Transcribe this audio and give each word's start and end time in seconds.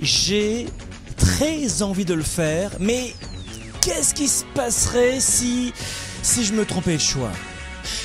J'ai 0.00 0.66
très 1.16 1.82
envie 1.82 2.04
de 2.04 2.14
le 2.14 2.22
faire, 2.22 2.70
mais 2.78 3.14
qu'est-ce 3.80 4.14
qui 4.14 4.28
se 4.28 4.44
passerait 4.54 5.18
si, 5.18 5.72
si 6.22 6.44
je 6.44 6.52
me 6.52 6.64
trompais 6.64 6.94
de 6.94 7.00
choix? 7.00 7.32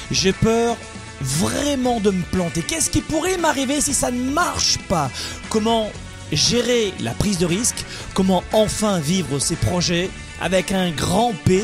J'ai 0.09 0.33
peur 0.33 0.75
vraiment 1.21 1.99
de 1.99 2.11
me 2.11 2.23
planter. 2.23 2.61
Qu'est-ce 2.61 2.89
qui 2.89 3.01
pourrait 3.01 3.37
m'arriver 3.37 3.79
si 3.79 3.93
ça 3.93 4.09
ne 4.09 4.31
marche 4.31 4.79
pas? 4.89 5.11
Comment 5.49 5.91
gérer 6.31 6.93
la 6.99 7.11
prise 7.11 7.37
de 7.37 7.45
risque? 7.45 7.85
Comment 8.13 8.43
enfin 8.53 8.99
vivre 8.99 9.37
ses 9.39 9.55
projets 9.55 10.09
avec 10.41 10.71
un 10.71 10.89
grand 10.89 11.33
P? 11.45 11.63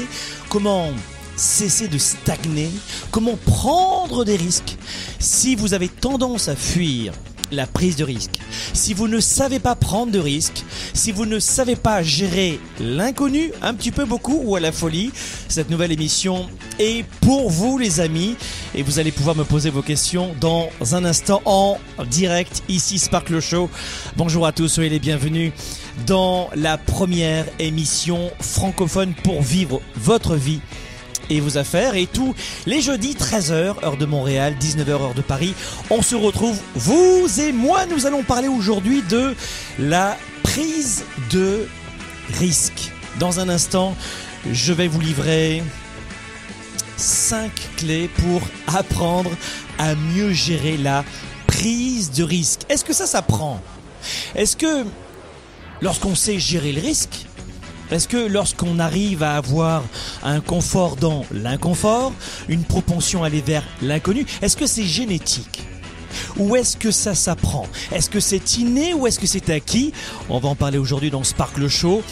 Comment 0.49 0.91
cesser 1.35 1.87
de 1.87 1.97
stagner? 1.97 2.69
Comment 3.09 3.37
prendre 3.45 4.25
des 4.25 4.35
risques? 4.35 4.77
Si 5.17 5.55
vous 5.55 5.73
avez 5.73 5.89
tendance 5.89 6.49
à 6.49 6.55
fuir 6.55 7.13
la 7.51 7.67
prise 7.67 7.95
de 7.95 8.03
risque. 8.03 8.39
Si 8.73 8.93
vous 8.93 9.07
ne 9.07 9.19
savez 9.19 9.59
pas 9.59 9.75
prendre 9.75 10.11
de 10.11 10.19
risques, 10.19 10.63
si 10.93 11.11
vous 11.11 11.25
ne 11.25 11.39
savez 11.39 11.75
pas 11.75 12.03
gérer 12.03 12.59
l'inconnu, 12.79 13.51
un 13.61 13.73
petit 13.73 13.91
peu 13.91 14.05
beaucoup 14.05 14.41
ou 14.43 14.55
à 14.55 14.59
la 14.59 14.71
folie, 14.71 15.11
cette 15.47 15.69
nouvelle 15.69 15.91
émission 15.91 16.47
est 16.79 17.05
pour 17.21 17.49
vous 17.49 17.77
les 17.77 17.99
amis 17.99 18.35
et 18.75 18.83
vous 18.83 18.99
allez 18.99 19.11
pouvoir 19.11 19.35
me 19.35 19.43
poser 19.43 19.69
vos 19.69 19.81
questions 19.81 20.35
dans 20.39 20.69
un 20.91 21.05
instant 21.05 21.41
en 21.45 21.77
direct 22.09 22.63
ici 22.69 22.99
Sparkle 22.99 23.39
Show. 23.39 23.69
Bonjour 24.15 24.45
à 24.45 24.51
tous, 24.51 24.67
soyez 24.67 24.89
les 24.89 24.99
bienvenus 24.99 25.51
dans 26.05 26.49
la 26.55 26.77
première 26.77 27.45
émission 27.59 28.31
francophone 28.39 29.13
pour 29.23 29.41
vivre 29.41 29.81
votre 29.95 30.35
vie 30.35 30.61
et 31.29 31.39
vos 31.39 31.57
affaires. 31.57 31.95
Et 31.95 32.07
tous 32.07 32.35
les 32.65 32.81
jeudis, 32.81 33.13
13h, 33.13 33.83
heure 33.83 33.97
de 33.97 34.05
Montréal, 34.05 34.55
19h, 34.59 34.89
heure 34.89 35.13
de 35.13 35.21
Paris, 35.21 35.53
on 35.89 36.01
se 36.01 36.15
retrouve, 36.15 36.57
vous 36.75 37.27
et 37.39 37.51
moi. 37.51 37.85
Nous 37.85 38.05
allons 38.05 38.23
parler 38.23 38.47
aujourd'hui 38.47 39.01
de 39.09 39.35
la 39.77 40.17
prise 40.43 41.03
de 41.31 41.67
risque. 42.39 42.91
Dans 43.19 43.39
un 43.39 43.49
instant, 43.49 43.95
je 44.51 44.73
vais 44.73 44.87
vous 44.87 45.01
livrer 45.01 45.63
5 46.97 47.51
clés 47.77 48.09
pour 48.09 48.41
apprendre 48.67 49.31
à 49.77 49.95
mieux 49.95 50.33
gérer 50.33 50.77
la 50.77 51.03
prise 51.47 52.11
de 52.11 52.23
risque. 52.23 52.61
Est-ce 52.69 52.83
que 52.85 52.93
ça 52.93 53.07
s'apprend? 53.07 53.61
Est-ce 54.35 54.55
que 54.55 54.85
lorsqu'on 55.81 56.15
sait 56.15 56.39
gérer 56.39 56.71
le 56.71 56.81
risque, 56.81 57.25
est-ce 57.91 58.07
que 58.07 58.17
lorsqu'on 58.17 58.79
arrive 58.79 59.23
à 59.23 59.35
avoir 59.35 59.83
un 60.23 60.41
confort 60.41 60.95
dans 60.95 61.25
l'inconfort, 61.31 62.13
une 62.47 62.63
propension 62.63 63.23
à 63.23 63.27
aller 63.27 63.41
vers 63.41 63.63
l'inconnu, 63.81 64.25
est-ce 64.41 64.57
que 64.57 64.67
c'est 64.67 64.85
génétique 64.85 65.63
ou 66.37 66.55
est-ce 66.55 66.77
que 66.77 66.91
ça 66.91 67.15
s'apprend 67.15 67.67
Est-ce 67.91 68.09
que 68.09 68.19
c'est 68.19 68.57
inné 68.57 68.93
ou 68.93 69.07
est-ce 69.07 69.19
que 69.19 69.27
c'est 69.27 69.49
acquis 69.49 69.93
On 70.29 70.39
va 70.39 70.49
en 70.49 70.55
parler 70.55 70.77
aujourd'hui 70.77 71.11
dans 71.11 71.23
Sparkle 71.23 71.67
Show. 71.67 72.03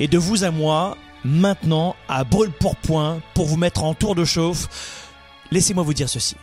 Et 0.00 0.08
de 0.08 0.18
vous 0.18 0.44
à 0.44 0.50
moi, 0.50 0.96
maintenant, 1.24 1.96
à 2.08 2.24
brûle 2.24 2.52
pour 2.52 2.76
point, 2.76 3.20
pour 3.34 3.46
vous 3.46 3.56
mettre 3.56 3.84
en 3.84 3.94
tour 3.94 4.14
de 4.14 4.24
chauffe, 4.24 4.68
laissez-moi 5.50 5.82
vous 5.82 5.94
dire 5.94 6.08
ceci. 6.08 6.36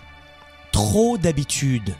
Trop 0.72 1.18
d'habitudes, 1.18 1.96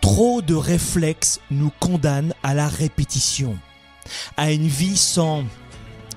trop 0.00 0.42
de 0.42 0.54
réflexes 0.54 1.40
nous 1.50 1.72
condamnent 1.80 2.34
à 2.42 2.54
la 2.54 2.68
répétition, 2.68 3.56
à 4.36 4.52
une 4.52 4.68
vie 4.68 4.96
sans 4.96 5.44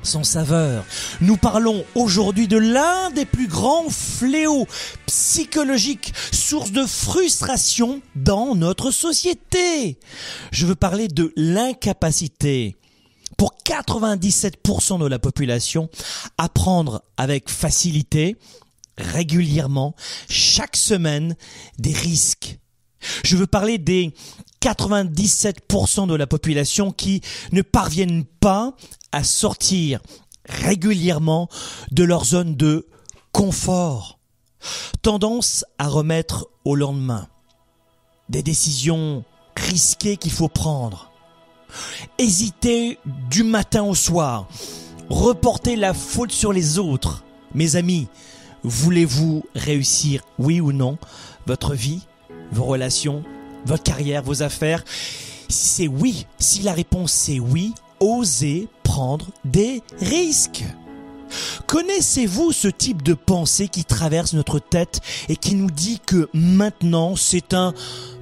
sans 0.04 0.24
saveur. 0.24 0.86
Nous 1.22 1.38
parlons 1.38 1.86
aujourd'hui 1.96 2.48
de 2.48 2.58
l'un 2.58 3.12
des 3.12 3.26
plus 3.26 3.48
grands 3.48 3.90
fléaux 3.90 4.68
psychologiques, 5.06 6.14
source 6.32 6.72
de 6.72 6.86
frustration 6.86 8.02
dans 8.16 8.56
notre 8.56 8.92
société. 8.92 10.00
Je 10.52 10.66
veux 10.66 10.76
parler 10.76 11.08
de 11.08 11.34
l'incapacité 11.36 12.76
pour 13.38 13.56
97% 13.66 15.00
de 15.00 15.08
la 15.08 15.20
population 15.20 15.90
à 16.38 16.50
prendre 16.50 17.04
avec 17.18 17.50
facilité, 17.50 18.36
régulièrement, 18.98 19.96
chaque 20.30 20.76
semaine, 20.76 21.36
des 21.80 21.94
risques. 21.94 22.60
Je 23.24 23.36
veux 23.36 23.48
parler 23.48 23.78
des 23.78 24.14
97% 24.62 26.08
de 26.08 26.16
la 26.16 26.28
population 26.28 26.92
qui 26.92 27.22
ne 27.52 27.62
parviennent 27.62 28.26
pas 28.26 28.74
à 29.12 29.24
sortir 29.24 30.00
régulièrement 30.46 31.50
de 31.92 32.04
leur 32.04 32.26
zone 32.26 32.56
de 32.56 32.88
confort. 33.32 34.20
Tendance 35.02 35.66
à 35.80 35.88
remettre 35.88 36.48
au 36.66 36.76
lendemain 36.76 37.28
des 38.30 38.44
décisions 38.44 39.24
risquées 39.56 40.18
qu'il 40.18 40.32
faut 40.32 40.48
prendre. 40.48 41.12
Hésiter 42.18 43.00
du 43.30 43.44
matin 43.44 43.84
au 43.84 43.96
soir. 43.96 44.48
Reporter 45.10 45.76
la 45.76 45.94
faute 45.94 46.32
sur 46.32 46.54
les 46.54 46.80
autres. 46.80 47.26
Mes 47.54 47.76
amis, 47.76 48.08
voulez-vous 48.64 49.44
réussir, 49.56 50.24
oui 50.40 50.62
ou 50.62 50.72
non, 50.72 50.98
votre 51.48 51.74
vie, 51.74 52.02
vos 52.52 52.64
relations, 52.64 53.24
votre 53.66 53.84
carrière, 53.84 54.24
vos 54.24 54.44
affaires 54.44 54.84
Si 55.50 55.70
c'est 55.70 55.88
oui, 55.88 56.26
si 56.40 56.62
la 56.62 56.74
réponse 56.74 57.30
est 57.30 57.40
oui, 57.40 57.74
osez 58.00 58.68
prendre 58.84 59.28
des 59.46 59.82
risques. 60.00 60.64
Connaissez-vous 61.68 62.52
ce 62.52 62.68
type 62.68 63.04
de 63.04 63.14
pensée 63.14 63.70
qui 63.70 63.86
traverse 63.86 64.34
notre 64.34 64.60
tête 64.60 65.00
et 65.30 65.36
qui 65.36 65.56
nous 65.56 65.72
dit 65.72 66.02
que 66.06 66.30
maintenant 66.34 67.16
c'est 67.16 67.54
un 67.54 67.74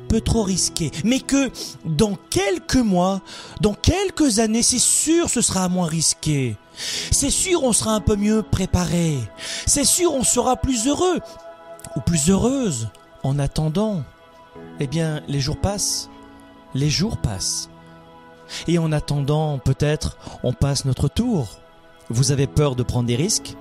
peu 0.07 0.21
trop 0.21 0.43
risqué, 0.43 0.91
mais 1.03 1.19
que 1.19 1.51
dans 1.85 2.15
quelques 2.29 2.75
mois, 2.75 3.21
dans 3.61 3.75
quelques 3.75 4.39
années, 4.39 4.63
c'est 4.63 4.79
sûr 4.79 5.29
ce 5.29 5.41
sera 5.41 5.69
moins 5.69 5.87
risqué. 5.87 6.57
C'est 7.11 7.29
sûr 7.29 7.63
on 7.63 7.73
sera 7.73 7.93
un 7.93 8.01
peu 8.01 8.15
mieux 8.15 8.41
préparé. 8.41 9.17
C'est 9.65 9.85
sûr 9.85 10.13
on 10.13 10.23
sera 10.23 10.55
plus 10.55 10.87
heureux 10.87 11.19
ou 11.95 12.01
plus 12.01 12.29
heureuse. 12.29 12.89
En 13.21 13.37
attendant, 13.37 14.03
eh 14.79 14.87
bien, 14.87 15.21
les 15.27 15.39
jours 15.39 15.57
passent, 15.57 16.09
les 16.73 16.89
jours 16.89 17.17
passent. 17.17 17.69
Et 18.67 18.77
en 18.77 18.91
attendant, 18.91 19.59
peut-être, 19.59 20.17
on 20.43 20.53
passe 20.53 20.85
notre 20.85 21.07
tour. 21.07 21.59
Vous 22.09 22.31
avez 22.31 22.47
peur 22.47 22.75
de 22.75 22.83
prendre 22.83 23.07
des 23.07 23.15
risques? 23.15 23.55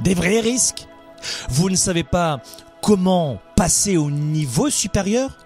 Des 0.00 0.14
vrais 0.14 0.40
risques? 0.40 0.88
Vous 1.48 1.68
ne 1.68 1.76
savez 1.76 2.04
pas 2.04 2.40
comment 2.80 3.38
passer 3.56 3.96
au 3.96 4.10
niveau 4.10 4.70
supérieur? 4.70 5.36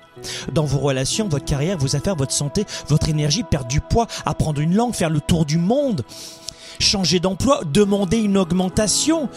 Dans 0.52 0.64
vos 0.64 0.78
relations, 0.78 1.28
votre 1.28 1.44
carrière, 1.44 1.76
vos 1.76 1.94
affaires, 1.94 2.16
votre 2.16 2.32
santé, 2.32 2.64
votre 2.88 3.08
énergie, 3.08 3.42
perdre 3.42 3.68
du 3.68 3.80
poids, 3.80 4.06
apprendre 4.24 4.60
une 4.60 4.74
langue, 4.74 4.94
faire 4.94 5.10
le 5.10 5.20
tour 5.20 5.44
du 5.44 5.58
monde, 5.58 6.04
changer 6.80 7.20
d'emploi, 7.20 7.60
demander 7.70 8.18
une 8.18 8.38
augmentation, 8.38 9.28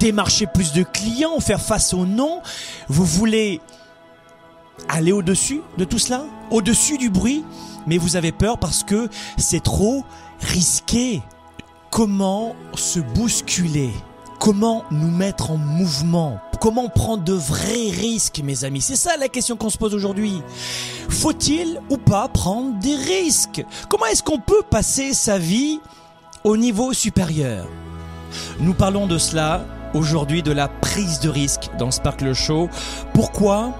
démarcher 0.00 0.46
plus 0.46 0.72
de 0.72 0.82
clients, 0.82 1.38
faire 1.38 1.60
face 1.60 1.94
au 1.94 2.04
non. 2.04 2.40
Vous 2.88 3.04
voulez 3.04 3.60
aller 4.88 5.12
au-dessus 5.12 5.60
de 5.78 5.84
tout 5.84 5.98
cela, 5.98 6.24
au-dessus 6.50 6.98
du 6.98 7.10
bruit, 7.10 7.44
mais 7.86 7.98
vous 7.98 8.16
avez 8.16 8.32
peur 8.32 8.58
parce 8.58 8.82
que 8.82 9.08
c'est 9.36 9.62
trop 9.62 10.04
risqué. 10.40 11.22
Comment 11.90 12.54
se 12.74 13.00
bousculer? 13.00 13.90
Comment 14.40 14.84
nous 14.90 15.10
mettre 15.10 15.52
en 15.52 15.56
mouvement? 15.56 16.38
Comment 16.60 16.88
prendre 16.88 17.22
de 17.22 17.32
vrais 17.32 17.90
risques, 17.90 18.40
mes 18.44 18.64
amis? 18.64 18.80
C'est 18.80 18.96
ça 18.96 19.16
la 19.16 19.28
question 19.28 19.56
qu'on 19.56 19.70
se 19.70 19.78
pose 19.78 19.94
aujourd'hui. 19.94 20.42
Faut-il 21.08 21.80
ou 21.88 21.96
pas 21.96 22.28
prendre 22.28 22.78
des 22.78 22.96
risques? 22.96 23.64
Comment 23.88 24.06
est-ce 24.06 24.22
qu'on 24.22 24.40
peut 24.40 24.62
passer 24.68 25.14
sa 25.14 25.38
vie 25.38 25.80
au 26.42 26.56
niveau 26.56 26.92
supérieur? 26.92 27.66
Nous 28.60 28.74
parlons 28.74 29.06
de 29.06 29.18
cela 29.18 29.64
aujourd'hui, 29.94 30.42
de 30.42 30.52
la 30.52 30.68
prise 30.68 31.20
de 31.20 31.28
risque 31.28 31.70
dans 31.78 31.90
Sparkle 31.90 32.34
Show. 32.34 32.68
Pourquoi 33.14 33.72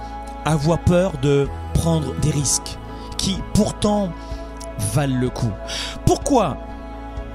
avoir 0.44 0.79
peur 0.79 1.12
de 1.23 1.49
prendre 1.75 2.14
des 2.20 2.31
risques 2.31 2.79
qui 3.19 3.38
pourtant 3.55 4.11
valent 4.94 5.19
le 5.19 5.31
coup. 5.31 5.52
Pourquoi 6.05 6.56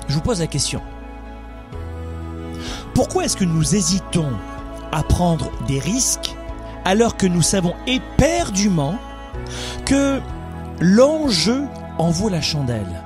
Je 0.08 0.16
vous 0.16 0.22
pose 0.22 0.40
la 0.40 0.48
question. 0.48 0.82
Pourquoi 2.94 3.26
est-ce 3.26 3.38
que 3.38 3.46
nous 3.46 3.76
hésitons 3.76 4.32
à 4.92 5.04
prendre 5.04 5.52
des 5.68 5.80
risques 5.80 6.36
alors 6.86 7.18
que 7.18 7.28
nous 7.28 7.42
savons 7.42 7.74
éperdument 7.88 8.96
que 9.86 10.20
l'enjeu 10.80 11.64
en 11.98 12.10
vaut 12.10 12.30
la 12.30 12.42
chandelle? 12.42 13.04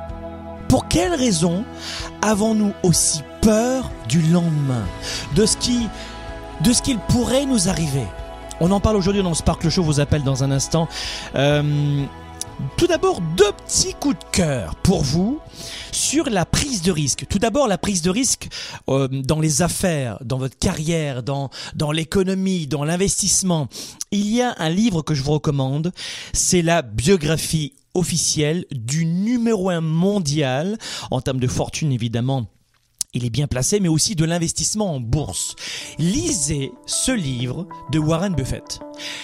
Pour 0.68 0.88
quelle 0.88 1.14
raison 1.14 1.64
avons-nous 2.22 2.74
aussi 2.82 3.22
peur 3.42 3.92
du 4.08 4.22
lendemain, 4.22 4.84
de 5.36 5.46
ce 5.46 5.58
qui, 5.58 5.88
de 6.62 6.74
ce 6.74 6.82
qu'il 6.82 6.98
pourrait 6.98 7.46
nous 7.46 7.70
arriver? 7.70 8.08
On 8.66 8.72
en 8.72 8.80
parle 8.80 8.96
aujourd'hui 8.96 9.22
dans 9.22 9.34
Sparkle 9.34 9.68
Show, 9.68 9.84
vous 9.84 10.00
appelle 10.00 10.24
dans 10.24 10.46
un 10.46 10.50
instant. 10.50 10.88
Euh, 11.36 12.06
tout 12.78 12.88
d'abord, 12.88 13.20
deux 13.36 13.52
petits 13.52 13.94
coups 13.94 14.18
de 14.18 14.24
cœur 14.32 14.78
pour 14.78 15.04
vous 15.04 15.42
sur 15.92 16.30
la 16.30 16.46
prise 16.46 16.82
de 16.82 16.90
risque. 16.90 17.26
Tout 17.30 17.40
d'abord, 17.40 17.68
la 17.68 17.78
prise 17.78 18.02
de 18.02 18.10
risque 18.10 18.48
euh, 18.88 19.10
dans 19.10 19.42
les 19.42 19.64
affaires, 19.64 20.18
dans 20.24 20.38
votre 20.38 20.58
carrière, 20.58 21.24
dans, 21.24 21.50
dans 21.76 21.92
l'économie, 21.92 22.66
dans 22.66 22.86
l'investissement. 22.86 23.68
Il 24.12 24.34
y 24.34 24.42
a 24.42 24.56
un 24.58 24.70
livre 24.70 25.02
que 25.02 25.14
je 25.14 25.24
vous 25.24 25.34
recommande, 25.34 25.92
c'est 26.32 26.62
la 26.62 26.84
biographie 26.84 27.74
officielle 27.96 28.64
du 28.72 29.06
numéro 29.06 29.72
un 29.72 29.82
mondial, 29.82 30.78
en 31.12 31.20
termes 31.20 31.42
de 31.42 31.50
fortune 31.50 31.92
évidemment, 31.92 32.48
il 33.14 33.26
est 33.26 33.30
bien 33.30 33.48
placé, 33.48 33.80
mais 33.80 33.90
aussi 33.90 34.16
de 34.16 34.26
l'investissement 34.26 34.96
en 34.96 35.00
bourse. 35.00 35.56
Lisez 36.00 36.74
ce 36.86 37.12
livre 37.12 37.68
de 37.92 38.00
Warren 38.00 38.34
Buffett. 38.34 38.80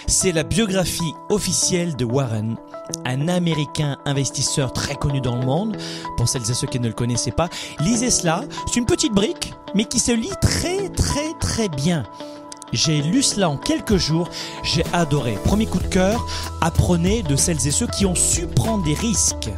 C'est 0.08 0.32
la 0.32 0.44
biographie 0.44 1.14
officielle 1.30 1.96
de 1.96 2.06
Warren, 2.06 2.56
un 3.06 3.28
Américain 3.28 3.98
investisseur 4.06 4.74
très 4.74 4.96
connu 4.96 5.22
dans 5.22 5.36
le 5.36 5.46
monde. 5.46 5.78
Pour 6.18 6.30
celles 6.30 6.50
et 6.50 6.54
ceux 6.54 6.68
qui 6.68 6.80
ne 6.80 6.88
le 6.88 6.94
connaissaient 6.94 7.32
pas, 7.32 7.50
lisez 7.80 8.12
cela. 8.12 8.44
C'est 8.68 8.80
une 8.80 8.86
petite 8.86 9.14
brique, 9.14 9.54
mais 9.74 9.86
qui 9.86 10.00
se 10.00 10.12
lit 10.12 10.30
très 10.42 10.90
très 10.90 11.34
très 11.40 11.70
bien. 11.70 12.04
J'ai 12.72 13.02
lu 13.02 13.24
cela 13.24 13.50
en 13.50 13.58
quelques 13.58 13.98
jours, 13.98 14.30
j'ai 14.64 14.84
adoré. 14.94 15.34
Premier 15.44 15.66
coup 15.66 15.80
de 15.80 15.88
cœur, 15.88 16.28
apprenez 16.62 17.24
de 17.24 17.36
celles 17.36 17.66
et 17.68 17.72
ceux 17.72 17.88
qui 17.88 18.06
ont 18.06 18.14
su 18.14 18.46
prendre 18.46 18.84
des 18.84 18.94
risques. 18.94 19.50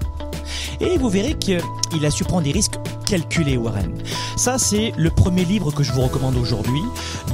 Et 0.80 0.98
vous 0.98 1.10
verrez 1.10 1.36
qu'il 1.36 2.06
a 2.06 2.12
su 2.12 2.24
prendre 2.24 2.44
des 2.44 2.52
risques 2.52 2.76
calculés, 3.08 3.58
Warren. 3.58 3.92
Ça, 4.38 4.58
c'est 4.58 4.94
le 4.98 5.10
premier 5.10 5.46
livre 5.46 5.72
que 5.72 5.84
je 5.84 5.92
vous 5.92 6.02
recommande 6.02 6.38
aujourd'hui. 6.38 6.82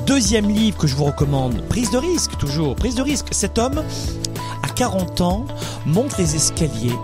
Deuxième 0.06 0.50
livre 0.50 0.78
que 0.78 0.88
je 0.88 0.96
vous 0.96 1.06
recommande, 1.06 1.62
Prise 1.70 1.92
de 1.92 1.98
risque, 1.98 2.38
toujours. 2.38 2.76
Prise 2.76 2.96
de 2.96 3.02
risque. 3.02 3.28
Cet 3.32 3.58
homme, 3.58 3.84
à 4.64 4.70
40 4.70 5.22
ans, 5.22 5.46
monte 5.86 6.18
les 6.18 6.36
escaliers 6.36 6.96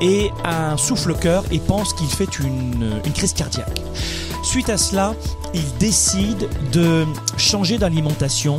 et 0.00 0.30
a 0.44 0.72
un 0.72 0.76
souffle-cœur 0.76 1.44
et 1.50 1.58
pense 1.58 1.92
qu'il 1.94 2.08
fait 2.08 2.38
une, 2.38 3.00
une 3.04 3.12
crise 3.12 3.32
cardiaque. 3.32 3.80
Suite 4.42 4.68
à 4.68 4.76
cela, 4.76 5.14
il 5.54 5.64
décide 5.78 6.48
de 6.72 7.06
changer 7.36 7.78
d'alimentation 7.78 8.58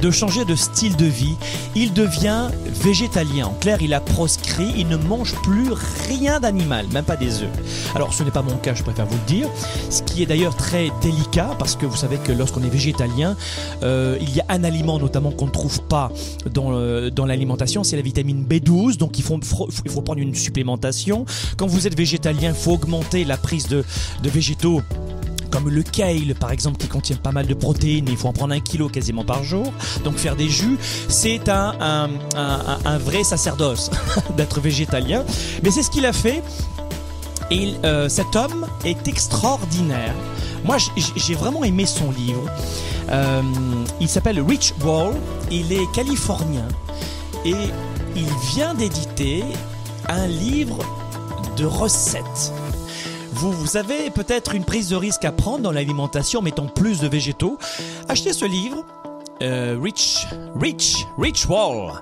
de 0.00 0.10
changer 0.10 0.44
de 0.44 0.54
style 0.54 0.96
de 0.96 1.06
vie. 1.06 1.36
Il 1.74 1.92
devient 1.92 2.48
végétalien. 2.82 3.46
En 3.46 3.54
clair, 3.54 3.78
il 3.80 3.94
a 3.94 4.00
proscrit, 4.00 4.72
il 4.76 4.88
ne 4.88 4.96
mange 4.96 5.34
plus 5.42 5.70
rien 6.08 6.40
d'animal, 6.40 6.86
même 6.92 7.04
pas 7.04 7.16
des 7.16 7.42
œufs. 7.42 7.50
Alors 7.94 8.12
ce 8.12 8.22
n'est 8.22 8.30
pas 8.30 8.42
mon 8.42 8.56
cas, 8.56 8.74
je 8.74 8.82
préfère 8.82 9.06
vous 9.06 9.16
le 9.16 9.26
dire. 9.26 9.48
Ce 9.90 10.02
qui 10.02 10.22
est 10.22 10.26
d'ailleurs 10.26 10.56
très 10.56 10.90
délicat 11.02 11.50
parce 11.58 11.76
que 11.76 11.86
vous 11.86 11.96
savez 11.96 12.18
que 12.18 12.32
lorsqu'on 12.32 12.62
est 12.62 12.68
végétalien, 12.68 13.36
euh, 13.82 14.18
il 14.20 14.34
y 14.34 14.40
a 14.40 14.44
un 14.48 14.64
aliment 14.64 14.98
notamment 14.98 15.30
qu'on 15.30 15.46
ne 15.46 15.50
trouve 15.50 15.82
pas 15.82 16.10
dans, 16.52 16.72
euh, 16.72 17.10
dans 17.10 17.26
l'alimentation, 17.26 17.84
c'est 17.84 17.96
la 17.96 18.02
vitamine 18.02 18.44
B12. 18.44 18.96
Donc 18.96 19.18
il 19.18 19.24
faut, 19.24 19.38
prendre 20.02 20.20
une 20.20 20.34
supplémentation. 20.34 21.24
Quand 21.56 21.66
vous 21.66 21.86
êtes 21.86 21.96
végétalien, 21.96 22.50
il 22.50 22.54
faut 22.54 22.72
augmenter 22.72 23.24
la 23.24 23.36
prise 23.36 23.68
de, 23.68 23.84
de 24.22 24.30
végétaux 24.30 24.82
comme 25.50 25.68
le 25.68 25.82
kale 25.82 26.34
par 26.38 26.50
exemple 26.50 26.78
qui 26.78 26.88
contient 26.88 27.16
pas 27.16 27.32
mal 27.32 27.46
de 27.46 27.54
protéines, 27.54 28.06
il 28.08 28.16
faut 28.16 28.28
en 28.28 28.32
prendre 28.32 28.54
un 28.54 28.60
kilo 28.60 28.88
quasiment 28.88 29.24
par 29.24 29.44
jour. 29.44 29.72
Donc 30.04 30.16
faire 30.16 30.36
des 30.36 30.48
jus, 30.48 30.78
c'est 31.08 31.48
un, 31.48 32.08
un, 32.36 32.98
vrai 32.98 33.24
sacerdoce 33.24 33.90
d'être 34.36 34.60
végétalien. 34.60 35.24
Mais 35.62 35.70
c'est 35.70 35.82
ce 35.82 35.90
qu'il 35.90 36.06
a 36.06 36.12
fait. 36.12 36.42
Et 37.50 37.74
euh, 37.84 38.08
cet 38.08 38.34
homme 38.34 38.66
est 38.84 39.06
extraordinaire. 39.06 40.14
Moi, 40.64 40.78
j'ai 41.16 41.34
vraiment 41.34 41.62
aimé 41.62 41.86
son 41.86 42.10
livre. 42.10 42.44
Euh, 43.10 43.42
il 44.00 44.08
s'appelle 44.08 44.40
Rich 44.40 44.74
Wall. 44.84 45.14
Il 45.50 45.72
est 45.72 45.86
californien 45.92 46.66
et 47.44 47.54
il 48.16 48.26
vient 48.54 48.74
d'éditer 48.74 49.44
un 50.08 50.26
livre 50.26 50.78
de 51.56 51.64
recettes. 51.64 52.52
Vous, 53.38 53.76
avez 53.76 54.10
peut-être 54.10 54.54
une 54.54 54.64
prise 54.64 54.88
de 54.88 54.96
risque 54.96 55.26
à 55.26 55.30
prendre 55.30 55.60
dans 55.60 55.70
l'alimentation, 55.70 56.40
mettant 56.40 56.66
plus 56.66 57.00
de 57.00 57.06
végétaux. 57.06 57.58
Achetez 58.08 58.32
ce 58.32 58.46
livre. 58.46 58.86
Euh, 59.42 59.76
Rich, 59.78 60.26
Rich, 60.58 61.04
Rich 61.18 61.46
Wall. 61.46 61.92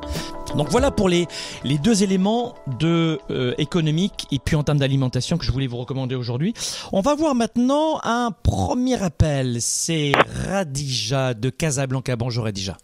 Donc 0.56 0.69
voilà 0.69 0.92
pour 0.92 1.08
les, 1.08 1.26
les 1.64 1.78
deux 1.78 2.04
éléments 2.04 2.54
de 2.78 3.19
euh, 3.31 3.52
économique 3.58 4.28
et 4.31 4.38
puis 4.38 4.54
en 4.54 4.62
termes 4.62 4.78
d'alimentation 4.78 5.36
que 5.36 5.44
je 5.44 5.50
voulais 5.50 5.66
vous 5.66 5.78
recommander 5.78 6.14
aujourd'hui. 6.14 6.54
On 6.92 7.00
va 7.00 7.16
voir 7.16 7.34
maintenant 7.34 7.98
un 8.04 8.30
premier 8.30 9.02
appel. 9.02 9.60
C'est 9.60 10.12
Radija 10.48 11.34
de 11.34 11.50
Casablanca. 11.50 12.14
Bonjour 12.14 12.44
Radija. 12.44 12.76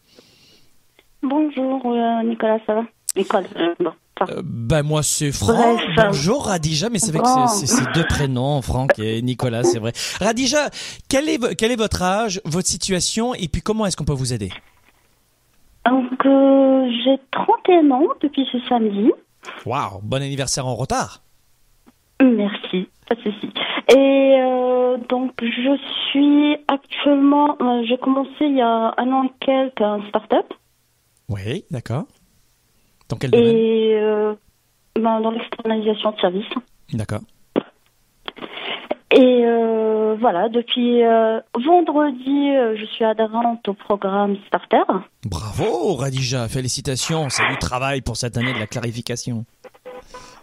Bonjour 1.23 1.87
euh, 1.87 2.23
Nicolas, 2.25 2.59
ça 2.67 2.75
va? 2.75 2.83
Nicole, 3.17 3.45
bon. 3.79 3.93
Euh, 4.29 4.43
ben 4.45 4.83
moi 4.83 5.03
c'est 5.03 5.33
Franck. 5.33 5.81
Bonjour 5.97 6.47
Radija, 6.47 6.91
mais 6.91 6.99
c'est 6.99 7.13
vrai 7.13 7.23
que 7.23 7.67
c'est 7.67 7.93
deux 7.93 8.05
prénoms, 8.05 8.61
Franck 8.63 8.99
et 8.99 9.23
Nicolas, 9.23 9.65
c'est 9.65 9.79
vrai. 9.79 9.93
Radija, 10.21 10.71
quel 11.09 11.29
est, 11.29 11.57
quel 11.57 11.73
est 11.73 11.77
votre 11.77 12.03
âge, 12.03 12.41
votre 12.45 12.69
situation 12.69 13.35
et 13.35 13.49
puis 13.49 13.63
comment 13.63 13.87
est-ce 13.87 13.97
qu'on 13.97 14.05
peut 14.05 14.13
vous 14.13 14.33
aider? 14.33 14.51
Donc 15.87 16.27
euh, 16.27 16.91
j'ai 17.05 17.19
31 17.33 17.91
ans 17.91 18.09
depuis 18.21 18.47
ce 18.53 18.59
samedi. 18.69 19.11
Waouh, 19.65 20.01
bon 20.03 20.23
anniversaire 20.23 20.67
en 20.67 20.75
retard. 20.75 21.23
Merci, 22.21 22.89
pas 23.09 23.15
de 23.15 23.23
souci. 23.23 23.51
Et 23.89 24.37
euh, 24.39 24.99
donc 25.09 25.33
je 25.41 25.77
suis 26.11 26.57
actuellement, 26.69 27.57
j'ai 27.89 27.97
commencé 27.97 28.31
il 28.41 28.57
y 28.57 28.61
a 28.61 28.95
un 28.99 29.13
an 29.13 29.25
et 29.25 29.33
quelques 29.41 29.81
un 29.81 30.07
start-up. 30.09 30.53
Oui, 31.29 31.65
d'accord. 31.71 32.05
Dans 33.11 33.17
quel 33.17 33.31
domaine 33.31 33.49
Et 33.49 33.95
euh, 33.97 34.35
ben, 34.95 35.21
dans 35.21 35.31
l'externalisation 35.31 36.13
de 36.13 36.21
services. 36.21 36.55
D'accord. 36.93 37.21
Et 39.13 39.45
euh, 39.45 40.15
voilà, 40.21 40.49
depuis 40.49 41.03
euh, 41.03 41.41
vendredi, 41.55 42.53
je 42.77 42.85
suis 42.95 43.05
adhérente 43.05 43.69
au 43.69 43.75
programme 43.75 44.37
Starter. 44.47 44.85
Bravo, 45.25 45.97
Radija, 45.97 46.49
félicitations, 46.49 47.29
c'est 47.29 47.47
du 47.49 47.59
travail 47.59 48.01
pour 48.01 48.17
cette 48.17 48.37
année 48.37 48.55
de 48.55 48.59
la 48.59 48.69
clarification. 48.69 49.45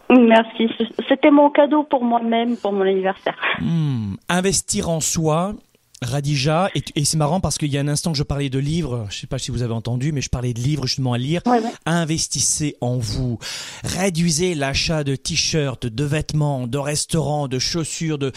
Merci, 0.09 0.69
c'était 1.09 1.31
mon 1.31 1.49
cadeau 1.49 1.83
pour 1.83 2.03
moi-même, 2.03 2.55
pour 2.57 2.71
mon 2.71 2.81
anniversaire. 2.81 3.35
Hmm. 3.59 4.15
Investir 4.29 4.89
en 4.89 5.01
soi, 5.01 5.53
Radija, 6.01 6.69
et, 6.75 7.05
c'est 7.05 7.17
marrant 7.17 7.39
parce 7.39 7.57
qu'il 7.57 7.73
y 7.73 7.77
a 7.77 7.81
un 7.81 7.87
instant 7.87 8.11
que 8.11 8.17
je 8.17 8.23
parlais 8.23 8.49
de 8.49 8.59
livres, 8.59 9.07
je 9.09 9.15
ne 9.15 9.21
sais 9.21 9.27
pas 9.27 9.39
si 9.39 9.49
vous 9.49 9.63
avez 9.63 9.73
entendu, 9.73 10.11
mais 10.11 10.21
je 10.21 10.29
parlais 10.29 10.53
de 10.53 10.59
livres 10.59 10.85
justement 10.85 11.13
à 11.13 11.17
lire. 11.17 11.41
Investissez 11.85 12.75
en 12.81 12.97
vous. 12.97 13.39
Réduisez 13.83 14.53
l'achat 14.53 15.03
de 15.03 15.15
t-shirts, 15.15 15.87
de 15.87 16.03
vêtements, 16.03 16.67
de 16.67 16.77
restaurants, 16.77 17.47
de 17.47 17.57
chaussures, 17.57 18.19
de, 18.19 18.31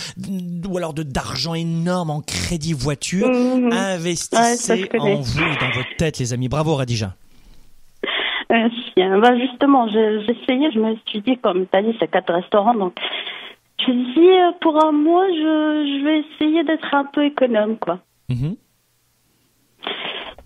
ou 0.69 0.79
alors 0.79 0.95
de 0.95 1.03
d'argent 1.03 1.55
énorme 1.55 2.11
en 2.11 2.21
crédit 2.23 2.73
voiture. 2.73 3.29
Mhm. 3.29 3.73
Investissez 3.73 4.89
en 4.99 5.17
vous, 5.17 5.41
dans 5.61 5.71
votre 5.75 5.97
tête, 5.99 6.19
les 6.19 6.33
amis. 6.33 6.49
Bravo, 6.49 6.77
Radija. 6.77 7.15
Merci. 8.49 8.77
Bah, 8.97 9.37
justement, 9.39 9.89
j'ai 9.89 10.25
essayé, 10.33 10.71
je 10.73 10.79
me 10.79 10.95
suis 11.07 11.21
dit, 11.21 11.37
comme 11.39 11.67
tu 11.67 11.77
as 11.77 11.83
dit, 11.83 11.97
c'est 11.99 12.11
quatre 12.11 12.33
restaurants, 12.33 12.75
donc 12.75 12.95
je 13.87 13.93
dis, 13.93 14.29
euh, 14.29 14.53
pour 14.61 14.85
un 14.85 14.93
mois, 14.93 15.27
je, 15.29 16.05
vais 16.05 16.21
essayer 16.21 16.65
d'être 16.65 16.95
un 16.95 17.05
peu 17.05 17.25
économe, 17.25 17.77
quoi. 17.79 17.99
Mhm. 18.29 18.57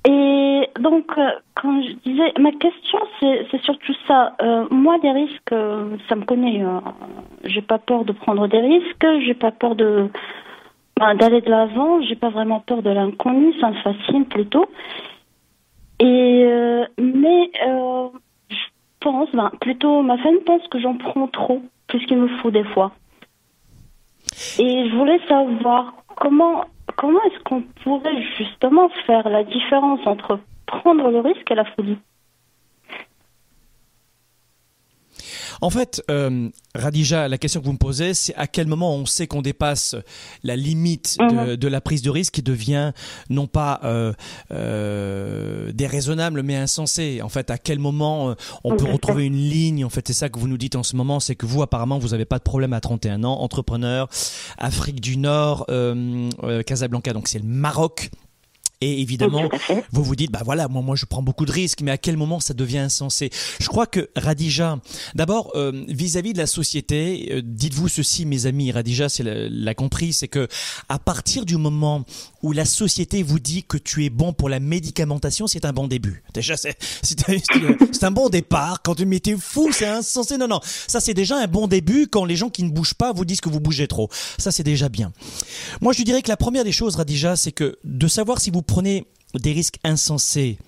Et 0.06 0.68
donc, 0.80 1.06
euh, 1.16 1.30
quand 1.54 1.82
je 1.82 1.92
disais, 2.08 2.32
ma 2.38 2.52
question, 2.52 2.98
c'est 3.20 3.62
surtout 3.62 3.94
ça. 4.06 4.34
Euh, 4.42 4.66
moi, 4.70 4.98
des 4.98 5.10
risques, 5.10 5.54
ça 6.08 6.14
me 6.14 6.24
connaît. 6.24 6.60
Hein. 6.60 6.82
J'ai 7.44 7.62
pas 7.62 7.78
peur 7.78 8.04
de 8.04 8.12
prendre 8.12 8.46
des 8.46 8.60
risques, 8.60 9.06
j'ai 9.24 9.34
pas 9.34 9.50
peur 9.50 9.74
de 9.74 10.08
ben, 11.00 11.14
d'aller 11.14 11.40
de 11.40 11.50
l'avant, 11.50 12.02
j'ai 12.02 12.16
pas 12.16 12.28
vraiment 12.28 12.60
peur 12.60 12.82
de 12.82 12.90
l'inconnu, 12.90 13.58
ça 13.60 13.70
me 13.70 13.76
fascine 13.76 14.26
plutôt. 14.26 14.66
Et 16.00 16.44
mais 16.98 17.50
je 18.50 18.56
pense, 19.00 19.30
ben, 19.32 19.50
plutôt 19.60 20.02
ma 20.02 20.18
femme 20.18 20.40
pense 20.44 20.66
que 20.68 20.78
j'en 20.78 20.96
prends 20.96 21.28
trop, 21.28 21.62
plus 21.86 22.04
qu'il 22.06 22.18
me 22.18 22.28
faut 22.28 22.50
des 22.50 22.64
fois. 22.64 22.92
Et 24.58 24.88
je 24.88 24.96
voulais 24.96 25.20
savoir 25.28 25.94
comment 26.16 26.64
comment 26.96 27.20
est-ce 27.24 27.42
qu'on 27.44 27.62
pourrait 27.82 28.22
justement 28.36 28.88
faire 29.06 29.28
la 29.28 29.44
différence 29.44 30.00
entre 30.06 30.38
prendre 30.66 31.10
le 31.10 31.20
risque 31.20 31.50
et 31.50 31.54
la 31.54 31.64
folie? 31.64 31.98
En 35.60 35.70
fait, 35.70 36.02
euh, 36.10 36.48
Radija, 36.74 37.28
la 37.28 37.38
question 37.38 37.60
que 37.60 37.66
vous 37.66 37.72
me 37.72 37.78
posez, 37.78 38.14
c'est 38.14 38.34
à 38.34 38.46
quel 38.46 38.66
moment 38.66 38.94
on 38.94 39.06
sait 39.06 39.26
qu'on 39.26 39.42
dépasse 39.42 39.96
la 40.42 40.56
limite 40.56 41.16
de, 41.18 41.54
de, 41.54 41.68
la 41.68 41.80
prise 41.80 42.02
de 42.02 42.10
risque 42.10 42.34
qui 42.34 42.42
devient 42.42 42.92
non 43.30 43.46
pas 43.46 43.80
euh, 43.84 44.12
euh, 44.50 45.72
déraisonnable 45.72 46.42
mais 46.42 46.56
insensé. 46.56 47.22
En 47.22 47.28
fait, 47.28 47.50
à 47.50 47.58
quel 47.58 47.78
moment 47.78 48.34
on 48.64 48.76
peut 48.76 48.90
retrouver 48.90 49.24
une 49.24 49.36
ligne? 49.36 49.84
En 49.84 49.90
fait, 49.90 50.06
c'est 50.06 50.14
ça 50.14 50.28
que 50.28 50.38
vous 50.38 50.48
nous 50.48 50.58
dites 50.58 50.76
en 50.76 50.82
ce 50.82 50.96
moment, 50.96 51.20
c'est 51.20 51.34
que 51.34 51.46
vous 51.46 51.62
apparemment 51.62 51.98
vous 51.98 52.08
n'avez 52.08 52.24
pas 52.24 52.38
de 52.38 52.44
problème 52.44 52.72
à 52.72 52.80
31 52.80 53.24
ans, 53.24 53.40
entrepreneur, 53.40 54.08
Afrique 54.58 55.00
du 55.00 55.16
Nord, 55.16 55.66
Casablanca, 56.66 57.12
donc 57.12 57.28
c'est 57.28 57.38
le 57.38 57.46
Maroc. 57.46 58.10
Et 58.80 59.00
évidemment, 59.00 59.48
vous 59.92 60.04
vous 60.04 60.16
dites, 60.16 60.30
bah 60.30 60.42
voilà, 60.44 60.68
moi, 60.68 60.82
moi, 60.82 60.96
je 60.96 61.06
prends 61.06 61.22
beaucoup 61.22 61.46
de 61.46 61.52
risques, 61.52 61.80
mais 61.80 61.90
à 61.90 61.98
quel 61.98 62.16
moment 62.16 62.40
ça 62.40 62.54
devient 62.54 62.78
insensé? 62.78 63.30
Je 63.60 63.68
crois 63.68 63.86
que 63.86 64.10
Radija, 64.16 64.78
d'abord, 65.14 65.52
euh, 65.54 65.84
vis-à-vis 65.88 66.32
de 66.32 66.38
la 66.38 66.46
société, 66.46 67.28
euh, 67.32 67.42
dites-vous 67.44 67.88
ceci, 67.88 68.26
mes 68.26 68.46
amis, 68.46 68.72
Radija, 68.72 69.08
c'est 69.08 69.24
l'a 69.24 69.74
compris, 69.74 70.12
c'est 70.12 70.28
que 70.28 70.48
à 70.88 70.98
partir 70.98 71.46
du 71.46 71.56
moment 71.56 72.04
où 72.44 72.52
la 72.52 72.66
société 72.66 73.22
vous 73.22 73.40
dit 73.40 73.64
que 73.64 73.78
tu 73.78 74.04
es 74.04 74.10
bon 74.10 74.34
pour 74.34 74.50
la 74.50 74.60
médicamentation, 74.60 75.46
c'est 75.46 75.64
un 75.64 75.72
bon 75.72 75.88
début. 75.88 76.22
Déjà, 76.34 76.56
c'est 76.58 76.76
un 78.02 78.10
bon 78.10 78.28
départ. 78.28 78.82
Quand 78.82 78.94
tu 78.94 79.06
m'étais 79.06 79.34
fou, 79.34 79.70
c'est 79.72 79.86
insensé. 79.86 80.36
Non, 80.36 80.46
non, 80.46 80.60
ça 80.62 81.00
c'est 81.00 81.14
déjà 81.14 81.38
un 81.38 81.46
bon 81.46 81.66
début 81.68 82.06
quand 82.06 82.26
les 82.26 82.36
gens 82.36 82.50
qui 82.50 82.62
ne 82.62 82.68
bougent 82.68 82.92
pas 82.92 83.14
vous 83.14 83.24
disent 83.24 83.40
que 83.40 83.48
vous 83.48 83.60
bougez 83.60 83.88
trop. 83.88 84.10
Ça 84.36 84.52
c'est 84.52 84.62
déjà 84.62 84.90
bien. 84.90 85.10
Moi, 85.80 85.94
je 85.94 86.02
dirais 86.02 86.20
que 86.20 86.28
la 86.28 86.36
première 86.36 86.64
des 86.64 86.72
choses, 86.72 86.96
Radija, 86.96 87.34
c'est 87.34 87.52
que 87.52 87.78
de 87.82 88.08
savoir 88.08 88.42
si 88.42 88.50
vous 88.50 88.60
prenez 88.60 89.06
des 89.32 89.52
risques 89.52 89.78
insensés, 89.82 90.58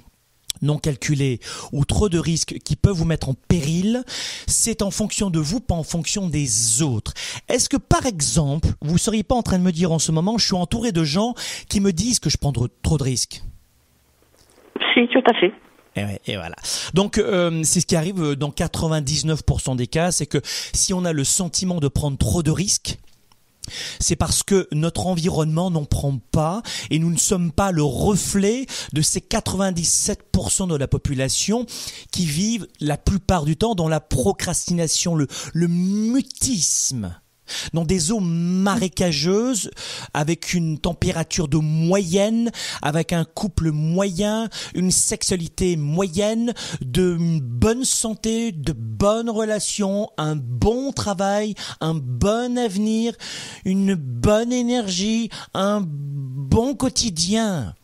non 0.62 0.78
calculés 0.78 1.40
ou 1.72 1.84
trop 1.84 2.08
de 2.08 2.18
risques 2.18 2.58
qui 2.64 2.76
peuvent 2.76 2.96
vous 2.96 3.04
mettre 3.04 3.28
en 3.28 3.34
péril, 3.34 4.02
c'est 4.46 4.82
en 4.82 4.90
fonction 4.90 5.30
de 5.30 5.38
vous, 5.38 5.60
pas 5.60 5.74
en 5.74 5.82
fonction 5.82 6.28
des 6.28 6.82
autres. 6.82 7.12
Est-ce 7.48 7.68
que 7.68 7.76
par 7.76 8.06
exemple, 8.06 8.68
vous 8.80 8.98
seriez 8.98 9.22
pas 9.22 9.34
en 9.34 9.42
train 9.42 9.58
de 9.58 9.64
me 9.64 9.72
dire 9.72 9.92
en 9.92 9.98
ce 9.98 10.12
moment, 10.12 10.38
je 10.38 10.46
suis 10.46 10.54
entouré 10.54 10.92
de 10.92 11.04
gens 11.04 11.34
qui 11.68 11.80
me 11.80 11.92
disent 11.92 12.20
que 12.20 12.30
je 12.30 12.38
prends 12.38 12.52
trop 12.52 12.98
de 12.98 13.02
risques? 13.02 13.42
Si, 14.94 15.08
tout 15.08 15.22
à 15.26 15.34
fait. 15.34 15.52
Et, 16.26 16.36
voilà. 16.36 16.56
Donc 16.94 17.18
euh, 17.18 17.62
c'est 17.64 17.80
ce 17.80 17.86
qui 17.86 17.96
arrive 17.96 18.34
dans 18.34 18.50
99% 18.50 19.76
des 19.76 19.86
cas, 19.86 20.10
c'est 20.10 20.26
que 20.26 20.38
si 20.44 20.92
on 20.92 21.04
a 21.04 21.12
le 21.12 21.24
sentiment 21.24 21.80
de 21.80 21.88
prendre 21.88 22.18
trop 22.18 22.42
de 22.42 22.50
risques, 22.50 22.98
c'est 24.00 24.16
parce 24.16 24.42
que 24.42 24.68
notre 24.72 25.06
environnement 25.06 25.70
n'en 25.70 25.84
prend 25.84 26.18
pas 26.30 26.62
et 26.90 26.98
nous 26.98 27.10
ne 27.10 27.18
sommes 27.18 27.52
pas 27.52 27.72
le 27.72 27.82
reflet 27.82 28.66
de 28.92 29.02
ces 29.02 29.20
97% 29.20 30.68
de 30.68 30.76
la 30.76 30.88
population 30.88 31.66
qui 32.10 32.26
vivent 32.26 32.66
la 32.80 32.96
plupart 32.96 33.44
du 33.44 33.56
temps 33.56 33.74
dans 33.74 33.88
la 33.88 34.00
procrastination, 34.00 35.14
le, 35.14 35.26
mutisme 35.54 37.14
dans 37.72 37.84
des 37.84 38.12
eaux 38.12 38.20
marécageuses, 38.20 39.70
avec 40.14 40.54
une 40.54 40.78
température 40.78 41.48
de 41.48 41.58
moyenne, 41.58 42.50
avec 42.82 43.12
un 43.12 43.24
couple 43.24 43.70
moyen, 43.70 44.48
une 44.74 44.90
sexualité 44.90 45.76
moyenne, 45.76 46.54
de 46.80 47.16
bonne 47.40 47.84
santé, 47.84 48.52
de 48.52 48.72
bonnes 48.72 49.30
relations, 49.30 50.10
un 50.18 50.36
bon 50.36 50.92
travail, 50.92 51.54
un 51.80 51.94
bon 51.94 52.58
avenir, 52.58 53.14
une 53.64 53.94
bonne 53.94 54.52
énergie, 54.52 55.30
un 55.54 55.82
bon 55.84 56.74
quotidien. 56.74 57.74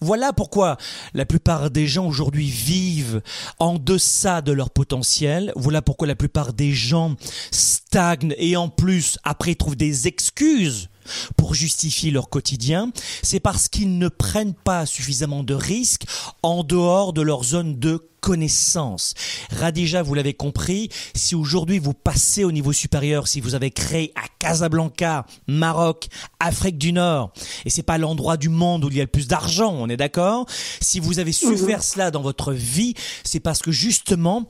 Voilà 0.00 0.32
pourquoi 0.32 0.76
la 1.14 1.24
plupart 1.24 1.70
des 1.70 1.86
gens 1.86 2.06
aujourd'hui 2.06 2.48
vivent 2.48 3.22
en 3.58 3.78
deçà 3.78 4.42
de 4.42 4.52
leur 4.52 4.70
potentiel. 4.70 5.52
Voilà 5.56 5.80
pourquoi 5.80 6.06
la 6.06 6.14
plupart 6.14 6.52
des 6.52 6.72
gens 6.72 7.16
stagnent 7.50 8.34
et 8.36 8.56
en 8.56 8.68
plus 8.68 9.18
après 9.24 9.54
trouvent 9.54 9.76
des 9.76 10.06
excuses 10.06 10.90
pour 11.36 11.54
justifier 11.54 12.10
leur 12.10 12.28
quotidien, 12.28 12.90
c'est 13.22 13.40
parce 13.40 13.68
qu'ils 13.68 13.98
ne 13.98 14.08
prennent 14.08 14.54
pas 14.54 14.86
suffisamment 14.86 15.42
de 15.42 15.54
risques 15.54 16.04
en 16.42 16.62
dehors 16.62 17.12
de 17.12 17.22
leur 17.22 17.44
zone 17.44 17.78
de 17.78 18.08
connaissance. 18.20 19.14
Radija, 19.50 20.02
vous 20.02 20.14
l'avez 20.14 20.34
compris, 20.34 20.88
si 21.14 21.36
aujourd'hui 21.36 21.78
vous 21.78 21.94
passez 21.94 22.42
au 22.42 22.50
niveau 22.50 22.72
supérieur, 22.72 23.28
si 23.28 23.40
vous 23.40 23.54
avez 23.54 23.70
créé 23.70 24.12
à 24.16 24.22
Casablanca, 24.40 25.26
Maroc, 25.46 26.08
Afrique 26.40 26.76
du 26.76 26.92
Nord, 26.92 27.32
et 27.64 27.70
c'est 27.70 27.84
pas 27.84 27.98
l'endroit 27.98 28.36
du 28.36 28.48
monde 28.48 28.84
où 28.84 28.88
il 28.88 28.96
y 28.96 29.00
a 29.00 29.04
le 29.04 29.08
plus 29.08 29.28
d'argent, 29.28 29.72
on 29.72 29.88
est 29.88 29.96
d'accord? 29.96 30.46
Si 30.80 30.98
vous 30.98 31.20
avez 31.20 31.30
su 31.30 31.56
faire 31.56 31.84
cela 31.84 32.10
dans 32.10 32.22
votre 32.22 32.52
vie, 32.52 32.94
c'est 33.22 33.38
parce 33.38 33.62
que 33.62 33.70
justement, 33.70 34.48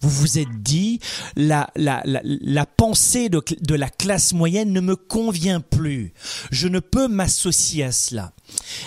vous 0.00 0.08
vous 0.08 0.38
êtes 0.38 0.62
dit, 0.62 0.98
la, 1.36 1.70
la, 1.76 2.02
la, 2.04 2.20
la 2.24 2.66
pensée 2.66 3.28
de, 3.28 3.42
de, 3.60 3.74
la 3.74 3.90
classe 3.90 4.32
moyenne 4.32 4.72
ne 4.72 4.80
me 4.80 4.96
convient 4.96 5.60
plus. 5.60 6.12
Je 6.50 6.68
ne 6.68 6.80
peux 6.80 7.06
m'associer 7.06 7.84
à 7.84 7.92
cela. 7.92 8.32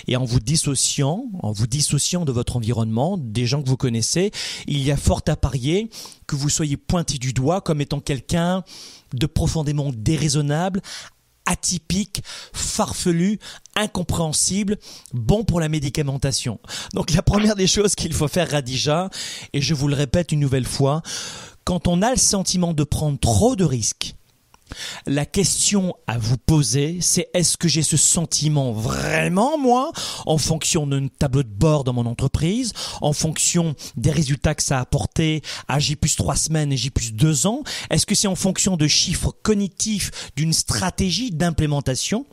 Et 0.08 0.18
en 0.18 0.26
vous 0.26 0.40
dissociant, 0.40 1.26
en 1.42 1.52
vous 1.52 1.68
dissociant 1.68 2.26
de 2.26 2.32
votre 2.32 2.58
environnement, 2.58 3.18
des 3.18 3.46
gens 3.46 3.62
que 3.62 3.70
vous 3.70 3.78
connaissez, 3.78 4.32
il 4.68 4.82
y 4.82 4.92
a 4.92 4.98
fort 4.98 5.22
à 5.28 5.36
parier 5.36 5.90
que 6.28 6.36
vous 6.36 6.50
soyez 6.50 6.78
pointé 6.78 7.18
du 7.18 7.34
doigt 7.34 7.62
comme 7.62 7.82
étant 7.82 8.00
quelqu'un 8.00 8.64
de 9.14 9.26
profondément 9.28 9.92
déraisonnable, 9.96 10.82
atypique, 11.46 12.24
farfelu, 12.54 13.40
incompréhensible, 13.76 14.78
bon 15.14 15.44
pour 15.44 15.60
la 15.60 15.70
médicamentation. 15.70 16.60
Donc 16.94 17.12
la 17.12 17.22
première 17.22 17.56
des 17.56 17.68
choses 17.68 17.96
qu'il 17.96 18.14
faut 18.14 18.28
faire, 18.28 18.52
Radija, 18.52 19.10
et 19.54 19.62
je 19.62 19.74
vous 19.74 19.88
le 19.88 19.96
répète 19.96 20.32
une 20.32 20.40
nouvelle 20.40 20.66
fois, 20.66 21.02
quand 21.64 21.88
on 21.88 22.02
a 22.02 22.12
le 22.12 22.18
sentiment 22.18 22.74
de 22.74 22.84
prendre 22.84 23.20
trop 23.20 23.56
de 23.56 23.64
risques, 23.64 24.16
la 25.06 25.26
question 25.26 25.96
à 26.08 26.18
vous 26.18 26.38
poser, 26.38 26.98
c'est 27.02 27.30
est-ce 27.34 27.58
que 27.58 27.68
j'ai 27.68 27.84
ce 27.84 27.98
sentiment 27.98 28.72
vraiment, 28.72 29.58
moi, 29.58 29.92
en 30.26 30.38
fonction 30.38 30.88
d'un 30.88 31.08
tableau 31.08 31.44
de 31.44 31.50
bord 31.50 31.84
dans 31.84 31.94
mon 31.94 32.06
entreprise, 32.06 32.74
en 33.02 33.14
fonction 33.14 33.76
des 33.98 34.12
résultats 34.12 34.56
que 34.56 34.64
ça 34.64 34.78
a 34.78 34.82
apporté 34.82 35.42
à 35.68 35.80
J 35.80 35.96
plus 35.96 36.16
trois 36.16 36.36
semaines 36.36 36.72
et 36.72 36.78
J 36.78 36.90
plus 36.90 37.14
deux 37.14 37.48
ans? 37.48 37.64
Est-ce 37.90 38.06
que 38.06 38.16
c'est 38.16 38.28
en 38.28 38.36
fonction 38.36 38.78
de 38.78 38.88
chiffres 38.88 39.34
cognitifs, 39.44 40.12
d'une 40.36 40.54
stratégie 40.54 41.32
d'implémentation? 41.32 42.26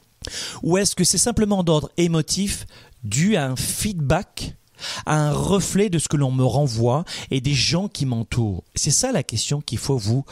Ou 0.62 0.78
est-ce 0.78 0.94
que 0.94 1.04
c'est 1.04 1.18
simplement 1.18 1.62
d'ordre 1.62 1.90
émotif 1.96 2.66
dû 3.04 3.36
à 3.36 3.46
un 3.46 3.56
feedback 3.56 4.54
à 5.04 5.16
un 5.16 5.32
reflet 5.32 5.90
de 5.90 5.98
ce 5.98 6.08
que 6.08 6.16
l'on 6.16 6.30
me 6.30 6.44
renvoie 6.44 7.04
et 7.30 7.40
des 7.40 7.54
gens 7.54 7.88
qui 7.88 8.06
m'entourent? 8.06 8.64
C'est 8.74 8.90
ça 8.90 9.12
la 9.12 9.22
question 9.22 9.60
qu'il 9.60 9.78
faut 9.78 9.98
vous 9.98 10.24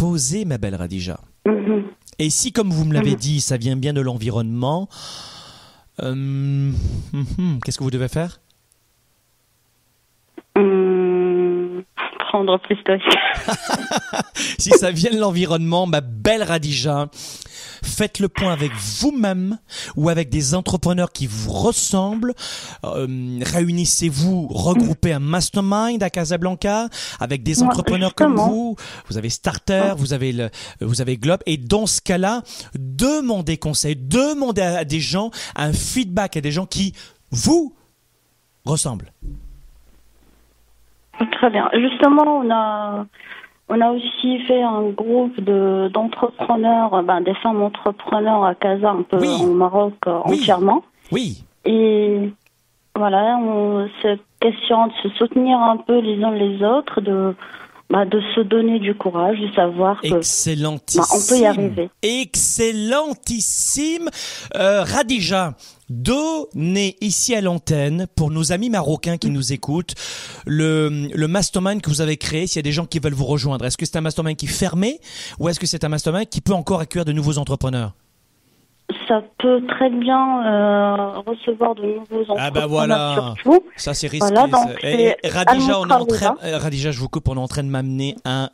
poser, 0.00 0.44
ma 0.46 0.56
belle 0.58 0.74
Radija. 0.76 1.20
Mhm. 1.46 1.84
Et 2.18 2.30
si, 2.30 2.52
comme 2.52 2.70
vous 2.70 2.84
me 2.86 2.94
l'avez 2.94 3.10
Mhm. 3.12 3.16
dit, 3.16 3.40
ça 3.40 3.56
vient 3.58 3.76
bien 3.76 3.92
de 3.92 4.00
l'environnement, 4.00 4.88
euh, 6.02 6.14
mhm, 6.14 7.60
qu'est-ce 7.64 7.78
que 7.78 7.84
vous 7.84 7.90
devez 7.90 8.08
faire? 8.08 8.40
Hum, 10.56 11.82
prendre 12.18 12.58
plus 12.58 12.76
de. 12.86 12.98
Si 14.58 14.70
ça 14.70 14.90
vient 14.90 15.10
de 15.10 15.18
l'environnement, 15.18 15.86
ma 15.86 16.00
belle 16.00 16.42
Radija, 16.42 17.08
faites 17.82 18.18
le 18.18 18.28
point 18.28 18.52
avec 18.52 18.72
vous-même 18.72 19.58
ou 19.96 20.08
avec 20.08 20.28
des 20.28 20.54
entrepreneurs 20.54 21.12
qui 21.12 21.26
vous 21.26 21.52
ressemblent. 21.52 22.34
Euh, 22.84 23.06
Réunissez-vous, 23.42 24.48
regroupez 24.48 25.12
un 25.12 25.18
mastermind 25.18 26.02
à 26.02 26.10
Casablanca 26.10 26.88
avec 27.18 27.42
des 27.42 27.62
entrepreneurs 27.62 28.14
comme 28.14 28.36
vous. 28.36 28.76
Vous 29.08 29.18
avez 29.18 29.30
Starter, 29.30 29.94
vous 29.96 30.12
avez 30.12 30.32
le, 30.32 30.50
vous 30.80 31.00
avez 31.00 31.16
Globe. 31.16 31.40
Et 31.46 31.56
dans 31.56 31.86
ce 31.86 32.00
cas-là, 32.00 32.42
demandez 32.74 33.56
conseil, 33.56 33.96
demandez 33.96 34.62
à 34.62 34.84
des 34.84 35.00
gens 35.00 35.30
un 35.56 35.72
feedback 35.72 36.36
à 36.36 36.40
des 36.40 36.52
gens 36.52 36.66
qui 36.66 36.94
vous 37.30 37.74
ressemblent. 38.64 39.12
Très 41.32 41.50
bien. 41.50 41.68
Justement, 41.74 42.38
on 42.38 42.50
a, 42.50 43.06
on 43.70 43.80
a 43.80 43.92
aussi 43.92 44.40
fait 44.40 44.62
un 44.62 44.90
groupe 44.90 45.40
de 45.40 45.88
d'entrepreneurs, 45.94 47.02
ben, 47.04 47.20
des 47.20 47.34
femmes 47.34 47.62
entrepreneurs 47.62 48.44
à 48.44 48.54
Casa, 48.54 48.90
un 48.90 49.02
peu 49.02 49.18
Oui. 49.18 49.38
au 49.42 49.52
Maroc 49.54 49.94
euh, 50.06 50.18
Oui. 50.26 50.40
entièrement. 50.40 50.82
Oui. 51.12 51.44
Et 51.64 52.30
voilà, 52.96 53.38
on 53.38 53.88
se 54.02 54.18
question 54.40 54.88
de 54.88 54.92
se 55.02 55.08
soutenir 55.10 55.58
un 55.58 55.76
peu 55.76 55.98
les 56.00 56.22
uns 56.24 56.32
les 56.32 56.62
autres, 56.64 57.00
de, 57.00 57.34
bah, 57.90 58.04
de 58.04 58.20
se 58.34 58.40
donner 58.40 58.78
du 58.78 58.94
courage, 58.94 59.38
de 59.40 59.52
savoir 59.54 60.00
que. 60.00 60.08
Bah, 60.08 60.20
on 61.12 61.20
peut 61.28 61.38
y 61.38 61.44
arriver. 61.44 61.90
Excellentissime. 62.02 64.08
Euh, 64.56 64.84
Radija, 64.84 65.56
donnez 65.88 66.96
ici 67.00 67.34
à 67.34 67.40
l'antenne, 67.40 68.06
pour 68.14 68.30
nos 68.30 68.52
amis 68.52 68.70
marocains 68.70 69.18
qui 69.18 69.30
nous 69.30 69.52
écoutent, 69.52 69.94
le, 70.46 71.08
le 71.12 71.28
mastermind 71.28 71.82
que 71.82 71.90
vous 71.90 72.00
avez 72.00 72.16
créé, 72.16 72.46
s'il 72.46 72.56
y 72.56 72.60
a 72.60 72.62
des 72.62 72.72
gens 72.72 72.86
qui 72.86 73.00
veulent 73.00 73.12
vous 73.12 73.26
rejoindre. 73.26 73.64
Est-ce 73.64 73.76
que 73.76 73.86
c'est 73.86 73.96
un 73.96 74.02
mastermind 74.02 74.36
qui 74.36 74.46
est 74.46 74.48
fermé 74.48 75.00
ou 75.40 75.48
est-ce 75.48 75.58
que 75.58 75.66
c'est 75.66 75.82
un 75.84 75.88
mastermind 75.88 76.28
qui 76.28 76.40
peut 76.40 76.54
encore 76.54 76.80
accueillir 76.80 77.04
de 77.04 77.12
nouveaux 77.12 77.38
entrepreneurs? 77.38 77.94
Ça 79.08 79.22
peut 79.38 79.62
très 79.66 79.90
bien 79.90 80.44
euh, 80.46 81.12
recevoir 81.26 81.74
de 81.74 81.82
nouveaux 81.82 82.22
entrepreneurs 82.22 82.38
Ah 82.46 82.50
bah 82.50 82.66
voilà. 82.66 83.34
surtout. 83.42 83.60
Ça 83.76 83.94
c'est 83.94 84.06
risqué. 84.08 84.26
Voilà, 84.32 84.46
donc 84.46 84.76
c'est 84.80 85.16
et 85.22 85.28
Radija, 85.28 85.80
on 85.80 85.88
est 85.88 85.92
en 85.92 86.06
train, 86.06 86.36
Radija, 86.42 86.90
je 86.90 87.00
vous 87.00 87.08
coupe, 87.08 87.28
on 87.28 87.36
est 87.36 87.38
en 87.40 87.48
train 87.48 87.62
de 87.62 87.68
m'amener 87.68 88.16
un 88.24 88.50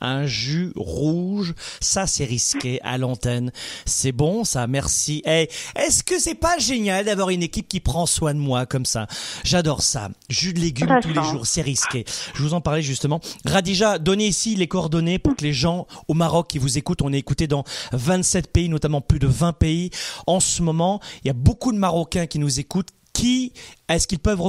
un 0.00 0.26
jus 0.26 0.72
rouge, 0.76 1.54
ça 1.80 2.06
c'est 2.06 2.24
risqué 2.24 2.80
à 2.82 2.98
l'antenne. 2.98 3.52
C'est 3.86 4.12
bon 4.12 4.44
ça, 4.44 4.66
merci. 4.66 5.22
Eh, 5.26 5.48
est-ce 5.76 6.02
que 6.02 6.18
c'est 6.18 6.34
pas 6.34 6.58
génial 6.58 7.04
d'avoir 7.06 7.30
une 7.30 7.42
équipe 7.42 7.68
qui 7.68 7.80
prend 7.80 8.06
soin 8.06 8.34
de 8.34 8.38
moi 8.38 8.66
comme 8.66 8.86
ça? 8.86 9.06
J'adore 9.44 9.82
ça. 9.82 10.10
Jus 10.28 10.52
de 10.52 10.60
légumes 10.60 10.98
tous 11.02 11.08
les 11.08 11.22
jours, 11.24 11.46
c'est 11.46 11.62
risqué. 11.62 12.04
Je 12.34 12.42
vous 12.42 12.54
en 12.54 12.60
parlais 12.60 12.82
justement. 12.82 13.20
Radija, 13.44 13.98
donnez 13.98 14.26
ici 14.26 14.54
les 14.56 14.68
coordonnées 14.68 15.18
pour 15.18 15.36
que 15.36 15.44
les 15.44 15.52
gens 15.52 15.86
au 16.08 16.14
Maroc 16.14 16.48
qui 16.48 16.58
vous 16.58 16.78
écoutent, 16.78 17.02
on 17.02 17.12
est 17.12 17.18
écouté 17.18 17.46
dans 17.46 17.64
27 17.92 18.52
pays, 18.52 18.68
notamment 18.68 19.00
plus 19.00 19.18
de 19.18 19.26
20 19.26 19.52
pays. 19.52 19.90
En 20.26 20.40
ce 20.40 20.62
moment, 20.62 21.00
il 21.22 21.28
y 21.28 21.30
a 21.30 21.34
beaucoup 21.34 21.72
de 21.72 21.78
Marocains 21.78 22.26
qui 22.26 22.38
nous 22.38 22.60
écoutent. 22.60 22.90
Qui 23.14 23.52
est-ce 23.88 24.06
qu'ils 24.06 24.18
peuvent 24.18 24.42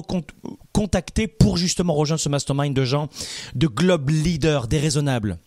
contacter 0.73 1.27
pour 1.27 1.57
justement 1.57 1.93
rejoindre 1.93 2.19
ce 2.19 2.29
mastermind 2.29 2.75
de 2.75 2.83
gens 2.83 3.07
de 3.53 3.67
Globe 3.67 4.09
Leader, 4.09 4.67
déraisonnables 4.67 5.37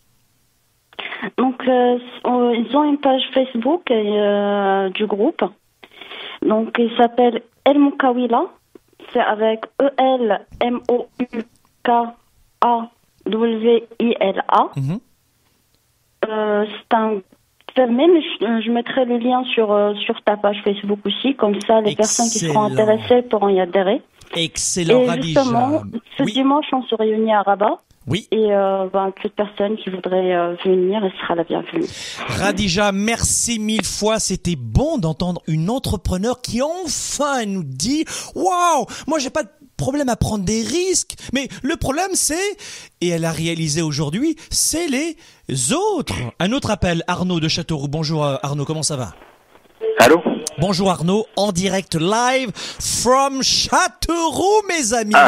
Donc, 1.36 1.60
euh, 1.66 1.98
ils 2.24 2.76
ont 2.76 2.84
une 2.84 2.98
page 2.98 3.22
Facebook 3.34 3.90
euh, 3.90 4.88
du 4.90 5.06
groupe. 5.06 5.44
Donc, 6.42 6.76
il 6.78 6.90
s'appelle 6.96 7.42
El 7.64 7.78
Moukawila. 7.78 8.44
C'est 9.12 9.20
avec 9.20 9.64
E-L-M-O-U-K-A-W-I-L-A. 9.80 10.30
Mhm. 14.76 15.00
Euh, 16.28 16.66
c'est 16.66 16.94
un 16.96 17.20
fermé, 17.78 18.06
mais 18.12 18.20
je, 18.22 18.64
je 18.66 18.70
mettrai 18.72 19.04
le 19.04 19.18
lien 19.18 19.44
sur, 19.54 19.70
euh, 19.72 19.94
sur 20.04 20.20
ta 20.22 20.36
page 20.36 20.56
Facebook 20.64 20.98
aussi. 21.04 21.34
Comme 21.36 21.54
ça, 21.66 21.80
les 21.80 21.94
personnes 21.94 22.28
qui 22.28 22.40
seront 22.40 22.66
Excellent. 22.68 22.92
intéressées 22.96 23.22
pourront 23.28 23.48
y 23.48 23.60
adhérer. 23.60 24.02
Excellent, 24.36 25.02
Et 25.02 25.06
Radija. 25.08 25.40
justement, 25.42 25.82
ce 26.16 26.22
Oui, 26.24 26.32
dimanche, 26.32 26.66
on 26.72 26.82
se 26.82 26.94
réunit 26.94 27.32
à 27.32 27.42
Rabat. 27.42 27.78
oui. 28.06 28.26
Et 28.30 28.52
euh, 28.52 28.86
ben, 28.92 29.12
toute 29.22 29.32
personne 29.32 29.76
qui 29.76 29.88
voudrait 29.90 30.34
euh, 30.34 30.54
venir, 30.64 31.02
elle 31.04 31.12
sera 31.22 31.34
la 31.34 31.44
bienvenue. 31.44 31.84
Radija, 32.26 32.92
merci 32.92 33.58
mille 33.58 33.84
fois. 33.84 34.18
C'était 34.18 34.56
bon 34.56 34.98
d'entendre 34.98 35.40
une 35.46 35.70
entrepreneur 35.70 36.40
qui 36.42 36.60
enfin 36.62 37.46
nous 37.46 37.64
dit 37.64 38.04
Waouh, 38.34 38.84
moi 39.06 39.18
j'ai 39.18 39.30
pas 39.30 39.44
de 39.44 39.48
problème 39.78 40.10
à 40.10 40.16
prendre 40.16 40.44
des 40.44 40.60
risques, 40.62 41.14
mais 41.32 41.48
le 41.62 41.76
problème 41.76 42.10
c'est, 42.12 42.34
et 43.00 43.08
elle 43.08 43.24
a 43.24 43.32
réalisé 43.32 43.80
aujourd'hui, 43.80 44.36
c'est 44.50 44.88
les 44.88 45.16
autres. 45.72 46.14
Un 46.40 46.52
autre 46.52 46.70
appel, 46.70 47.02
Arnaud 47.06 47.40
de 47.40 47.48
Châteauroux. 47.48 47.88
Bonjour 47.88 48.26
euh, 48.26 48.36
Arnaud, 48.42 48.66
comment 48.66 48.82
ça 48.82 48.96
va? 48.96 49.14
Allô? 50.00 50.20
Bonjour 50.60 50.90
Arnaud, 50.90 51.24
en 51.36 51.52
direct 51.52 51.94
live 51.94 52.50
from 52.80 53.42
Châteauroux, 53.42 54.62
mes 54.68 54.92
amis. 54.92 55.14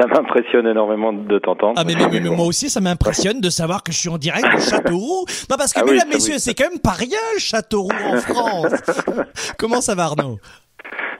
Ça 0.00 0.06
m'impressionne 0.06 0.66
énormément 0.68 1.12
de 1.12 1.38
t'entendre. 1.40 1.74
Ah 1.76 1.82
mais, 1.84 1.96
mais- 1.96 2.06
mais- 2.08 2.20
mais 2.20 2.30
moi 2.30 2.46
aussi 2.46 2.70
ça 2.70 2.80
m'impressionne 2.80 3.40
de 3.40 3.50
savoir 3.50 3.82
que 3.82 3.90
je 3.90 3.98
suis 3.98 4.08
en 4.08 4.16
direct 4.18 4.46
de 4.54 4.60
Châteauroux. 4.60 5.24
Non 5.50 5.56
parce 5.56 5.72
que 5.72 5.80
Ah 5.80 5.84
mesdames, 5.84 6.08
messieurs, 6.08 6.34
oui. 6.34 6.40
c'est 6.40 6.54
quand 6.54 6.70
même 6.70 6.78
pas 6.78 6.92
rien 6.92 7.18
Châteauroux 7.38 7.90
en 8.06 8.16
France. 8.18 8.72
comment 9.58 9.80
ça 9.80 9.96
va 9.96 10.04
Arnaud? 10.04 10.38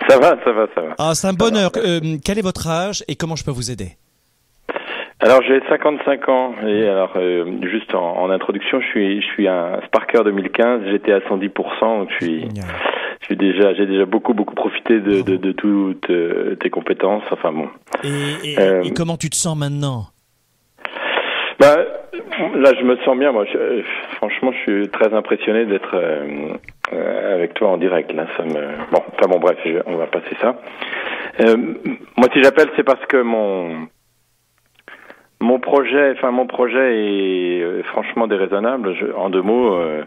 Ça 0.09 0.19
va, 0.19 0.37
ça 0.45 0.53
va, 0.53 0.67
ça 0.75 0.81
va. 0.81 0.95
Ah 0.99 1.15
c'est 1.15 1.27
un 1.27 1.33
bonheur. 1.35 1.71
Euh, 1.77 2.17
quel 2.25 2.39
est 2.39 2.43
votre 2.43 2.67
âge 2.69 3.05
et 3.09 3.15
comment 3.17 3.37
je 3.37 3.45
peux 3.45 3.51
vous 3.51 3.71
aider? 3.71 3.91
Alors 5.21 5.43
j'ai 5.43 5.61
55 5.69 6.29
ans 6.29 6.55
et 6.65 6.89
alors 6.89 7.13
euh, 7.17 7.45
juste 7.63 7.93
en, 7.95 8.19
en 8.19 8.31
introduction, 8.31 8.81
je 8.81 8.87
suis 8.87 9.21
je 9.21 9.27
suis 9.27 9.49
un 9.49 9.81
Sparker 9.87 10.23
2015, 10.25 10.83
j'étais 10.91 11.13
à 11.13 11.19
110%, 11.19 11.99
donc 11.99 12.09
je 12.11 12.25
suis 12.25 12.41
Génial. 12.43 12.67
je 13.21 13.27
suis 13.27 13.37
déjà 13.37 13.75
j'ai 13.75 13.87
déjà 13.87 14.05
beaucoup 14.07 14.33
beaucoup 14.33 14.55
profité 14.55 15.01
de 15.01 15.23
de, 15.23 15.37
de 15.37 15.51
toutes 15.53 16.09
euh, 16.11 16.55
tes 16.61 16.71
compétences. 16.71 17.25
Enfin 17.33 17.51
bon. 17.53 17.69
Et, 18.05 18.53
et- 18.53 18.61
Euh, 18.61 18.83
et 18.85 18.93
comment 18.93 19.17
tu 19.17 19.29
te 19.29 19.35
sens 19.37 19.57
maintenant? 19.59 20.07
Bah 21.59 21.77
là 22.55 22.71
je 22.79 22.85
me 22.85 22.97
sens 22.99 23.17
bien. 23.19 23.33
Moi, 23.33 23.45
je- 23.53 23.83
franchement, 24.17 24.53
je 24.53 24.59
suis 24.59 24.89
très 24.91 25.13
impressionné 25.13 25.65
d'être 25.67 25.95
euh, 25.95 26.51
euh, 26.93 27.35
avec 27.35 27.55
toi 27.55 27.71
en 27.71 27.77
direct. 27.79 28.13
Là, 28.13 28.27
ça 28.37 28.45
me 28.45 28.53
bon. 28.93 29.03
Enfin 29.15 29.29
bon, 29.29 29.39
bref, 29.41 29.59
on 29.87 29.97
va 29.97 30.07
passer 30.07 30.37
ça. 30.41 30.57
Euh, 31.41 31.57
moi, 32.17 32.29
si 32.33 32.43
j'appelle, 32.43 32.69
c'est 32.77 32.85
parce 32.85 33.05
que 33.07 33.17
mon 33.23 33.89
mon 35.41 35.59
projet, 35.61 36.13
enfin 36.13 36.31
mon 36.31 36.47
projet 36.47 36.97
est 36.97 37.63
euh, 37.63 37.83
franchement 37.85 38.27
déraisonnable. 38.27 38.95
Je- 38.95 39.13
en 39.17 39.29
deux 39.31 39.43
mots, 39.43 39.75
euh, 39.75 40.05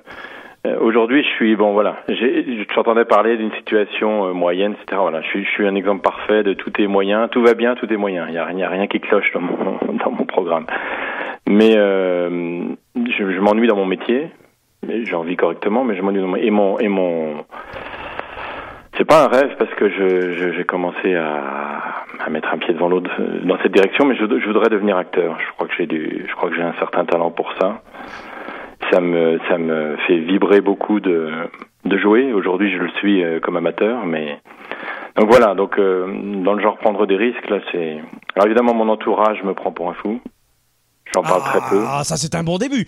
aujourd'hui, 0.79 1.23
je 1.23 1.29
suis 1.35 1.55
bon, 1.57 1.73
voilà. 1.73 1.97
Je 2.07 2.63
t'entendais 2.73 3.05
parler 3.05 3.35
d'une 3.37 3.51
situation 3.53 4.33
moyenne, 4.33 4.73
etc. 4.73 4.97
Voilà, 5.01 5.21
je 5.21 5.27
suis, 5.27 5.43
je 5.45 5.49
suis 5.49 5.67
un 5.67 5.75
exemple 5.75 6.01
parfait 6.01 6.43
de 6.43 6.53
tout 6.53 6.71
est 6.81 6.87
moyen, 6.87 7.27
tout 7.27 7.41
va 7.41 7.53
bien, 7.55 7.75
tout 7.75 7.91
est 7.91 7.97
moyen. 7.97 8.25
Il 8.29 8.35
y 8.35 8.37
a, 8.37 8.43
a 8.43 8.69
rien 8.69 8.87
qui 8.87 8.99
cloche 9.01 9.31
dans 9.33 9.41
mon 9.41 9.55
dans 10.03 10.11
mon 10.11 10.25
programme. 10.25 10.65
Mais 11.51 11.75
euh, 11.75 12.63
je, 12.95 13.39
m'ennuie 13.41 13.67
dans 13.67 13.75
mon 13.75 13.85
métier. 13.85 14.31
J'en 15.03 15.23
vis 15.23 15.35
correctement, 15.35 15.83
mais 15.83 15.97
je 15.97 16.01
m'ennuie 16.01 16.21
dans 16.21 16.27
mon 16.27 16.37
et 16.37 16.49
mon 16.49 16.79
et 16.79 16.87
mon 16.87 17.43
c'est 18.97 19.05
pas 19.05 19.25
un 19.25 19.27
rêve 19.27 19.55
parce 19.59 19.71
que 19.75 19.89
je 19.89 20.53
j'ai 20.53 20.63
commencé 20.63 21.13
à, 21.13 22.05
mettre 22.29 22.53
un 22.53 22.57
pied 22.57 22.73
devant 22.73 22.87
l'autre 22.87 23.11
euh, 23.19 23.41
dans 23.43 23.57
cette 23.61 23.73
direction, 23.73 24.05
mais 24.05 24.15
je, 24.15 24.23
je 24.39 24.47
voudrais 24.47 24.69
devenir 24.69 24.95
acteur. 24.95 25.37
Je 25.41 25.53
crois 25.53 25.67
que 25.67 25.73
j'ai 25.77 25.87
du, 25.87 26.25
je 26.25 26.35
crois 26.35 26.49
que 26.49 26.55
j'ai 26.55 26.61
un 26.61 26.73
certain 26.79 27.03
talent 27.03 27.31
pour 27.31 27.51
ça. 27.59 27.81
Ça 28.89 29.01
me 29.01 29.37
ça 29.49 29.57
me 29.57 29.97
fait 30.07 30.19
vibrer 30.19 30.61
beaucoup 30.61 31.01
de 31.01 31.31
de 31.83 31.97
jouer. 31.97 32.31
Aujourd'hui, 32.31 32.71
je 32.71 32.77
le 32.77 32.89
suis 32.91 33.23
euh, 33.23 33.41
comme 33.41 33.57
amateur, 33.57 34.05
mais 34.05 34.39
donc 35.17 35.29
voilà. 35.29 35.53
Donc 35.53 35.77
dans 35.77 36.53
le 36.53 36.61
genre 36.61 36.77
prendre 36.77 37.05
des 37.05 37.17
risques 37.17 37.49
là, 37.49 37.59
c'est 37.73 37.99
alors 38.35 38.45
évidemment 38.45 38.73
mon 38.73 38.87
entourage 38.87 39.43
me 39.43 39.53
prend 39.53 39.73
pour 39.73 39.89
un 39.89 39.95
fou. 39.95 40.21
J'en 41.13 41.21
parle 41.23 41.41
très 41.41 41.59
peu. 41.69 41.83
Ah, 41.87 42.03
ça 42.03 42.15
c'est 42.17 42.35
un 42.35 42.43
bon 42.43 42.57
début. 42.57 42.85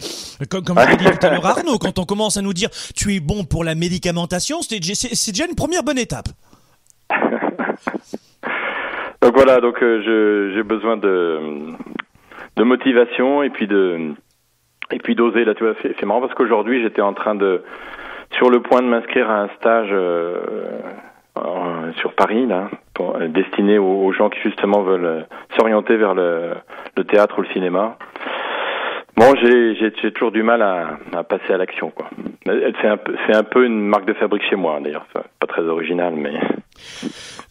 Comme, 0.49 0.63
comme 0.63 0.79
je 0.89 0.95
dit 0.95 1.05
tout 1.05 1.25
à 1.25 1.29
l'heure 1.29 1.45
Arnaud, 1.45 1.77
quand 1.77 1.99
on 1.99 2.05
commence 2.05 2.37
à 2.37 2.41
nous 2.41 2.53
dire 2.53 2.69
tu 2.95 3.13
es 3.15 3.19
bon 3.19 3.43
pour 3.43 3.63
la 3.63 3.75
médicamentation, 3.75 4.61
c'est 4.61 4.79
déjà 4.79 5.45
une 5.45 5.55
première 5.55 5.83
bonne 5.83 5.97
étape. 5.97 6.29
Donc 9.21 9.35
voilà, 9.35 9.61
donc 9.61 9.81
euh, 9.81 10.51
j'ai 10.53 10.63
besoin 10.63 10.97
de 10.97 11.39
de 12.57 12.63
motivation 12.63 13.41
et 13.41 13.49
puis 13.49 13.67
de 13.67 14.13
et 14.91 14.99
puis 14.99 15.15
d'oser 15.15 15.45
là 15.45 15.55
tu 15.55 15.63
vois 15.63 15.75
c'est 15.81 15.95
c'est 15.97 16.05
marrant 16.05 16.19
parce 16.19 16.33
qu'aujourd'hui 16.33 16.83
j'étais 16.83 17.01
en 17.01 17.13
train 17.13 17.33
de 17.33 17.63
sur 18.37 18.49
le 18.49 18.61
point 18.61 18.81
de 18.81 18.87
m'inscrire 18.87 19.29
à 19.29 19.43
un 19.43 19.49
stage 19.59 19.87
euh, 19.91 20.41
en- 21.35 21.91
sur 21.99 22.13
Paris 22.15 22.45
là 22.45 22.69
pour, 22.93 23.15
euh, 23.15 23.27
destiné 23.27 23.77
aux, 23.77 24.03
aux 24.05 24.11
gens 24.13 24.29
qui 24.29 24.39
justement 24.43 24.81
veulent 24.83 25.05
euh, 25.05 25.21
s'orienter 25.57 25.97
vers 25.97 26.13
le 26.13 26.53
le 26.95 27.03
théâtre 27.05 27.39
ou 27.39 27.41
le 27.41 27.47
cinéma. 27.53 27.97
Bon, 29.15 29.35
j'ai 29.35 30.11
toujours 30.11 30.31
du 30.31 30.41
mal 30.41 30.63
à, 30.63 30.97
à 31.15 31.23
passer 31.23 31.53
à 31.53 31.57
l'action 31.57 31.91
quoi. 31.91 32.09
C'est 32.45 32.87
un 32.87 32.97
peu 32.97 33.15
c'est 33.27 33.35
un 33.35 33.43
peu 33.43 33.65
une 33.65 33.79
marque 33.87 34.05
de 34.05 34.13
fabrique 34.13 34.41
chez 34.49 34.55
moi 34.55 34.79
d'ailleurs, 34.83 35.05
pas 35.13 35.47
très 35.47 35.61
original 35.61 36.13
mais 36.15 36.33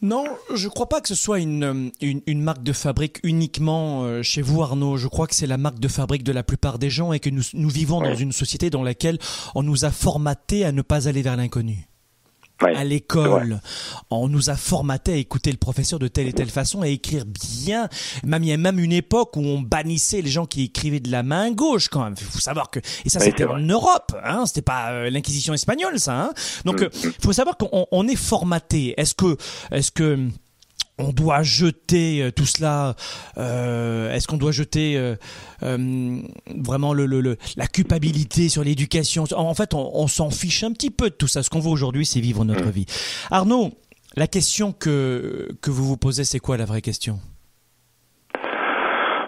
Non, 0.03 0.25
je 0.53 0.69
crois 0.69 0.89
pas 0.89 1.01
que 1.01 1.07
ce 1.07 1.15
soit 1.15 1.39
une, 1.39 1.63
euh, 1.65 1.91
une, 2.03 2.21
une 2.27 2.43
marque 2.43 2.65
de 2.65 2.73
fabrique 2.73 3.19
uniquement 3.23 4.03
euh, 4.03 4.23
chez 4.23 4.43
vous, 4.43 4.61
Arnaud. 4.63 4.97
Je 4.97 5.07
crois 5.07 5.29
que 5.29 5.35
c'est 5.37 5.47
la 5.47 5.57
marque 5.59 5.79
de 5.79 5.87
fabrique 5.89 6.25
de 6.25 6.33
la 6.33 6.43
plupart 6.43 6.79
des 6.81 6.91
gens 6.91 7.13
et 7.13 7.21
que 7.21 7.31
nous, 7.31 7.43
nous 7.55 7.69
vivons 7.69 8.01
dans 8.01 8.15
une 8.15 8.33
société 8.33 8.69
dans 8.69 8.83
laquelle 8.83 9.19
on 9.55 9.63
nous 9.63 9.85
a 9.85 9.91
formaté 9.91 10.65
à 10.65 10.73
ne 10.73 10.83
pas 10.83 11.09
aller 11.09 11.23
vers 11.23 11.37
l'inconnu. 11.37 11.77
Ouais. 12.63 12.77
À 12.77 12.85
l'école, 12.85 13.61
on 14.11 14.29
nous 14.29 14.51
a 14.51 14.57
formaté 14.57 15.13
à 15.13 15.17
écouter 15.17 15.51
le 15.51 15.57
professeur 15.59 15.99
de 15.99 16.09
telle 16.09 16.29
et 16.29 16.33
telle 16.33 16.51
façon, 16.51 16.83
à 16.83 16.89
écrire 16.89 17.25
bien. 17.27 17.89
Même 18.25 18.43
il 18.43 18.51
y 18.51 18.53
a 18.53 18.57
même 18.57 18.79
une 18.79 18.93
époque 18.93 19.37
où 19.37 19.41
on 19.41 19.61
bannissait 19.61 20.21
les 20.21 20.31
gens 20.31 20.47
qui 20.47 20.65
écrivaient 20.65 21.01
de 21.01 21.11
la 21.11 21.23
main 21.23 21.51
gauche 21.53 21.89
quand 21.89 22.05
même. 22.05 22.15
Il 22.21 22.27
faut 22.27 22.41
savoir 22.41 22.71
que 22.71 22.81
et 23.05 23.09
ça 23.09 23.21
c'était 23.21 23.45
en 23.45 23.59
Europe, 23.59 24.15
hein. 24.25 24.45
C'était 24.47 24.63
pas 24.63 24.91
euh, 24.91 25.11
l'inquisition 25.11 25.55
espagnole, 25.55 25.99
ça. 25.99 26.21
Hein. 26.21 26.33
Donc 26.65 26.83
Mm, 26.83 26.89
il 27.05 27.23
faut 27.23 27.33
savoir 27.33 27.57
qu'on 27.57 27.87
on 27.91 28.09
est 28.09 28.17
formaté. 28.17 28.95
Est-ce 28.97 29.15
que 29.15 29.37
est-ce 29.71 29.91
que 29.91 30.29
on 31.03 31.13
doit 31.13 31.43
jeter 31.43 32.23
euh, 32.23 32.31
tout 32.31 32.45
cela 32.47 32.95
euh, 33.39 34.13
Est-ce 34.15 34.27
qu'on 34.29 34.37
doit 34.37 34.53
jeter 34.53 34.97
euh, 34.97 35.15
euh, 35.63 36.17
vraiment 36.65 36.93
le, 36.95 37.07
le, 37.07 37.21
le- 37.21 37.37
la 37.57 37.67
culpabilité 37.67 38.49
sur 38.49 38.63
l'éducation? 38.65 39.25
En 39.37 39.55
fait, 39.55 39.75
on, 39.75 39.91
on 39.95 40.07
s'en 40.07 40.31
fiche 40.31 40.63
un 40.65 40.73
petit 40.73 40.91
peu 40.91 41.11
de 41.11 41.15
tout 41.15 41.27
ça. 41.27 41.43
Ce 41.43 41.51
qu'on 41.51 41.61
veut 41.61 41.71
aujourd'hui, 41.71 42.07
c'est 42.07 42.21
vivre 42.21 42.45
notre 42.45 42.71
vie. 42.71 42.87
Arnaud, 43.31 43.71
la 44.17 44.27
question 44.27 44.73
que, 44.73 45.49
que 45.61 45.71
vous 45.71 45.85
vous 45.85 45.97
posez, 45.97 46.25
c'est 46.25 46.39
quoi 46.41 46.57
la 46.57 46.65
vraie 46.67 46.83
question? 46.83 47.19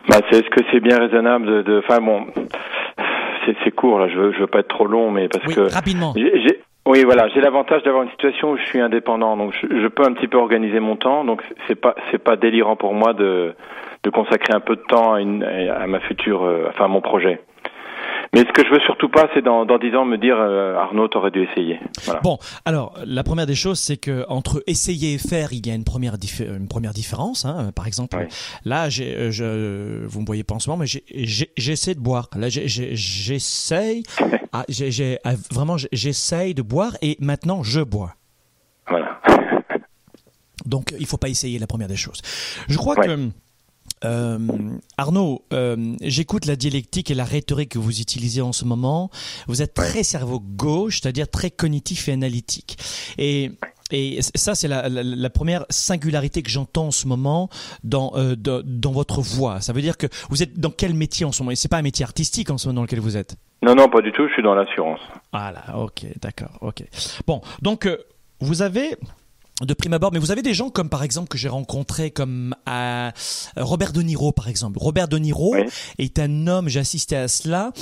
Bah, 0.09 0.19
c'est 0.31 0.39
est-ce 0.39 0.51
que 0.51 0.63
c'est 0.73 0.81
bien 0.81 0.99
raisonnable 0.99 1.65
de, 1.65 1.81
enfin 1.83 2.01
bon, 2.01 2.27
c'est 3.47 3.57
c'est 3.65 3.71
court 3.71 3.99
là. 3.99 4.09
Je 4.09 4.19
veux, 4.19 4.33
je 4.35 4.41
veux 4.41 4.47
pas 4.47 4.61
être 4.61 4.69
trop 4.69 4.87
long, 4.87 5.11
mais 5.11 5.29
parce 5.29 5.47
Oui, 5.47 5.55
que 5.55 5.73
rapidement. 5.73 6.15
Oui, 6.87 7.03
voilà, 7.05 7.29
j'ai 7.29 7.41
l'avantage 7.41 7.83
d'avoir 7.83 8.03
une 8.03 8.11
situation 8.11 8.51
où 8.51 8.57
je 8.59 8.65
suis 8.65 8.81
indépendant, 8.81 9.37
donc 9.37 9.55
je, 9.55 9.81
je 9.81 9.89
peux 9.89 10.05
un 10.05 10.13
petit 10.13 10.29
peu 10.29 10.37
organiser 10.37 10.81
mon 10.81 10.97
temps. 10.97 11.25
Donc 11.25 11.43
c'est 11.67 11.81
pas, 11.81 11.95
c'est 12.11 12.23
pas 12.23 12.37
délirant 12.37 12.77
pour 12.77 12.93
moi 12.93 13.15
de, 13.15 13.55
de 14.03 14.11
consacrer 14.11 14.53
un 14.55 14.61
peu 14.61 14.77
de 14.77 14.83
temps 14.83 15.15
à, 15.15 15.21
une, 15.21 15.43
à 15.43 15.87
ma 15.87 16.01
future, 16.01 16.45
euh, 16.45 16.67
enfin 16.69 16.85
à 16.85 16.89
mon 16.89 17.01
projet. 17.01 17.41
Mais 18.35 18.41
ce 18.41 18.53
que 18.53 18.65
je 18.67 18.71
veux 18.73 18.81
surtout 18.81 19.09
pas, 19.09 19.29
c'est 19.33 19.43
dans, 19.43 19.65
dans 19.65 19.79
10 19.79 19.95
ans 19.95 20.05
me 20.05 20.19
dire 20.19 20.37
euh, 20.37 20.75
Arnaud, 20.77 21.07
t'aurais 21.07 21.31
dû 21.31 21.45
essayer. 21.45 21.79
Voilà. 22.05 22.21
Bon, 22.21 22.37
alors 22.65 22.93
la 23.07 23.23
première 23.23 23.47
des 23.47 23.55
choses, 23.55 23.79
c'est 23.79 23.97
que 23.97 24.25
entre 24.29 24.63
essayer 24.67 25.15
et 25.15 25.19
faire, 25.19 25.53
il 25.53 25.65
y 25.65 25.71
a 25.71 25.75
une 25.75 25.85
première, 25.85 26.17
diffé- 26.19 26.49
une 26.57 26.67
première 26.67 26.93
différence. 26.93 27.45
Hein. 27.45 27.71
Par 27.77 27.87
exemple, 27.87 28.17
Ouais. 28.17 28.29
là, 28.65 28.87
euh, 29.01 29.31
je, 29.31 30.05
vous 30.07 30.21
me 30.21 30.27
voyez 30.27 30.43
pas 30.43 30.57
en 30.57 30.59
ce 30.59 30.69
moment, 30.69 30.83
mais 30.83 31.01
j'essaie 31.57 31.95
de 31.95 32.01
boire. 32.01 32.29
Là, 32.37 32.49
j'essaye, 32.49 34.03
ah, 34.53 34.65
ah, 35.25 35.33
vraiment, 35.53 35.77
j'essaye 35.93 36.55
de 36.55 36.63
boire 36.63 36.97
et 37.03 37.17
maintenant 37.21 37.63
je 37.63 37.81
bois. 37.83 38.15
Voilà. 38.89 39.21
Donc, 40.67 40.95
il 40.99 41.07
faut 41.07 41.19
pas 41.19 41.29
essayer 41.29 41.59
la 41.59 41.67
première 41.67 41.89
des 41.89 41.97
choses. 41.97 42.21
Je 42.69 42.77
crois 42.77 42.99
Ouais. 42.99 43.07
que 43.07 43.29
euh, 44.05 44.39
Arnaud, 44.99 45.45
euh, 45.53 45.97
j'écoute 46.03 46.47
la 46.47 46.57
dialectique 46.57 47.11
et 47.11 47.15
la 47.15 47.25
rhétorique 47.25 47.71
que 47.71 47.79
vous 47.79 48.01
utilisez 48.01 48.43
en 48.43 48.53
ce 48.53 48.65
moment. 48.65 49.11
Vous 49.47 49.63
êtes 49.63 49.75
très 49.75 50.03
cerveau 50.03 50.41
gauche, 50.41 51.01
c'est-à-dire 51.01 51.29
très 51.29 51.51
cognitif 51.51 52.09
et 52.09 52.13
analytique. 52.13 52.79
Et 53.19 53.53
et 53.91 54.21
ça, 54.23 54.55
c'est 54.55 54.67
la, 54.67 54.89
la, 54.89 55.03
la 55.03 55.31
première 55.31 55.67
singularité 55.69 56.43
que 56.43 56.51
j'entends 56.51 56.87
en 56.87 56.91
ce 56.91 57.07
moment 57.07 57.51
dans, 57.85 58.13
euh, 58.17 58.35
dans, 58.35 58.63
dans 58.65 58.93
votre 58.93 59.21
voix. 59.21 59.61
Ça 59.61 59.75
veut 59.75 59.83
dire 59.83 59.99
que 59.99 60.07
vous 60.31 60.43
êtes 60.43 60.59
dans 60.59 60.71
quel 60.71 60.95
métier 60.95 61.27
en 61.27 61.33
ce 61.33 61.43
moment? 61.43 61.53
Et 61.53 61.57
c'est 61.57 61.69
pas 61.69 61.77
un 61.77 61.83
métier 61.83 62.03
artistique 62.03 62.51
en 62.51 62.57
ce 62.57 62.67
moment 62.67 62.77
dans 62.77 62.83
lequel 62.83 63.01
vous 63.01 63.19
êtes? 63.19 63.37
Non, 63.63 63.75
non, 63.75 63.89
pas 63.91 64.01
du 64.01 64.11
tout. 64.11 64.27
Je 64.27 64.33
suis 64.33 64.43
dans 64.43 64.55
l'assurance. 64.55 65.01
voilà, 65.33 65.63
ok, 65.79 66.07
d'accord, 66.21 66.59
ok. 66.63 66.83
Bon, 67.27 67.43
donc 67.61 67.87
euh, 67.87 67.99
vous 68.41 68.63
avez 68.63 68.97
de 69.63 69.73
prime 69.75 69.93
abord, 69.93 70.13
mais 70.13 70.19
vous 70.19 70.31
avez 70.33 70.43
des 70.43 70.55
gens 70.55 70.69
comme 70.71 70.89
par 70.89 71.03
exemple 71.05 71.29
que 71.29 71.39
j'ai 71.39 71.49
rencontré 71.49 72.11
comme 72.11 72.55
Robert 73.57 73.93
De 73.93 74.03
Niro 74.03 74.33
par 74.33 74.49
exemple. 74.49 74.79
Robert 74.81 75.09
De 75.09 75.19
Niro 75.19 75.55
Oui. 75.55 75.63
est 75.99 76.19
un 76.19 76.47
homme, 76.47 76.69
j'ai 76.69 76.81
assisté 76.81 77.17
à 77.17 77.29
cela 77.29 77.73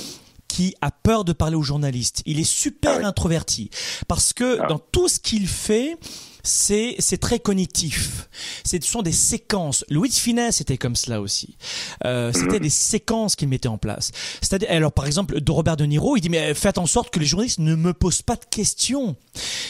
qui 0.47 0.75
a 0.81 0.91
peur 0.91 1.25
de 1.25 1.33
parler 1.33 1.55
aux 1.55 1.63
journalistes. 1.63 2.21
Il 2.27 2.39
est 2.39 2.43
super 2.43 2.91
Ah 2.95 2.97
oui. 2.99 3.05
introverti 3.05 3.69
parce 4.07 4.33
que 4.33 4.59
Ah. 4.61 4.67
dans 4.67 4.77
tout 4.79 5.07
ce 5.07 5.19
qu'il 5.19 5.47
fait, 5.47 5.97
c'est 6.43 6.95
c'est 6.99 7.17
très 7.17 7.39
cognitif. 7.39 8.27
Ce 8.65 8.77
sont 8.81 9.01
des 9.01 9.11
séquences. 9.11 9.85
Louis 9.89 10.09
de 10.09 10.13
Finesse 10.13 10.59
était 10.61 10.77
comme 10.77 10.95
cela 10.95 11.21
aussi. 11.21 11.57
Euh, 12.05 12.27
Mhm. 12.27 12.33
C'était 12.33 12.59
des 12.59 12.69
séquences 12.69 13.35
qu'il 13.35 13.47
mettait 13.47 13.67
en 13.69 13.77
place. 13.77 14.11
C'est-à-dire, 14.41 14.69
alors 14.71 14.91
par 14.91 15.05
exemple, 15.05 15.39
de 15.39 15.51
Robert 15.51 15.77
De 15.77 15.85
Niro, 15.85 16.17
il 16.17 16.21
dit 16.21 16.29
mais 16.29 16.53
faites 16.53 16.77
en 16.77 16.85
sorte 16.85 17.09
que 17.11 17.19
les 17.19 17.25
journalistes 17.25 17.59
ne 17.59 17.75
me 17.75 17.93
posent 17.93 18.21
pas 18.21 18.35
de 18.35 18.45
questions. 18.49 19.15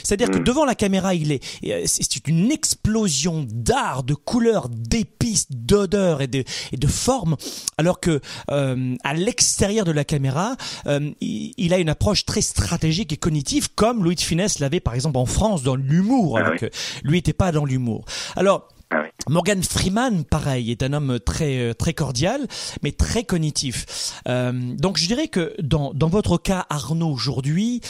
C'est-à-dire 0.03 0.29
que 0.31 0.37
Mhm. 0.37 0.43
devant 0.43 0.65
la 0.65 0.75
caméra, 0.75 1.13
il 1.15 1.31
est 1.31 1.43
euh, 1.65 1.83
c'est 1.85 2.27
une 2.27 2.51
explosion 2.51 3.45
d'art, 3.49 4.03
de 4.03 4.13
couleurs, 4.13 4.69
d'épices, 4.69 5.47
d'odeurs 5.51 6.21
et 6.21 6.27
de 6.27 6.43
et 6.71 6.77
de 6.77 6.87
formes, 6.87 7.35
alors 7.77 7.99
que 7.99 8.19
euh, 8.51 8.95
à 9.03 9.13
l'extérieur 9.13 9.85
de 9.85 9.91
la 9.91 10.03
caméra, 10.05 10.55
euh, 10.87 11.11
il, 11.21 11.53
il 11.57 11.73
a 11.73 11.77
une 11.77 11.89
approche 11.89 12.25
très 12.25 12.41
stratégique 12.41 13.11
et 13.13 13.17
cognitive, 13.17 13.69
comme 13.75 14.03
Louis 14.03 14.15
de 14.15 14.21
Finesse 14.21 14.59
l'avait 14.59 14.79
par 14.79 14.95
exemple 14.95 15.17
en 15.17 15.25
France 15.25 15.63
dans 15.63 15.75
l'humour, 15.75 16.39
Ah 16.39 16.51
oui. 16.51 16.62
Que 16.69 16.69
lui 17.03 17.17
n'était 17.17 17.33
pas 17.33 17.51
dans 17.51 17.65
l'humour. 17.65 18.05
Alors 18.35 18.69
Ah. 18.93 19.05
Morgan 19.27 19.63
Freeman, 19.63 20.23
pareil, 20.23 20.69
est 20.69 20.83
un 20.83 20.93
homme 20.93 21.19
très 21.19 21.57
euh, 21.57 21.73
très 21.73 21.93
cordial, 21.93 22.45
mais 22.83 22.91
très 22.91 23.23
cognitif. 23.23 24.21
Euh, 24.27 24.51
donc 24.77 24.97
je 24.97 25.07
dirais 25.07 25.29
que 25.29 25.55
dans, 25.61 25.93
dans 25.93 26.09
votre 26.09 26.37
cas, 26.37 26.65
Arnaud, 26.69 27.09
aujourd'hui, 27.09 27.81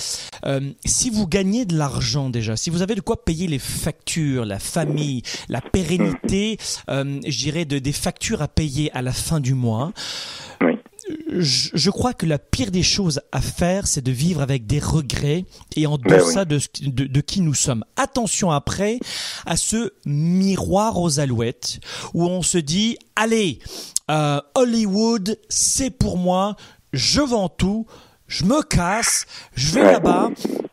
euh, 0.45 0.71
si 0.85 1.09
vous 1.09 1.27
gagnez 1.27 1.65
de 1.65 1.75
l'argent 1.75 2.29
déjà, 2.29 2.55
si 2.55 2.69
vous 2.69 2.81
avez 2.81 2.95
de 2.95 3.01
quoi 3.01 3.25
payer 3.25 3.47
les 3.47 3.59
factures, 3.59 4.45
la 4.45 4.59
famille, 4.59 5.23
la 5.49 5.59
pérennité, 5.59 6.57
euh, 6.89 7.19
je 7.27 7.37
dirais 7.37 7.65
de, 7.65 7.79
des 7.79 7.93
factures 7.93 8.41
à 8.41 8.47
payer 8.47 8.89
à 8.93 9.01
la 9.01 9.11
fin 9.11 9.39
du 9.39 9.55
mois. 9.55 9.91
Je, 11.39 11.69
je 11.73 11.89
crois 11.89 12.13
que 12.13 12.25
la 12.25 12.39
pire 12.39 12.71
des 12.71 12.83
choses 12.83 13.21
à 13.31 13.41
faire, 13.41 13.87
c'est 13.87 14.01
de 14.01 14.11
vivre 14.11 14.41
avec 14.41 14.65
des 14.65 14.79
regrets 14.79 15.45
et 15.75 15.87
en 15.87 15.97
deçà 15.97 16.45
de 16.45 17.21
qui 17.21 17.41
nous 17.41 17.53
sommes. 17.53 17.83
Attention 17.95 18.51
après 18.51 18.99
à 19.45 19.57
ce 19.57 19.93
miroir 20.05 20.99
aux 20.99 21.19
alouettes 21.19 21.79
où 22.13 22.25
on 22.25 22.41
se 22.41 22.57
dit, 22.57 22.97
allez, 23.15 23.59
euh, 24.11 24.41
Hollywood, 24.55 25.39
c'est 25.49 25.89
pour 25.89 26.17
moi, 26.17 26.55
je 26.91 27.21
vends 27.21 27.49
tout, 27.49 27.85
je 28.33 28.45
me 28.45 28.63
casse, 28.63 29.27
je 29.55 29.73
vais 29.73 29.83
là-bas 29.83 30.31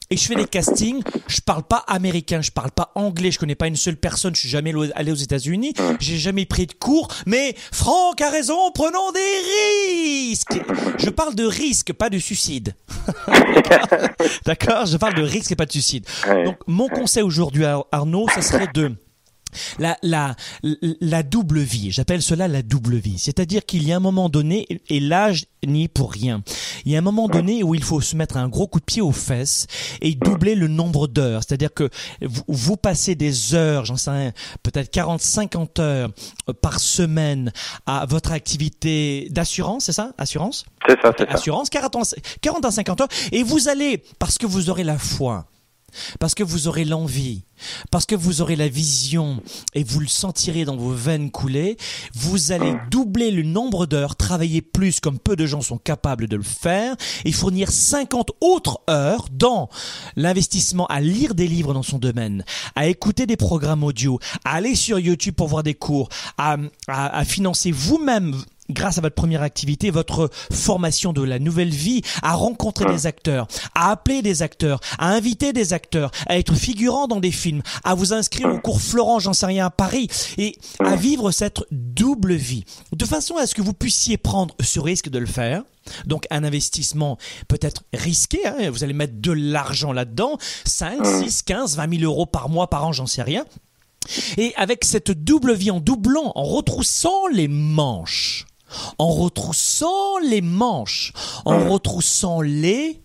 et 0.08 0.16
je 0.16 0.26
fais 0.26 0.34
des 0.34 0.46
castings. 0.46 1.02
Je 1.28 1.40
parle 1.42 1.62
pas 1.62 1.84
américain, 1.86 2.40
je 2.40 2.50
parle 2.50 2.70
pas 2.70 2.90
anglais, 2.94 3.30
je 3.30 3.38
connais 3.38 3.54
pas 3.54 3.66
une 3.66 3.76
seule 3.76 3.96
personne, 3.96 4.34
je 4.34 4.40
suis 4.40 4.48
jamais 4.48 4.72
allé 4.94 5.12
aux 5.12 5.16
États-Unis, 5.16 5.74
j'ai 6.00 6.16
jamais 6.16 6.46
pris 6.46 6.66
de 6.66 6.72
cours. 6.72 7.08
Mais 7.26 7.54
Franck 7.70 8.22
a 8.22 8.30
raison, 8.30 8.70
prenons 8.72 9.12
des 9.12 10.30
risques. 10.30 10.58
Je 10.98 11.10
parle 11.10 11.34
de 11.34 11.44
risque, 11.44 11.92
pas 11.92 12.08
de 12.08 12.18
suicide. 12.18 12.74
D'accord 14.46 14.86
Je 14.86 14.96
parle 14.96 15.14
de 15.14 15.22
risque 15.22 15.52
et 15.52 15.56
pas 15.56 15.66
de 15.66 15.72
suicide. 15.72 16.06
Donc 16.46 16.56
mon 16.66 16.88
conseil 16.88 17.22
aujourd'hui 17.22 17.66
à 17.66 17.82
Arnaud, 17.92 18.26
ça 18.34 18.40
serait 18.40 18.68
de 18.72 18.92
la, 19.78 19.96
la, 20.02 20.34
la 21.00 21.22
double 21.22 21.60
vie, 21.60 21.90
j'appelle 21.90 22.22
cela 22.22 22.48
la 22.48 22.62
double 22.62 22.96
vie. 22.96 23.18
C'est-à-dire 23.18 23.64
qu'il 23.64 23.82
y 23.86 23.92
a 23.92 23.96
un 23.96 24.00
moment 24.00 24.28
donné, 24.28 24.66
et 24.88 25.00
l'âge 25.00 25.46
n'y 25.66 25.84
est 25.84 25.88
pour 25.88 26.12
rien, 26.12 26.42
il 26.84 26.92
y 26.92 26.96
a 26.96 26.98
un 26.98 27.02
moment 27.02 27.28
donné 27.28 27.62
où 27.62 27.74
il 27.74 27.82
faut 27.82 28.00
se 28.00 28.16
mettre 28.16 28.36
un 28.36 28.48
gros 28.48 28.66
coup 28.66 28.80
de 28.80 28.84
pied 28.84 29.02
aux 29.02 29.12
fesses 29.12 29.66
et 30.00 30.14
doubler 30.14 30.54
le 30.54 30.68
nombre 30.68 31.06
d'heures. 31.06 31.42
C'est-à-dire 31.46 31.72
que 31.74 31.88
vous, 32.22 32.42
vous 32.48 32.76
passez 32.76 33.14
des 33.14 33.54
heures, 33.54 33.84
j'en 33.84 33.96
sais 33.96 34.10
rien, 34.10 34.32
peut-être 34.62 34.90
40, 34.90 35.20
50 35.20 35.78
heures 35.78 36.10
euh, 36.48 36.52
par 36.52 36.80
semaine 36.80 37.52
à 37.86 38.06
votre 38.06 38.32
activité 38.32 39.28
d'assurance, 39.30 39.84
c'est 39.84 39.92
ça? 39.92 40.12
Assurance? 40.18 40.64
C'est 40.88 41.00
ça, 41.00 41.12
c'est 41.18 41.28
ça. 41.28 41.34
assurance, 41.34 41.70
40 41.70 41.96
ans- 41.96 42.02
40 42.40 42.64
à 42.64 42.70
50 42.70 43.00
heures, 43.02 43.08
et 43.32 43.42
vous 43.42 43.68
allez, 43.68 44.02
parce 44.18 44.38
que 44.38 44.46
vous 44.46 44.70
aurez 44.70 44.84
la 44.84 44.98
foi, 44.98 45.46
parce 46.18 46.34
que 46.34 46.42
vous 46.42 46.68
aurez 46.68 46.84
l'envie, 46.84 47.42
parce 47.90 48.06
que 48.06 48.14
vous 48.14 48.40
aurez 48.40 48.56
la 48.56 48.68
vision, 48.68 49.42
et 49.74 49.84
vous 49.84 50.00
le 50.00 50.06
sentirez 50.06 50.64
dans 50.64 50.76
vos 50.76 50.92
veines 50.92 51.30
couler, 51.30 51.76
vous 52.14 52.52
allez 52.52 52.74
doubler 52.90 53.30
le 53.30 53.42
nombre 53.42 53.86
d'heures, 53.86 54.16
travailler 54.16 54.62
plus 54.62 55.00
comme 55.00 55.18
peu 55.18 55.36
de 55.36 55.46
gens 55.46 55.60
sont 55.60 55.78
capables 55.78 56.26
de 56.28 56.36
le 56.36 56.42
faire, 56.42 56.96
et 57.24 57.32
fournir 57.32 57.70
50 57.70 58.30
autres 58.40 58.80
heures 58.88 59.26
dans 59.32 59.68
l'investissement 60.16 60.86
à 60.86 61.00
lire 61.00 61.34
des 61.34 61.46
livres 61.46 61.74
dans 61.74 61.82
son 61.82 61.98
domaine, 61.98 62.44
à 62.76 62.86
écouter 62.88 63.26
des 63.26 63.36
programmes 63.36 63.84
audio, 63.84 64.18
à 64.44 64.54
aller 64.54 64.74
sur 64.74 64.98
YouTube 64.98 65.34
pour 65.34 65.48
voir 65.48 65.62
des 65.62 65.74
cours, 65.74 66.08
à, 66.38 66.56
à- 66.88 67.18
à 67.18 67.24
financer 67.24 67.70
vous-même 67.72 68.34
grâce 68.72 68.98
à 68.98 69.00
votre 69.00 69.14
première 69.14 69.42
activité, 69.42 69.90
votre 69.90 70.30
formation 70.52 71.12
de 71.12 71.22
la 71.22 71.38
nouvelle 71.38 71.70
vie, 71.70 72.02
à 72.22 72.34
rencontrer 72.34 72.86
des 72.86 73.06
acteurs, 73.06 73.46
à 73.74 73.90
appeler 73.90 74.22
des 74.22 74.42
acteurs, 74.42 74.80
à 74.98 75.10
inviter 75.10 75.52
des 75.52 75.72
acteurs, 75.72 76.10
à 76.26 76.38
être 76.38 76.54
figurant 76.54 77.06
dans 77.06 77.20
des 77.20 77.32
films, 77.32 77.62
à 77.84 77.94
vous 77.94 78.12
inscrire 78.12 78.48
au 78.48 78.58
cours 78.58 78.80
Florent, 78.80 79.18
j'en 79.18 79.32
sais 79.32 79.46
rien, 79.46 79.66
à 79.66 79.70
Paris, 79.70 80.08
et 80.38 80.56
à 80.84 80.96
vivre 80.96 81.30
cette 81.30 81.60
double 81.70 82.34
vie, 82.34 82.64
de 82.94 83.04
façon 83.04 83.36
à 83.36 83.46
ce 83.46 83.54
que 83.54 83.62
vous 83.62 83.74
puissiez 83.74 84.16
prendre 84.16 84.54
ce 84.60 84.80
risque 84.80 85.08
de 85.08 85.18
le 85.18 85.26
faire. 85.26 85.62
Donc 86.06 86.26
un 86.30 86.44
investissement 86.44 87.18
peut-être 87.48 87.82
risqué, 87.92 88.46
hein, 88.46 88.70
vous 88.70 88.84
allez 88.84 88.92
mettre 88.92 89.14
de 89.16 89.32
l'argent 89.32 89.92
là-dedans, 89.92 90.38
5, 90.64 91.04
6, 91.24 91.42
15, 91.42 91.76
20 91.76 91.98
000 91.98 92.04
euros 92.04 92.26
par 92.26 92.48
mois, 92.48 92.68
par 92.68 92.84
an, 92.84 92.92
j'en 92.92 93.06
sais 93.06 93.22
rien. 93.22 93.44
Et 94.36 94.52
avec 94.56 94.84
cette 94.84 95.10
double 95.10 95.54
vie, 95.54 95.70
en 95.70 95.80
doublant, 95.80 96.32
en 96.34 96.44
retroussant 96.44 97.26
les 97.32 97.48
manches, 97.48 98.46
en 98.98 99.08
retroussant 99.08 100.18
les 100.18 100.40
manches, 100.40 101.12
en 101.44 101.58
retroussant 101.70 102.40
les 102.40 103.02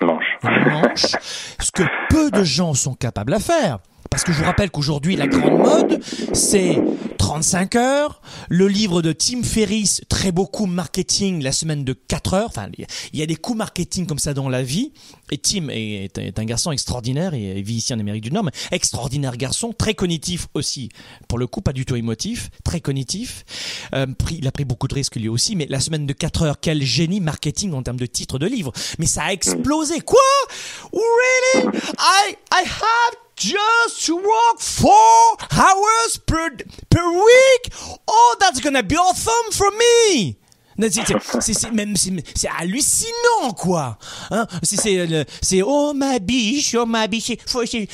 Manche. 0.00 0.38
manches, 0.42 1.16
ce 1.60 1.70
que 1.72 1.82
peu 2.08 2.30
de 2.30 2.42
gens 2.42 2.72
sont 2.72 2.94
capables 2.94 3.34
à 3.34 3.40
faire. 3.40 3.78
Parce 4.10 4.24
que 4.24 4.32
je 4.32 4.38
vous 4.38 4.44
rappelle 4.44 4.70
qu'aujourd'hui, 4.70 5.14
la 5.14 5.28
grande 5.28 5.58
mode, 5.58 6.02
c'est 6.32 6.82
35 7.18 7.76
heures, 7.76 8.20
le 8.48 8.66
livre 8.66 9.02
de 9.02 9.12
Tim 9.12 9.44
Ferriss, 9.44 10.00
très 10.08 10.32
beau 10.32 10.46
coup 10.46 10.66
marketing, 10.66 11.44
la 11.44 11.52
semaine 11.52 11.84
de 11.84 11.92
4 11.92 12.34
heures. 12.34 12.48
Enfin, 12.48 12.68
il 13.12 13.18
y 13.18 13.22
a 13.22 13.26
des 13.26 13.36
coups 13.36 13.56
marketing 13.58 14.08
comme 14.08 14.18
ça 14.18 14.34
dans 14.34 14.48
la 14.48 14.64
vie. 14.64 14.92
Et 15.30 15.38
Tim 15.38 15.68
est, 15.70 16.38
un 16.38 16.44
garçon 16.44 16.72
extraordinaire, 16.72 17.34
il 17.34 17.62
vit 17.62 17.76
ici 17.76 17.94
en 17.94 18.00
Amérique 18.00 18.24
du 18.24 18.32
Nord, 18.32 18.42
mais 18.42 18.50
extraordinaire 18.72 19.36
garçon, 19.36 19.72
très 19.72 19.94
cognitif 19.94 20.48
aussi. 20.54 20.88
Pour 21.28 21.38
le 21.38 21.46
coup, 21.46 21.60
pas 21.60 21.72
du 21.72 21.84
tout 21.84 21.94
émotif, 21.94 22.50
très 22.64 22.80
cognitif. 22.80 23.44
Euh, 23.94 24.06
il 24.32 24.46
a 24.48 24.50
pris 24.50 24.64
beaucoup 24.64 24.88
de 24.88 24.94
risques 24.94 25.16
lui 25.16 25.28
aussi, 25.28 25.54
mais 25.54 25.66
la 25.70 25.78
semaine 25.78 26.04
de 26.04 26.12
4 26.12 26.42
heures, 26.42 26.60
quel 26.60 26.82
génie 26.82 27.20
marketing 27.20 27.74
en 27.74 27.84
termes 27.84 28.00
de 28.00 28.06
titre 28.06 28.40
de 28.40 28.46
livre. 28.46 28.72
Mais 28.98 29.06
ça 29.06 29.22
a 29.22 29.32
explosé. 29.32 30.00
Quoi? 30.00 30.18
Really? 30.92 31.68
I, 31.96 32.36
I 32.52 32.64
have 32.64 33.29
just 33.40 34.04
to 34.04 34.16
work 34.16 34.60
four 34.60 35.36
hours 35.50 36.18
per, 36.26 36.50
per 36.90 37.12
week? 37.12 37.72
Oh, 38.06 38.36
that's 38.38 38.60
gonna 38.60 38.82
be 38.82 38.96
awesome 38.96 39.52
for 39.52 39.70
me! 39.70 40.36
C'est 42.34 42.48
hallucinant 42.58 43.52
quoi. 43.56 43.98
Hein 44.30 44.46
c'est 44.62 45.62
oh 45.62 45.92
ma 45.94 46.18
biche, 46.18 46.74
oh 46.74 46.86
ma 46.86 47.06
biche, 47.06 47.32
foutez-moi 47.46 47.86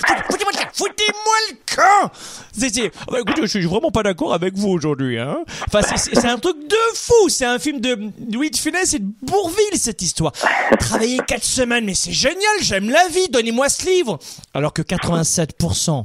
le 0.52 0.58
camp, 0.58 0.70
foutez-moi 0.72 1.34
le 1.50 1.56
camp. 1.74 2.10
C'est 2.56 2.92
oh, 3.06 3.12
bah, 3.12 3.18
écoutez, 3.20 3.42
je 3.42 3.46
suis 3.46 3.64
vraiment 3.66 3.90
pas 3.90 4.02
d'accord 4.02 4.32
avec 4.32 4.54
vous 4.56 4.68
aujourd'hui. 4.68 5.18
Hein 5.18 5.38
c'est 5.70 6.26
un 6.26 6.38
truc 6.38 6.56
de 6.68 6.76
fou. 6.94 7.28
C'est 7.28 7.44
un 7.44 7.58
film 7.58 7.80
de 7.80 8.10
Louis 8.32 8.50
de 8.50 8.56
Funès 8.56 8.94
et 8.94 8.98
de 8.98 9.08
Bourville 9.22 9.78
cette 9.78 10.02
histoire. 10.02 10.32
Travailler 10.78 11.20
quatre 11.26 11.44
semaines, 11.44 11.84
mais 11.84 11.94
c'est 11.94 12.12
génial. 12.12 12.36
J'aime 12.60 12.90
la 12.90 13.08
vie. 13.08 13.28
Donnez-moi 13.28 13.68
ce 13.68 13.86
livre. 13.86 14.18
Alors 14.54 14.72
que 14.72 14.82
87% 14.82 16.04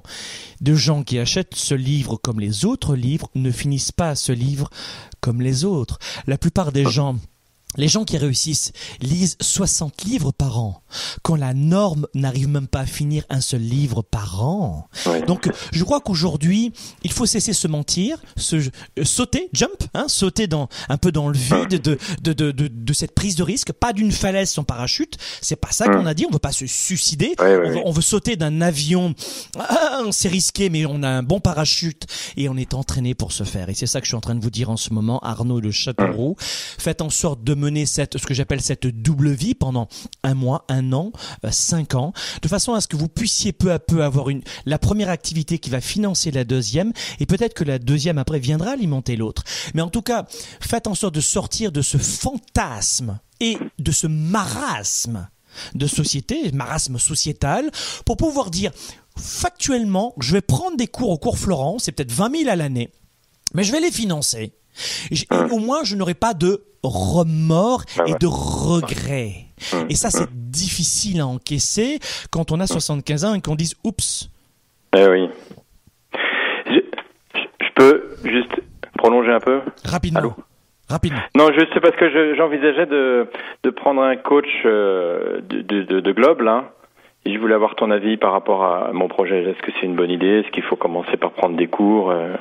de 0.62 0.76
gens 0.76 1.04
qui 1.04 1.18
achètent 1.18 1.56
ce 1.56 1.74
livre 1.74 2.18
comme 2.18 2.40
les 2.40 2.66
autres 2.66 2.96
livres 2.96 3.30
ne 3.36 3.52
finissent 3.52 3.92
pas 3.92 4.16
ce 4.16 4.32
livre 4.32 4.70
comme 5.22 5.42
les 5.42 5.64
autres. 5.64 6.00
La 6.28 6.38
plupart 6.38 6.72
des 6.72 6.86
gens 6.86 7.16
les 7.78 7.88
gens 7.88 8.04
qui 8.04 8.18
réussissent 8.18 8.72
lisent 9.02 9.38
60 9.40 10.04
livres 10.04 10.32
par 10.32 10.60
an, 10.60 10.84
quand 11.24 11.36
la 11.36 11.54
norme 11.54 12.08
n'arrive 12.14 12.48
même 12.48 12.68
pas 12.68 12.82
à 12.82 12.86
finir 12.86 13.24
un 13.30 13.42
seul 13.42 13.62
livre 13.62 14.02
par 14.02 14.44
an. 14.44 14.88
Donc, 15.28 15.50
je 15.72 15.84
crois 15.84 16.02
qu'aujourd'hui, 16.02 16.74
il 17.04 17.12
faut 17.12 17.26
cesser 17.26 17.52
de 17.52 17.56
se 17.56 17.68
mentir, 17.68 18.18
se, 18.36 18.56
euh, 18.56 19.04
sauter, 19.04 19.50
jump, 19.54 19.84
hein, 19.94 20.06
sauter 20.08 20.48
dans, 20.48 20.68
un 20.90 20.98
peu 20.98 21.12
dans 21.12 21.30
le 21.30 21.38
vide 21.38 21.82
de, 21.82 21.98
de, 22.22 22.34
de, 22.34 22.52
de, 22.52 22.68
de 22.68 22.94
cette 22.94 23.14
prise 23.14 23.36
de 23.36 23.44
risque, 23.44 23.72
pas 23.72 23.94
d'une 23.94 24.12
falaise 24.12 24.50
sans 24.50 24.64
parachute. 24.64 25.18
C'est 25.42 25.56
pas 25.56 25.72
ça 25.72 25.88
qu'on 25.88 26.06
a 26.06 26.14
dit. 26.14 26.26
On 26.28 26.32
veut 26.32 26.40
pas 26.40 26.52
se 26.52 26.66
suicider. 26.66 27.36
on, 27.40 27.92
veut, 27.92 28.02
sauter 28.02 28.36
d'un 28.36 28.62
avion. 28.62 29.14
Ah, 29.58 30.02
c'est 30.12 30.30
risqué, 30.30 30.70
mais 30.70 30.86
on 30.86 31.04
a 31.04 31.10
un 31.10 31.24
bon 31.24 31.40
parachute 31.40 32.06
et 32.38 32.50
on 32.50 32.58
est 32.58 32.74
entraîné 32.74 33.16
pour 33.16 33.32
se 33.32 33.44
faire. 33.44 33.70
Et 33.70 33.74
c'est 33.74 33.88
ça 33.88 34.00
que 34.00 34.06
je 34.06 34.10
suis 34.10 34.18
en 34.18 34.22
train 34.22 34.36
de 34.36 34.42
vous 34.42 34.50
dire 34.50 34.70
en 34.70 34.78
ce 34.78 34.94
moment, 34.94 35.20
Arnaud 35.20 35.62
de 35.62 35.72
Châteauroux. 35.72 36.36
Faites 36.40 37.02
en 37.02 37.10
sorte 37.10 37.44
de 37.44 37.54
mener 37.62 37.86
cette, 37.86 38.18
ce 38.18 38.26
que 38.26 38.34
j'appelle 38.34 38.62
cette 38.62 38.88
double 38.88 39.32
vie 39.32 39.54
pendant 39.54 39.88
un 40.24 40.34
mois, 40.34 40.66
un 40.68 40.92
an, 40.94 41.12
euh, 41.46 41.52
cinq 41.52 41.96
ans, 41.96 42.14
de 42.42 42.48
façon 42.48 42.74
à 42.74 42.82
ce 42.82 42.88
que 42.88 42.98
vous 42.98 43.08
puissiez 43.08 43.54
peu 43.54 43.72
à 43.72 43.80
peu 43.80 44.04
avoir 44.04 44.30
une, 44.30 44.42
la 44.66 44.80
première 44.80 45.10
activité 45.10 45.60
qui 45.60 45.70
va 45.70 45.82
financer 45.82 46.32
la 46.32 46.44
deuxième, 46.44 46.92
et 47.20 47.26
peut-être 47.26 47.54
que 47.54 47.64
la 47.64 47.80
deuxième 47.80 48.18
après 48.18 48.40
viendra 48.40 48.72
alimenter 48.72 49.16
l'autre. 49.16 49.44
Mais 49.74 49.82
en 49.82 49.90
tout 49.90 50.02
cas, 50.02 50.26
faites 50.60 50.88
en 50.88 50.96
sorte 50.96 51.16
de 51.16 51.22
sortir 51.22 51.72
de 51.72 51.82
ce 51.82 51.98
fantasme 51.98 53.20
et 53.40 53.58
de 53.80 53.92
ce 53.92 54.08
marasme 54.08 55.30
de 55.76 55.88
société, 55.88 56.52
marasme 56.54 56.98
sociétal, 56.98 57.72
pour 58.06 58.18
pouvoir 58.18 58.52
dire 58.52 58.72
factuellement, 59.18 60.14
je 60.20 60.34
vais 60.34 60.42
prendre 60.42 60.78
des 60.78 60.88
cours 60.88 61.10
au 61.10 61.18
cours 61.18 61.38
Florent, 61.38 61.78
c'est 61.80 61.92
peut-être 61.92 62.12
20 62.12 62.38
000 62.44 62.50
à 62.50 62.56
l'année, 62.56 62.92
mais 63.54 63.64
je 63.64 63.72
vais 63.72 63.82
les 63.82 63.92
financer. 63.92 64.54
Et 65.12 65.18
au 65.52 65.60
moins, 65.60 65.84
je 65.84 65.96
n'aurai 65.96 66.14
pas 66.14 66.34
de 66.34 66.64
remords 66.84 67.84
ah 68.00 68.04
et 68.08 68.14
de 68.14 68.28
regrets. 68.28 69.46
Hum, 69.74 69.86
et 69.90 69.96
ça, 69.96 70.10
c'est 70.10 70.24
hum. 70.24 70.30
difficile 70.34 71.22
à 71.22 71.28
encaisser 71.28 72.00
quand 72.32 72.52
on 72.52 72.60
a 72.60 72.68
75 72.68 73.26
ans 73.26 73.34
et 73.36 73.42
qu'on 73.42 73.56
dise 73.56 73.76
oups. 73.84 74.30
Eh 74.96 75.08
oui. 75.08 75.30
Je, 76.66 76.80
peux 77.76 78.18
juste 78.26 78.52
prolonger 78.98 79.32
un 79.32 79.40
peu? 79.40 79.62
Rapidement. 79.86 80.36
Rapidement. 80.90 81.22
Non, 81.38 81.48
sais 81.74 81.80
parce 81.80 81.96
que 81.96 82.36
j'envisageais 82.36 82.86
de, 82.86 83.28
de 83.64 83.70
prendre 83.70 84.02
un 84.02 84.18
coach 84.18 84.50
euh, 84.66 85.40
de, 85.42 85.62
de, 85.62 86.00
de 86.02 86.12
Globe, 86.12 86.42
là. 86.42 86.74
Et 87.24 87.34
je 87.36 87.40
voulais 87.40 87.54
avoir 87.54 87.76
ton 87.76 87.92
avis 87.92 88.18
par 88.18 88.32
rapport 88.32 88.64
à 88.64 88.92
mon 88.94 89.08
projet. 89.08 89.44
Est-ce 89.44 89.62
que 89.62 89.72
c'est 89.80 89.86
une 89.86 89.96
bonne 89.96 90.10
idée? 90.10 90.40
Est-ce 90.40 90.52
qu'il 90.52 90.64
faut 90.64 90.76
commencer 90.76 91.18
par 91.18 91.32
prendre 91.32 91.56
des 91.56 91.68
cours 91.68 92.10
euh? 92.10 92.34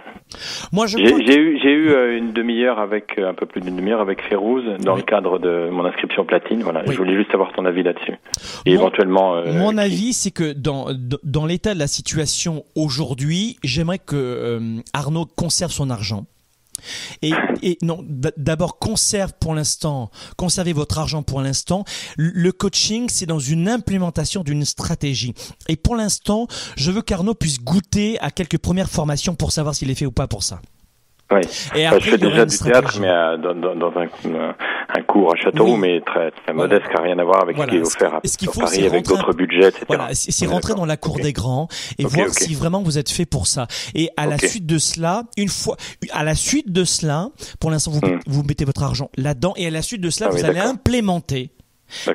Moi, 0.72 0.86
j'ai 0.86 1.02
eu, 1.02 1.58
j'ai 1.62 1.70
eu 1.70 1.90
euh, 1.90 2.16
une 2.16 2.32
demi-heure 2.32 2.78
avec 2.78 3.18
euh, 3.18 3.28
un 3.28 3.34
peu 3.34 3.44
plus 3.44 3.60
d'une 3.60 3.76
demi-heure 3.76 4.00
avec 4.00 4.22
Férouz 4.22 4.64
dans 4.78 4.96
le 4.96 5.02
cadre 5.02 5.38
de 5.38 5.68
mon 5.70 5.84
inscription 5.84 6.24
platine. 6.24 6.62
Voilà, 6.62 6.82
je 6.86 6.96
voulais 6.96 7.16
juste 7.16 7.34
avoir 7.34 7.52
ton 7.52 7.66
avis 7.66 7.82
là-dessus. 7.82 8.14
Et 8.64 8.72
éventuellement. 8.72 9.42
mon 9.44 9.76
avis, 9.76 10.14
c'est 10.14 10.30
que 10.30 10.52
dans 10.52 10.86
dans 11.24 11.44
l'état 11.44 11.74
de 11.74 11.78
la 11.78 11.86
situation 11.86 12.64
aujourd'hui, 12.74 13.58
j'aimerais 13.62 13.98
que 13.98 14.60
Arnaud 14.94 15.26
conserve 15.26 15.72
son 15.72 15.90
argent. 15.90 16.24
Et, 17.22 17.32
non, 17.82 18.04
d'abord 18.36 18.78
conserve 18.78 19.32
pour 19.40 19.54
l'instant, 19.54 20.10
conservez 20.36 20.72
votre 20.72 20.98
argent 20.98 21.22
pour 21.22 21.40
l'instant. 21.40 21.84
Le 22.16 22.52
coaching, 22.52 23.08
c'est 23.08 23.26
dans 23.26 23.38
une 23.38 23.68
implémentation 23.68 24.42
d'une 24.42 24.64
stratégie. 24.64 25.34
Et 25.68 25.76
pour 25.76 25.96
l'instant, 25.96 26.46
je 26.76 26.90
veux 26.90 27.02
qu'Arnaud 27.02 27.34
puisse 27.34 27.60
goûter 27.60 28.18
à 28.20 28.30
quelques 28.30 28.58
premières 28.58 28.90
formations 28.90 29.34
pour 29.34 29.52
savoir 29.52 29.74
s'il 29.74 29.90
est 29.90 29.94
fait 29.94 30.06
ou 30.06 30.12
pas 30.12 30.28
pour 30.28 30.42
ça. 30.42 30.60
Oui. 31.32 31.40
Et 31.76 31.86
après, 31.86 32.00
je 32.00 32.10
fais 32.10 32.18
déjà 32.18 32.44
du 32.44 32.58
théâtre, 32.58 32.98
mais 33.00 33.08
euh, 33.08 33.36
dans, 33.36 33.54
dans, 33.54 33.76
dans 33.76 33.92
un, 34.00 34.54
un, 34.88 35.02
cours 35.02 35.32
à 35.32 35.36
Châteauroux, 35.36 35.76
mais 35.76 36.00
très, 36.00 36.32
très 36.32 36.52
modeste, 36.52 36.86
qui 36.88 36.94
n'a 36.94 37.02
rien 37.02 37.18
à 37.18 37.24
voir 37.24 37.42
avec 37.42 37.56
ce 37.56 37.66
qui 37.66 37.76
est 37.76 37.80
offert 37.80 38.14
à, 38.14 38.20
faut, 38.20 38.60
Paris, 38.60 38.86
avec 38.86 39.06
d'autres 39.06 39.32
budgets, 39.32 39.68
etc. 39.68 39.84
Voilà, 39.86 40.08
c'est 40.12 40.46
rentrer 40.46 40.74
dans 40.74 40.86
la 40.86 40.96
cour 40.96 41.16
des 41.16 41.32
grands 41.32 41.68
et 41.98 42.04
voir 42.04 42.28
si 42.30 42.54
vraiment 42.54 42.82
vous 42.82 42.98
êtes 42.98 43.10
fait 43.10 43.26
pour 43.26 43.46
ça. 43.46 43.68
Et 43.94 44.10
à 44.16 44.26
la 44.26 44.38
suite 44.38 44.66
de 44.66 44.78
cela, 44.78 45.24
une 45.36 45.48
fois, 45.48 45.76
à 46.12 46.24
la 46.24 46.34
suite 46.34 46.72
de 46.72 46.84
cela, 46.84 47.28
pour 47.60 47.70
l'instant, 47.70 47.92
vous, 47.92 48.00
hmm. 48.00 48.20
vous 48.26 48.42
mettez 48.42 48.64
votre 48.64 48.82
argent 48.82 49.10
là-dedans, 49.16 49.54
et 49.56 49.66
à 49.66 49.70
la 49.70 49.82
suite 49.82 50.00
de 50.00 50.10
cela, 50.10 50.30
ah 50.30 50.34
vous 50.34 50.44
allez 50.44 50.60
implémenter. 50.60 51.50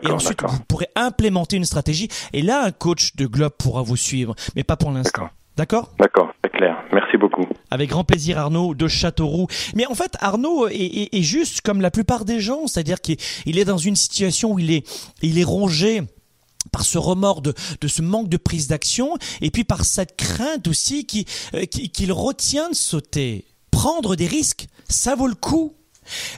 Et 0.04 0.08
ensuite, 0.08 0.42
vous 0.48 0.60
pourrez 0.68 0.88
implémenter 0.96 1.58
une 1.58 1.66
stratégie. 1.66 2.08
Et 2.34 2.42
là, 2.42 2.64
un 2.64 2.72
coach 2.72 3.16
de 3.16 3.26
Globe 3.26 3.54
pourra 3.58 3.82
vous 3.82 3.98
suivre, 3.98 4.36
mais 4.56 4.64
pas 4.64 4.78
pour 4.78 4.92
l'instant. 4.92 5.30
D'accord? 5.58 5.94
D'accord, 6.00 6.32
c'est 6.44 6.52
clair. 6.52 6.76
Merci 6.92 7.18
beaucoup. 7.18 7.46
Avec 7.72 7.90
grand 7.90 8.04
plaisir, 8.04 8.38
Arnaud 8.38 8.76
de 8.76 8.88
Châteauroux. 8.88 9.48
Mais 9.74 9.86
en 9.88 9.96
fait, 9.96 10.16
Arnaud 10.20 10.68
est, 10.68 11.22
juste 11.22 11.62
comme 11.62 11.82
la 11.82 11.92
plupart 11.92 12.26
des 12.26 12.42
gens, 12.42 12.68
c'est-à-dire 12.68 13.00
qu'il 13.00 13.18
est 13.46 13.66
dans 13.66 13.78
une 13.78 13.96
situation 13.96 14.54
où 14.54 14.60
il 14.60 14.72
est, 14.72 14.88
il 15.22 15.40
est 15.40 15.46
rongé 15.46 16.02
par 16.72 16.84
ce 16.84 16.98
remords 16.98 17.42
de, 17.42 17.54
de 17.80 17.88
ce 17.88 18.02
manque 18.02 18.28
de 18.28 18.38
prise 18.38 18.68
d'action, 18.68 19.18
et 19.42 19.52
puis 19.52 19.64
par 19.64 19.86
cette 19.86 20.18
crainte 20.18 20.68
aussi 20.68 21.06
qui, 21.06 21.26
euh, 21.54 21.66
qu'il 21.66 22.12
retient 22.12 22.70
de 22.70 22.76
sauter. 22.76 23.46
Prendre 23.72 24.16
des 24.16 24.28
risques, 24.28 24.68
ça 24.90 25.16
vaut 25.16 25.28
le 25.28 25.36
coup. 25.36 25.76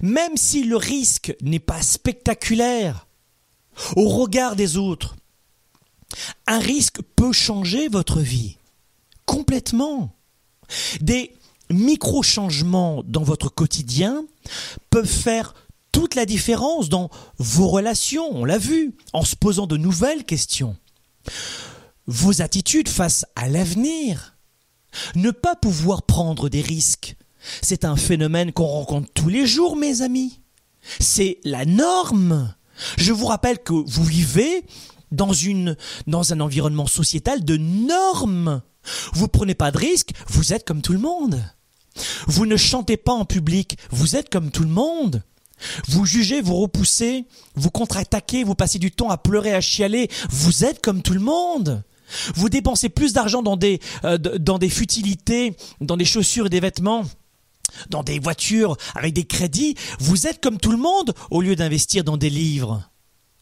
Même 0.01 0.37
si 0.37 0.63
le 0.63 0.77
risque 0.77 1.35
n'est 1.41 1.59
pas 1.59 1.81
spectaculaire 1.81 3.07
au 3.95 4.07
regard 4.09 4.55
des 4.55 4.77
autres, 4.77 5.15
un 6.45 6.59
risque 6.59 6.99
peut 7.15 7.31
changer 7.31 7.89
votre 7.89 8.19
vie 8.19 8.57
complètement. 9.27 10.15
Des 11.01 11.35
micro-changements 11.69 13.03
dans 13.05 13.21
votre 13.21 13.49
quotidien 13.49 14.25
peuvent 14.89 15.05
faire 15.05 15.53
toute 15.91 16.15
la 16.15 16.25
différence 16.25 16.89
dans 16.89 17.09
vos 17.37 17.67
relations, 17.67 18.29
on 18.31 18.45
l'a 18.45 18.57
vu, 18.57 18.95
en 19.13 19.23
se 19.23 19.35
posant 19.35 19.67
de 19.67 19.77
nouvelles 19.77 20.23
questions. 20.25 20.75
Vos 22.07 22.41
attitudes 22.41 22.89
face 22.89 23.25
à 23.35 23.47
l'avenir. 23.47 24.35
Ne 25.15 25.31
pas 25.31 25.55
pouvoir 25.55 26.03
prendre 26.03 26.49
des 26.49 26.61
risques, 26.61 27.15
c'est 27.61 27.85
un 27.85 27.95
phénomène 27.95 28.51
qu'on 28.51 28.65
rencontre 28.65 29.09
tous 29.13 29.29
les 29.29 29.45
jours, 29.45 29.75
mes 29.75 30.01
amis. 30.01 30.39
C'est 30.99 31.39
la 31.43 31.65
norme. 31.65 32.53
Je 32.97 33.11
vous 33.11 33.25
rappelle 33.25 33.59
que 33.59 33.73
vous 33.73 34.03
vivez 34.03 34.65
dans, 35.11 35.31
dans 36.07 36.33
un 36.33 36.39
environnement 36.39 36.87
sociétal 36.87 37.43
de 37.43 37.57
normes. 37.57 38.61
Vous 39.13 39.27
prenez 39.27 39.55
pas 39.55 39.71
de 39.71 39.77
risques, 39.77 40.11
vous 40.27 40.53
êtes 40.53 40.65
comme 40.65 40.81
tout 40.81 40.93
le 40.93 40.99
monde. 40.99 41.43
Vous 42.27 42.45
ne 42.45 42.57
chantez 42.57 42.97
pas 42.97 43.13
en 43.13 43.25
public, 43.25 43.77
vous 43.91 44.15
êtes 44.15 44.29
comme 44.29 44.51
tout 44.51 44.63
le 44.63 44.69
monde. 44.69 45.23
Vous 45.87 46.05
jugez, 46.05 46.41
vous 46.41 46.55
repoussez, 46.55 47.25
vous 47.55 47.71
contre-attaquez, 47.71 48.43
vous 48.43 48.55
passez 48.55 48.77
du 48.77 48.91
temps 48.91 49.09
à 49.09 49.17
pleurer, 49.17 49.53
à 49.53 49.61
chialer, 49.61 50.09
vous 50.29 50.63
êtes 50.63 50.81
comme 50.81 51.01
tout 51.01 51.13
le 51.13 51.19
monde. 51.19 51.83
Vous 52.35 52.49
dépensez 52.49 52.89
plus 52.89 53.13
d'argent 53.13 53.41
dans 53.41 53.57
des, 53.57 53.79
euh, 54.05 54.17
dans 54.17 54.59
des 54.59 54.69
futilités, 54.69 55.57
dans 55.81 55.97
des 55.97 56.05
chaussures 56.05 56.45
et 56.45 56.49
des 56.49 56.59
vêtements, 56.59 57.03
dans 57.89 58.03
des 58.03 58.19
voitures 58.19 58.77
avec 58.95 59.13
des 59.13 59.25
crédits, 59.25 59.75
vous 59.99 60.27
êtes 60.27 60.41
comme 60.41 60.57
tout 60.57 60.71
le 60.71 60.77
monde 60.77 61.13
au 61.31 61.41
lieu 61.41 61.55
d'investir 61.55 62.03
dans 62.03 62.17
des 62.17 62.29
livres, 62.29 62.89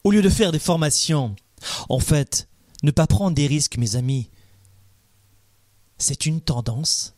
au 0.03 0.12
lieu 0.12 0.21
de 0.21 0.29
faire 0.29 0.51
des 0.51 0.60
formations. 0.60 1.36
En 1.89 1.99
fait, 1.99 2.47
ne 2.84 2.91
pas 2.91 3.08
prendre 3.08 3.36
des 3.36 3.47
risques, 3.47 3.77
mes 3.77 3.95
amis, 3.95 4.29
c'est 5.97 6.25
une 6.25 6.41
tendance. 6.41 7.15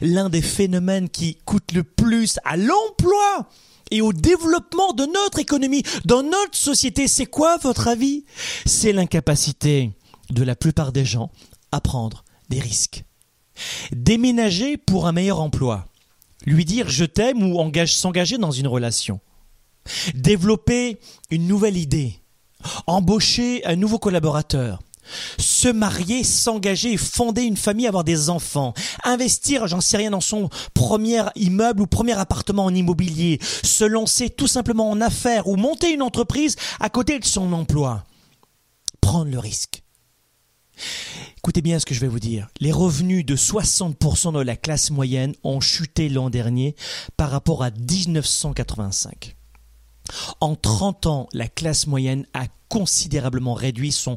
L'un 0.00 0.28
des 0.28 0.42
phénomènes 0.42 1.08
qui 1.08 1.36
coûte 1.44 1.72
le 1.72 1.82
plus 1.82 2.38
à 2.44 2.56
l'emploi 2.56 3.48
et 3.90 4.00
au 4.00 4.12
développement 4.12 4.92
de 4.92 5.06
notre 5.06 5.38
économie, 5.38 5.82
dans 6.04 6.22
notre 6.22 6.56
société, 6.56 7.08
c'est 7.08 7.26
quoi 7.26 7.56
votre 7.58 7.88
avis? 7.88 8.24
C'est 8.66 8.92
l'incapacité 8.92 9.92
de 10.30 10.42
la 10.42 10.56
plupart 10.56 10.92
des 10.92 11.04
gens 11.04 11.30
à 11.72 11.80
prendre 11.80 12.24
des 12.48 12.60
risques. 12.60 13.04
Déménager 13.92 14.76
pour 14.76 15.06
un 15.06 15.12
meilleur 15.12 15.40
emploi, 15.40 15.86
lui 16.46 16.64
dire 16.64 16.88
je 16.88 17.04
t'aime 17.04 17.42
ou 17.42 17.58
engage, 17.58 17.94
s'engager 17.94 18.38
dans 18.38 18.50
une 18.50 18.66
relation, 18.66 19.20
développer 20.14 20.98
une 21.30 21.46
nouvelle 21.46 21.76
idée, 21.76 22.14
embaucher 22.86 23.64
un 23.66 23.76
nouveau 23.76 23.98
collaborateur, 23.98 24.80
se 25.38 25.68
marier, 25.68 26.24
s'engager, 26.24 26.96
fonder 26.96 27.42
une 27.42 27.56
famille, 27.56 27.86
avoir 27.86 28.04
des 28.04 28.30
enfants, 28.30 28.74
investir, 29.04 29.66
j'en 29.66 29.80
sais 29.80 29.96
rien, 29.96 30.10
dans 30.10 30.20
son 30.20 30.48
premier 30.74 31.24
immeuble 31.36 31.82
ou 31.82 31.86
premier 31.86 32.18
appartement 32.18 32.64
en 32.64 32.74
immobilier, 32.74 33.38
se 33.62 33.84
lancer 33.84 34.30
tout 34.30 34.46
simplement 34.46 34.90
en 34.90 35.00
affaires 35.00 35.48
ou 35.48 35.56
monter 35.56 35.92
une 35.92 36.02
entreprise 36.02 36.56
à 36.80 36.88
côté 36.88 37.18
de 37.18 37.24
son 37.24 37.52
emploi. 37.52 38.04
Prendre 39.00 39.30
le 39.30 39.38
risque. 39.38 39.82
Écoutez 41.38 41.60
bien 41.60 41.78
ce 41.78 41.86
que 41.86 41.94
je 41.94 42.00
vais 42.00 42.08
vous 42.08 42.20
dire. 42.20 42.48
Les 42.60 42.72
revenus 42.72 43.26
de 43.26 43.36
60% 43.36 44.32
de 44.32 44.40
la 44.40 44.56
classe 44.56 44.90
moyenne 44.90 45.34
ont 45.42 45.60
chuté 45.60 46.08
l'an 46.08 46.30
dernier 46.30 46.76
par 47.16 47.30
rapport 47.30 47.64
à 47.64 47.70
1985. 47.70 49.36
En 50.40 50.54
30 50.54 51.06
ans, 51.06 51.28
la 51.32 51.48
classe 51.48 51.86
moyenne 51.86 52.26
a 52.34 52.46
considérablement 52.68 53.54
réduit 53.54 53.92
son 53.92 54.16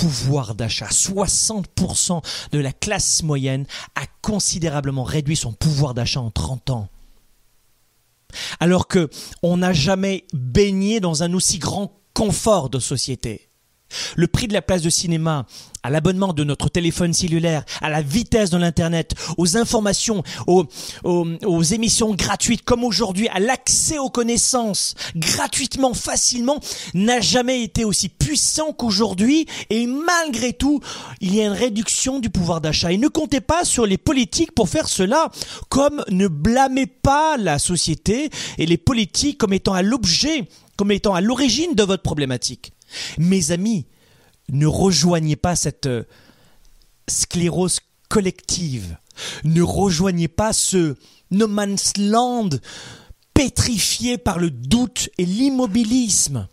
pouvoir 0.00 0.54
d'achat. 0.54 0.86
60% 0.86 2.22
de 2.52 2.58
la 2.58 2.72
classe 2.72 3.22
moyenne 3.22 3.66
a 3.94 4.06
considérablement 4.22 5.04
réduit 5.04 5.36
son 5.36 5.52
pouvoir 5.52 5.92
d'achat 5.92 6.22
en 6.22 6.30
30 6.30 6.70
ans. 6.70 6.88
Alors 8.60 8.88
que 8.88 9.10
on 9.42 9.58
n'a 9.58 9.74
jamais 9.74 10.24
baigné 10.32 11.00
dans 11.00 11.22
un 11.22 11.34
aussi 11.34 11.58
grand 11.58 11.92
confort 12.14 12.70
de 12.70 12.78
société. 12.78 13.49
Le 14.16 14.26
prix 14.26 14.48
de 14.48 14.52
la 14.52 14.62
place 14.62 14.82
de 14.82 14.90
cinéma, 14.90 15.46
à 15.82 15.90
l'abonnement 15.90 16.32
de 16.32 16.44
notre 16.44 16.68
téléphone 16.68 17.12
cellulaire, 17.12 17.64
à 17.80 17.88
la 17.88 18.02
vitesse 18.02 18.50
de 18.50 18.58
l'Internet, 18.58 19.14
aux 19.38 19.56
informations, 19.56 20.22
aux, 20.46 20.66
aux, 21.04 21.62
émissions 21.62 22.14
gratuites 22.14 22.62
comme 22.64 22.84
aujourd'hui, 22.84 23.28
à 23.28 23.40
l'accès 23.40 23.98
aux 23.98 24.10
connaissances 24.10 24.94
gratuitement, 25.16 25.94
facilement, 25.94 26.60
n'a 26.94 27.20
jamais 27.20 27.62
été 27.62 27.84
aussi 27.84 28.08
puissant 28.08 28.72
qu'aujourd'hui 28.72 29.46
et 29.70 29.86
malgré 29.86 30.52
tout, 30.52 30.80
il 31.20 31.34
y 31.34 31.40
a 31.40 31.46
une 31.46 31.52
réduction 31.52 32.18
du 32.18 32.30
pouvoir 32.30 32.60
d'achat. 32.60 32.92
Et 32.92 32.98
ne 32.98 33.08
comptez 33.08 33.40
pas 33.40 33.64
sur 33.64 33.86
les 33.86 33.98
politiques 33.98 34.52
pour 34.52 34.68
faire 34.68 34.88
cela, 34.88 35.30
comme 35.68 36.04
ne 36.10 36.28
blâmez 36.28 36.86
pas 36.86 37.36
la 37.36 37.58
société 37.58 38.30
et 38.58 38.66
les 38.66 38.78
politiques 38.78 39.38
comme 39.38 39.52
étant 39.52 39.74
à 39.74 39.82
l'objet, 39.82 40.48
comme 40.76 40.92
étant 40.92 41.14
à 41.14 41.20
l'origine 41.20 41.74
de 41.74 41.82
votre 41.82 42.02
problématique. 42.02 42.72
Mes 43.18 43.50
amis, 43.50 43.86
ne 44.48 44.66
rejoignez 44.66 45.36
pas 45.36 45.56
cette 45.56 45.86
euh, 45.86 46.04
sclérose 47.08 47.80
collective. 48.08 48.96
Ne 49.44 49.62
rejoignez 49.62 50.28
pas 50.28 50.52
ce 50.52 50.96
no 51.30 51.46
man's 51.46 51.96
land 51.96 52.50
pétrifié 53.34 54.18
par 54.18 54.38
le 54.38 54.50
doute 54.50 55.08
et 55.18 55.24
l'immobilisme. 55.24 56.48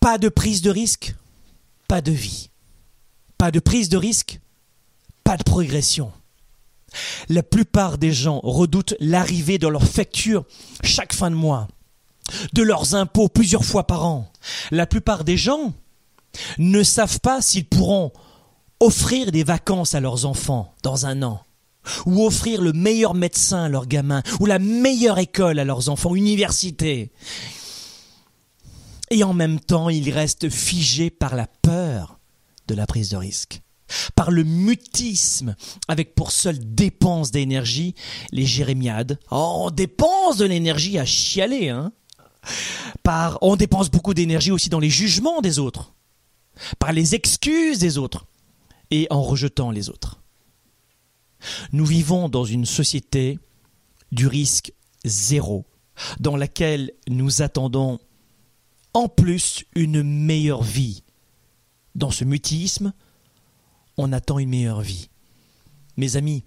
Pas 0.00 0.18
de 0.18 0.28
prise 0.28 0.62
de 0.62 0.70
risque, 0.70 1.14
pas 1.88 2.00
de 2.00 2.12
vie. 2.12 2.50
Pas 3.38 3.50
de 3.52 3.60
prise 3.60 3.88
de 3.88 3.96
risque, 3.96 4.40
pas 5.22 5.36
de 5.36 5.44
progression. 5.44 6.12
La 7.28 7.42
plupart 7.42 7.98
des 7.98 8.12
gens 8.12 8.40
redoutent 8.42 8.94
l'arrivée 8.98 9.58
de 9.58 9.68
leur 9.68 9.84
facture 9.84 10.44
chaque 10.82 11.12
fin 11.12 11.30
de 11.30 11.36
mois 11.36 11.68
de 12.52 12.62
leurs 12.62 12.94
impôts 12.94 13.28
plusieurs 13.28 13.64
fois 13.64 13.86
par 13.86 14.04
an. 14.04 14.30
La 14.70 14.86
plupart 14.86 15.24
des 15.24 15.36
gens 15.36 15.72
ne 16.58 16.82
savent 16.82 17.20
pas 17.20 17.40
s'ils 17.40 17.64
pourront 17.66 18.12
offrir 18.80 19.32
des 19.32 19.44
vacances 19.44 19.94
à 19.94 20.00
leurs 20.00 20.24
enfants 20.24 20.74
dans 20.82 21.06
un 21.06 21.22
an, 21.22 21.42
ou 22.06 22.24
offrir 22.24 22.62
le 22.62 22.72
meilleur 22.72 23.14
médecin 23.14 23.64
à 23.64 23.68
leurs 23.68 23.86
gamins, 23.86 24.22
ou 24.40 24.46
la 24.46 24.58
meilleure 24.58 25.18
école 25.18 25.58
à 25.58 25.64
leurs 25.64 25.88
enfants, 25.88 26.14
université. 26.14 27.10
Et 29.10 29.24
en 29.24 29.34
même 29.34 29.58
temps, 29.58 29.88
ils 29.88 30.10
restent 30.10 30.50
figés 30.50 31.10
par 31.10 31.34
la 31.34 31.46
peur 31.62 32.18
de 32.68 32.74
la 32.74 32.86
prise 32.86 33.08
de 33.08 33.16
risque, 33.16 33.62
par 34.14 34.30
le 34.30 34.44
mutisme, 34.44 35.56
avec 35.88 36.14
pour 36.14 36.30
seule 36.30 36.58
dépense 36.74 37.30
d'énergie 37.30 37.94
les 38.32 38.44
jérémiades. 38.44 39.18
Oh, 39.30 39.70
dépense 39.72 40.36
de 40.36 40.44
l'énergie 40.44 40.98
à 40.98 41.06
chialer, 41.06 41.70
hein 41.70 41.92
par 43.02 43.38
on 43.42 43.56
dépense 43.56 43.90
beaucoup 43.90 44.14
d'énergie 44.14 44.50
aussi 44.50 44.68
dans 44.68 44.80
les 44.80 44.90
jugements 44.90 45.40
des 45.40 45.58
autres, 45.58 45.92
par 46.78 46.92
les 46.92 47.14
excuses 47.14 47.78
des 47.78 47.98
autres 47.98 48.26
et 48.90 49.06
en 49.10 49.22
rejetant 49.22 49.70
les 49.70 49.90
autres. 49.90 50.20
Nous 51.72 51.86
vivons 51.86 52.28
dans 52.28 52.44
une 52.44 52.66
société 52.66 53.38
du 54.10 54.26
risque 54.26 54.72
zéro, 55.04 55.66
dans 56.20 56.36
laquelle 56.36 56.92
nous 57.08 57.42
attendons 57.42 57.98
en 58.94 59.08
plus 59.08 59.64
une 59.74 60.02
meilleure 60.02 60.62
vie. 60.62 61.02
Dans 61.94 62.10
ce 62.10 62.24
mutisme, 62.24 62.92
on 63.96 64.12
attend 64.12 64.38
une 64.38 64.50
meilleure 64.50 64.80
vie. 64.80 65.08
Mes 65.96 66.16
amis, 66.16 66.44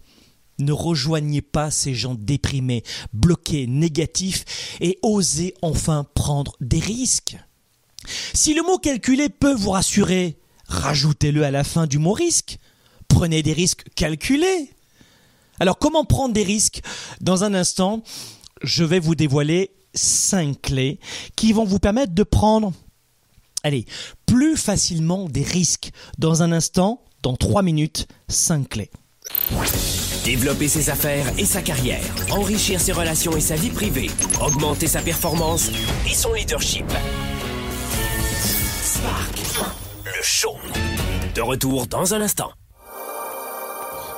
ne 0.61 0.71
rejoignez 0.71 1.41
pas 1.41 1.71
ces 1.71 1.93
gens 1.93 2.15
déprimés, 2.15 2.83
bloqués, 3.13 3.67
négatifs 3.67 4.77
et 4.79 4.97
osez 5.01 5.53
enfin 5.61 6.05
prendre 6.13 6.55
des 6.61 6.79
risques. 6.79 7.37
Si 8.33 8.53
le 8.53 8.63
mot 8.63 8.77
calculé 8.77 9.29
peut 9.29 9.53
vous 9.53 9.71
rassurer, 9.71 10.37
rajoutez-le 10.67 11.43
à 11.43 11.51
la 11.51 11.63
fin 11.63 11.87
du 11.87 11.99
mot 11.99 12.13
risque. 12.13 12.57
Prenez 13.07 13.43
des 13.43 13.53
risques 13.53 13.85
calculés. 13.95 14.71
Alors 15.59 15.77
comment 15.77 16.05
prendre 16.05 16.33
des 16.33 16.43
risques? 16.43 16.81
Dans 17.19 17.43
un 17.43 17.53
instant, 17.53 18.03
je 18.63 18.83
vais 18.83 18.99
vous 18.99 19.15
dévoiler 19.15 19.71
cinq 19.93 20.61
clés 20.61 20.99
qui 21.35 21.53
vont 21.53 21.65
vous 21.65 21.79
permettre 21.79 22.13
de 22.13 22.23
prendre, 22.23 22.73
allez, 23.63 23.85
plus 24.25 24.57
facilement 24.57 25.29
des 25.29 25.43
risques. 25.43 25.91
Dans 26.17 26.41
un 26.41 26.51
instant, 26.51 27.03
dans 27.21 27.35
trois 27.35 27.61
minutes, 27.61 28.07
cinq 28.27 28.69
clés. 28.69 28.89
Développer 30.23 30.67
ses 30.67 30.91
affaires 30.91 31.25
et 31.39 31.45
sa 31.45 31.63
carrière, 31.63 32.03
enrichir 32.29 32.79
ses 32.79 32.91
relations 32.91 33.35
et 33.35 33.41
sa 33.41 33.55
vie 33.55 33.71
privée, 33.71 34.11
augmenter 34.39 34.85
sa 34.85 35.01
performance 35.01 35.71
et 36.07 36.13
son 36.13 36.33
leadership. 36.33 36.85
Spark, 38.83 39.39
le 40.05 40.21
show. 40.21 40.55
De 41.33 41.41
retour 41.41 41.87
dans 41.87 42.13
un 42.13 42.21
instant. 42.21 42.51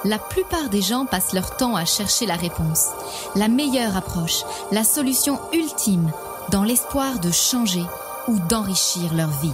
La 0.03 0.19
plupart 0.19 0.67
des 0.69 0.81
gens 0.81 1.05
passent 1.05 1.31
leur 1.31 1.55
temps 1.55 1.77
à 1.77 1.85
chercher 1.85 2.25
la 2.25 2.35
réponse, 2.35 2.87
la 3.35 3.47
meilleure 3.47 3.95
approche, 3.95 4.43
la 4.73 4.83
solution 4.83 5.39
ultime, 5.53 6.11
dans 6.51 6.63
l'espoir 6.63 7.19
de 7.19 7.31
changer 7.31 7.83
ou 8.27 8.37
d'enrichir 8.49 9.13
leur 9.13 9.29
vie. 9.29 9.53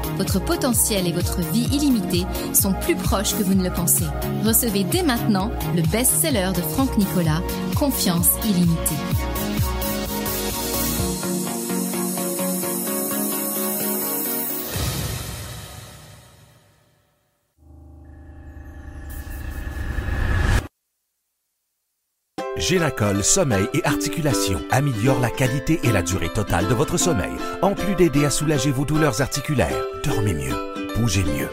Votre 0.21 0.39
potentiel 0.39 1.07
et 1.07 1.11
votre 1.11 1.41
vie 1.51 1.67
illimitée 1.75 2.27
sont 2.53 2.73
plus 2.73 2.95
proches 2.95 3.35
que 3.35 3.41
vous 3.41 3.55
ne 3.55 3.63
le 3.63 3.73
pensez. 3.73 4.05
Recevez 4.45 4.83
dès 4.83 5.01
maintenant 5.01 5.49
le 5.75 5.81
best-seller 5.81 6.51
de 6.55 6.61
Franck 6.61 6.95
Nicolas, 6.95 7.41
Confiance 7.75 8.29
illimitée. 8.45 9.20
Génacol 22.71 23.21
Sommeil 23.21 23.65
et 23.73 23.83
Articulation 23.83 24.61
améliore 24.71 25.19
la 25.19 25.29
qualité 25.29 25.81
et 25.83 25.91
la 25.91 26.01
durée 26.01 26.29
totale 26.29 26.69
de 26.69 26.73
votre 26.73 26.95
sommeil, 26.95 27.33
en 27.61 27.73
plus 27.73 27.95
d'aider 27.95 28.23
à 28.23 28.29
soulager 28.29 28.71
vos 28.71 28.85
douleurs 28.85 29.19
articulaires. 29.19 29.75
Dormez 30.05 30.33
mieux, 30.33 30.55
bougez 30.95 31.25
mieux. 31.25 31.49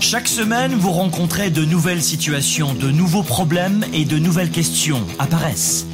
Chaque 0.00 0.26
semaine, 0.26 0.72
vous 0.74 0.90
rencontrez 0.90 1.50
de 1.50 1.64
nouvelles 1.64 2.02
situations, 2.02 2.74
de 2.74 2.90
nouveaux 2.90 3.22
problèmes 3.22 3.84
et 3.92 4.04
de 4.04 4.18
nouvelles 4.18 4.50
questions 4.50 5.06
apparaissent. 5.20 5.86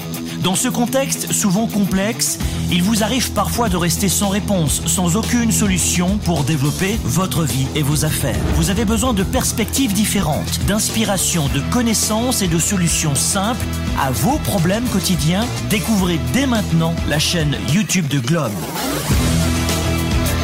Dans 0.42 0.54
ce 0.54 0.68
contexte 0.68 1.32
souvent 1.32 1.66
complexe, 1.66 2.38
il 2.70 2.82
vous 2.82 3.02
arrive 3.02 3.32
parfois 3.32 3.68
de 3.68 3.76
rester 3.76 4.08
sans 4.08 4.28
réponse, 4.28 4.82
sans 4.86 5.16
aucune 5.16 5.50
solution 5.50 6.18
pour 6.18 6.44
développer 6.44 6.98
votre 7.04 7.44
vie 7.44 7.66
et 7.74 7.82
vos 7.82 8.04
affaires. 8.04 8.38
Vous 8.54 8.70
avez 8.70 8.84
besoin 8.84 9.14
de 9.14 9.24
perspectives 9.24 9.92
différentes, 9.92 10.60
d'inspiration, 10.66 11.48
de 11.48 11.60
connaissances 11.72 12.42
et 12.42 12.48
de 12.48 12.58
solutions 12.58 13.14
simples 13.14 13.64
à 14.00 14.10
vos 14.10 14.38
problèmes 14.38 14.86
quotidiens. 14.88 15.44
Découvrez 15.70 16.20
dès 16.32 16.46
maintenant 16.46 16.94
la 17.08 17.18
chaîne 17.18 17.56
YouTube 17.72 18.06
de 18.06 18.20
Globe. 18.20 18.52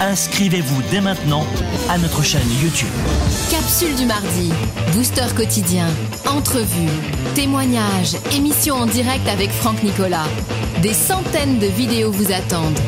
inscrivez-vous 0.00 0.82
dès 0.90 1.00
maintenant 1.00 1.46
à 1.88 1.98
notre 1.98 2.22
chaîne 2.22 2.48
YouTube. 2.62 2.88
Capsule 3.50 3.94
du 3.94 4.06
mardi, 4.06 4.50
booster 4.94 5.26
quotidien, 5.36 5.86
entrevue, 6.26 6.88
témoignages, 7.34 8.16
émissions 8.34 8.76
en 8.76 8.86
direct 8.86 9.28
avec 9.28 9.50
Franck 9.50 9.82
Nicolas. 9.82 10.26
Des 10.82 10.94
centaines 10.94 11.58
de 11.58 11.66
vidéos 11.66 12.10
vous 12.10 12.32
attendent. 12.32 12.78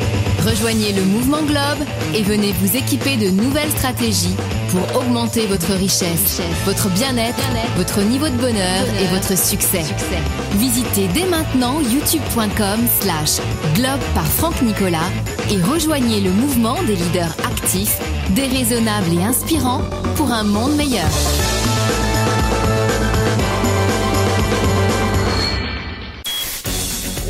Rejoignez 0.45 0.91
le 0.91 1.03
mouvement 1.03 1.43
Globe 1.43 1.87
et 2.15 2.23
venez 2.23 2.51
vous 2.53 2.75
équiper 2.75 3.15
de 3.15 3.29
nouvelles 3.29 3.71
stratégies 3.71 4.35
pour 4.73 5.01
augmenter 5.01 5.45
votre 5.45 5.71
richesse, 5.73 6.41
votre 6.65 6.89
bien-être, 6.89 7.43
votre 7.77 8.01
niveau 8.01 8.27
de 8.27 8.35
bonheur 8.37 8.83
et 8.99 9.05
votre 9.07 9.37
succès. 9.37 9.83
Visitez 10.53 11.07
dès 11.13 11.25
maintenant 11.25 11.79
youtube.com 11.79 12.79
slash 12.99 13.37
globe 13.75 14.01
par 14.15 14.25
Franck 14.25 14.59
Nicolas 14.63 15.11
et 15.51 15.61
rejoignez 15.61 16.21
le 16.21 16.31
mouvement 16.31 16.81
des 16.87 16.95
leaders 16.95 17.35
actifs, 17.45 17.99
déraisonnables 18.31 19.13
et 19.13 19.23
inspirants 19.23 19.83
pour 20.15 20.31
un 20.31 20.43
monde 20.43 20.75
meilleur. 20.75 21.09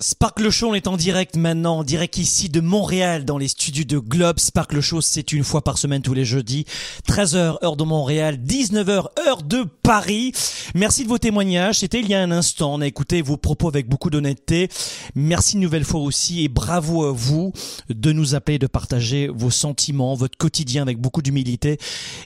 Sparkle 0.00 0.50
Show, 0.50 0.70
on 0.70 0.74
est 0.74 0.88
en 0.88 0.96
direct 0.96 1.36
maintenant, 1.36 1.78
en 1.78 1.84
direct 1.84 2.18
ici 2.18 2.48
de 2.48 2.60
Montréal 2.60 3.24
dans 3.24 3.38
les 3.38 3.46
studios 3.46 3.84
de 3.84 3.98
Globe. 3.98 4.40
Sparkle 4.40 4.80
Show, 4.80 5.00
c'est 5.00 5.32
une 5.32 5.44
fois 5.44 5.62
par 5.62 5.78
semaine 5.78 6.02
tous 6.02 6.14
les 6.14 6.24
jeudis, 6.24 6.64
13h 7.08 7.62
heure 7.62 7.76
de 7.76 7.84
Montréal, 7.84 8.36
19h 8.44 9.06
heure 9.26 9.42
de 9.42 9.64
Paris. 9.84 10.32
Merci 10.74 11.04
de 11.04 11.08
vos 11.08 11.18
témoignages. 11.18 11.78
C'était 11.78 12.00
il 12.00 12.08
y 12.08 12.14
a 12.14 12.20
un 12.20 12.32
instant. 12.32 12.74
On 12.74 12.80
a 12.80 12.86
écouté 12.88 13.22
vos 13.22 13.36
propos 13.36 13.68
avec 13.68 13.88
beaucoup 13.88 14.10
d'honnêteté. 14.10 14.68
Merci 15.14 15.54
une 15.54 15.62
nouvelle 15.62 15.84
fois 15.84 16.00
aussi 16.00 16.42
et 16.42 16.48
bravo 16.48 17.04
à 17.04 17.12
vous 17.12 17.52
de 17.88 18.10
nous 18.10 18.34
appeler, 18.34 18.58
de 18.58 18.66
partager 18.66 19.28
vos 19.28 19.50
sentiments, 19.50 20.14
votre 20.14 20.36
quotidien 20.36 20.82
avec 20.82 20.98
beaucoup 20.98 21.22
d'humilité 21.22 21.78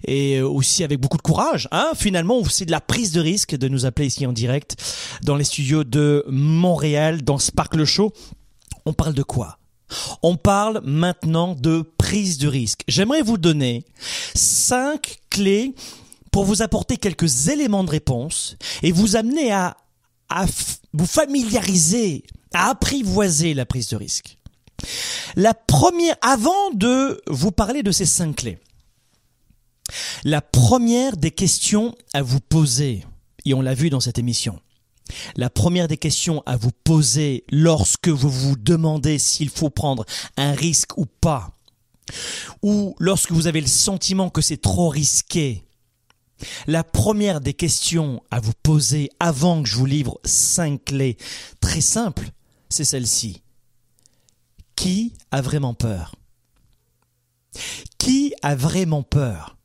et 0.06 0.40
aussi 0.40 0.84
avec 0.84 1.00
beaucoup 1.00 1.18
de 1.18 1.22
courage. 1.22 1.68
Hein 1.70 1.90
Finalement, 1.94 2.42
c'est 2.44 2.64
de 2.64 2.70
la 2.70 2.80
prise 2.80 3.12
de 3.12 3.20
risque 3.20 3.54
de 3.56 3.68
nous 3.68 3.84
appeler 3.84 4.06
ici 4.06 4.24
en 4.24 4.32
direct 4.32 4.76
dans 5.22 5.36
les 5.36 5.44
studios 5.44 5.84
de 5.84 6.24
Montréal, 6.28 7.22
dans 7.22 7.38
Sparkle 7.38 7.57
Show. 7.84 8.12
On 8.86 8.92
parle 8.92 9.14
de 9.14 9.22
quoi? 9.22 9.58
On 10.22 10.36
parle 10.36 10.80
maintenant 10.84 11.54
de 11.54 11.82
prise 11.96 12.38
de 12.38 12.48
risque. 12.48 12.82
J'aimerais 12.88 13.22
vous 13.22 13.38
donner 13.38 13.84
cinq 14.34 15.18
clés 15.30 15.74
pour 16.30 16.44
vous 16.44 16.62
apporter 16.62 16.98
quelques 16.98 17.48
éléments 17.48 17.84
de 17.84 17.90
réponse 17.90 18.56
et 18.82 18.92
vous 18.92 19.16
amener 19.16 19.50
à, 19.50 19.76
à 20.28 20.44
vous 20.92 21.06
familiariser, 21.06 22.24
à 22.52 22.70
apprivoiser 22.70 23.54
la 23.54 23.66
prise 23.66 23.88
de 23.88 23.96
risque. 23.96 24.36
La 25.36 25.54
première, 25.54 26.16
avant 26.20 26.70
de 26.72 27.22
vous 27.28 27.50
parler 27.50 27.82
de 27.82 27.92
ces 27.92 28.06
cinq 28.06 28.36
clés, 28.36 28.58
la 30.24 30.42
première 30.42 31.16
des 31.16 31.30
questions 31.30 31.96
à 32.12 32.22
vous 32.22 32.40
poser, 32.40 33.04
et 33.44 33.54
on 33.54 33.62
l'a 33.62 33.74
vu 33.74 33.88
dans 33.88 34.00
cette 34.00 34.18
émission, 34.18 34.60
la 35.36 35.50
première 35.50 35.88
des 35.88 35.96
questions 35.96 36.42
à 36.46 36.56
vous 36.56 36.72
poser 36.84 37.44
lorsque 37.50 38.08
vous 38.08 38.30
vous 38.30 38.56
demandez 38.56 39.18
s'il 39.18 39.50
faut 39.50 39.70
prendre 39.70 40.04
un 40.36 40.52
risque 40.52 40.96
ou 40.98 41.06
pas, 41.06 41.56
ou 42.62 42.94
lorsque 42.98 43.32
vous 43.32 43.46
avez 43.46 43.60
le 43.60 43.66
sentiment 43.66 44.30
que 44.30 44.40
c'est 44.40 44.60
trop 44.60 44.88
risqué, 44.88 45.64
la 46.66 46.84
première 46.84 47.40
des 47.40 47.54
questions 47.54 48.22
à 48.30 48.40
vous 48.40 48.52
poser 48.62 49.10
avant 49.18 49.62
que 49.62 49.68
je 49.68 49.76
vous 49.76 49.86
livre 49.86 50.20
cinq 50.24 50.84
clés 50.84 51.16
très 51.60 51.80
simples, 51.80 52.30
c'est 52.68 52.84
celle-ci. 52.84 53.42
Qui 54.76 55.14
a 55.32 55.40
vraiment 55.40 55.74
peur? 55.74 56.14
Qui 57.98 58.34
a 58.42 58.54
vraiment 58.54 59.02
peur? 59.02 59.56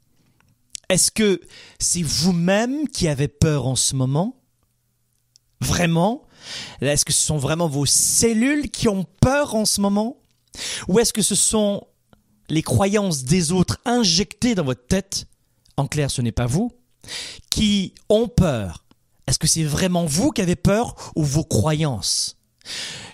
Est-ce 0.89 1.11
que 1.11 1.41
c'est 1.79 2.01
vous-même 2.01 2.87
qui 2.87 3.07
avez 3.07 3.27
peur 3.27 3.67
en 3.67 3.75
ce 3.75 3.95
moment? 3.95 4.42
Vraiment? 5.63 6.27
Est-ce 6.81 7.05
que 7.05 7.13
ce 7.13 7.25
sont 7.25 7.37
vraiment 7.37 7.67
vos 7.67 7.85
cellules 7.85 8.69
qui 8.69 8.89
ont 8.89 9.05
peur 9.21 9.55
en 9.55 9.65
ce 9.65 9.81
moment? 9.81 10.17
Ou 10.87 10.99
est-ce 10.99 11.13
que 11.13 11.21
ce 11.21 11.35
sont 11.35 11.87
les 12.49 12.61
croyances 12.61 13.23
des 13.23 13.51
autres 13.51 13.79
injectées 13.85 14.55
dans 14.55 14.65
votre 14.65 14.85
tête? 14.85 15.25
En 15.77 15.87
clair, 15.87 16.11
ce 16.11 16.21
n'est 16.21 16.31
pas 16.31 16.45
vous 16.45 16.71
qui 17.49 17.93
ont 18.09 18.27
peur. 18.27 18.83
Est-ce 19.27 19.39
que 19.39 19.47
c'est 19.47 19.63
vraiment 19.63 20.05
vous 20.05 20.31
qui 20.31 20.41
avez 20.41 20.55
peur 20.55 20.95
ou 21.15 21.23
vos 21.23 21.43
croyances? 21.43 22.37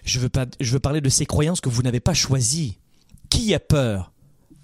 Je 0.04 0.20
veux, 0.20 0.30
je 0.60 0.72
veux 0.72 0.80
parler 0.80 1.02
de 1.02 1.10
ces 1.10 1.26
croyances 1.26 1.62
que 1.62 1.70
vous 1.70 1.84
n'avez 1.84 2.00
pas 2.00 2.14
choisies. 2.14 2.80
Qui 3.30 3.54
a 3.54 3.60
peur? 3.60 4.12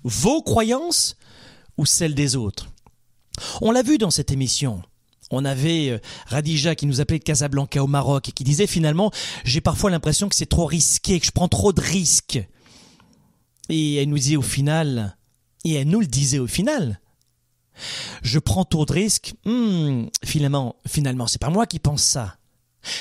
Vos 0.04 0.42
croyances 0.42 1.18
ou 1.78 1.86
celles 1.86 2.16
des 2.16 2.36
autres? 2.36 2.68
On 3.62 3.72
l'a 3.72 3.84
vu 3.84 3.98
dans 3.98 4.12
cette 4.12 4.32
émission. 4.32 4.82
On 5.32 5.44
avait 5.46 5.90
euh, 5.90 6.00
Radija 6.28 6.76
qui 6.76 6.86
nous 6.86 7.02
appelait 7.02 7.20
de 7.20 7.24
Casablanca 7.24 7.84
au 7.84 7.88
Maroc 7.88 8.30
et 8.30 8.32
qui 8.32 8.44
disait 8.44 8.68
finalement 8.68 9.12
j'ai 9.44 9.62
parfois 9.62 9.90
l'impression 9.90 10.30
que 10.30 10.36
c'est 10.36 10.46
trop 10.46 10.66
risqué, 10.66 11.20
que 11.20 11.26
je 11.26 11.32
prends 11.32 11.48
trop 11.48 11.74
de 11.74 11.82
risques. 11.82 12.40
Et 13.70 13.96
elle 13.96 14.10
nous 14.10 14.18
disait 14.18 14.36
au 14.36 14.44
final, 14.44 15.18
et 15.64 15.74
elle 15.74 15.88
nous 15.88 16.00
le 16.00 16.06
disait 16.06 16.40
au 16.40 16.48
final, 16.48 17.00
je 18.22 18.40
prends 18.40 18.66
trop 18.66 18.86
de 18.86 18.94
risques. 18.94 19.34
Hmm, 19.46 20.06
finalement, 20.24 20.76
finalement, 20.88 21.28
c'est 21.28 21.42
pas 21.42 21.50
moi 21.50 21.66
qui 21.66 21.80
pense 21.80 22.04
ça. 22.04 22.38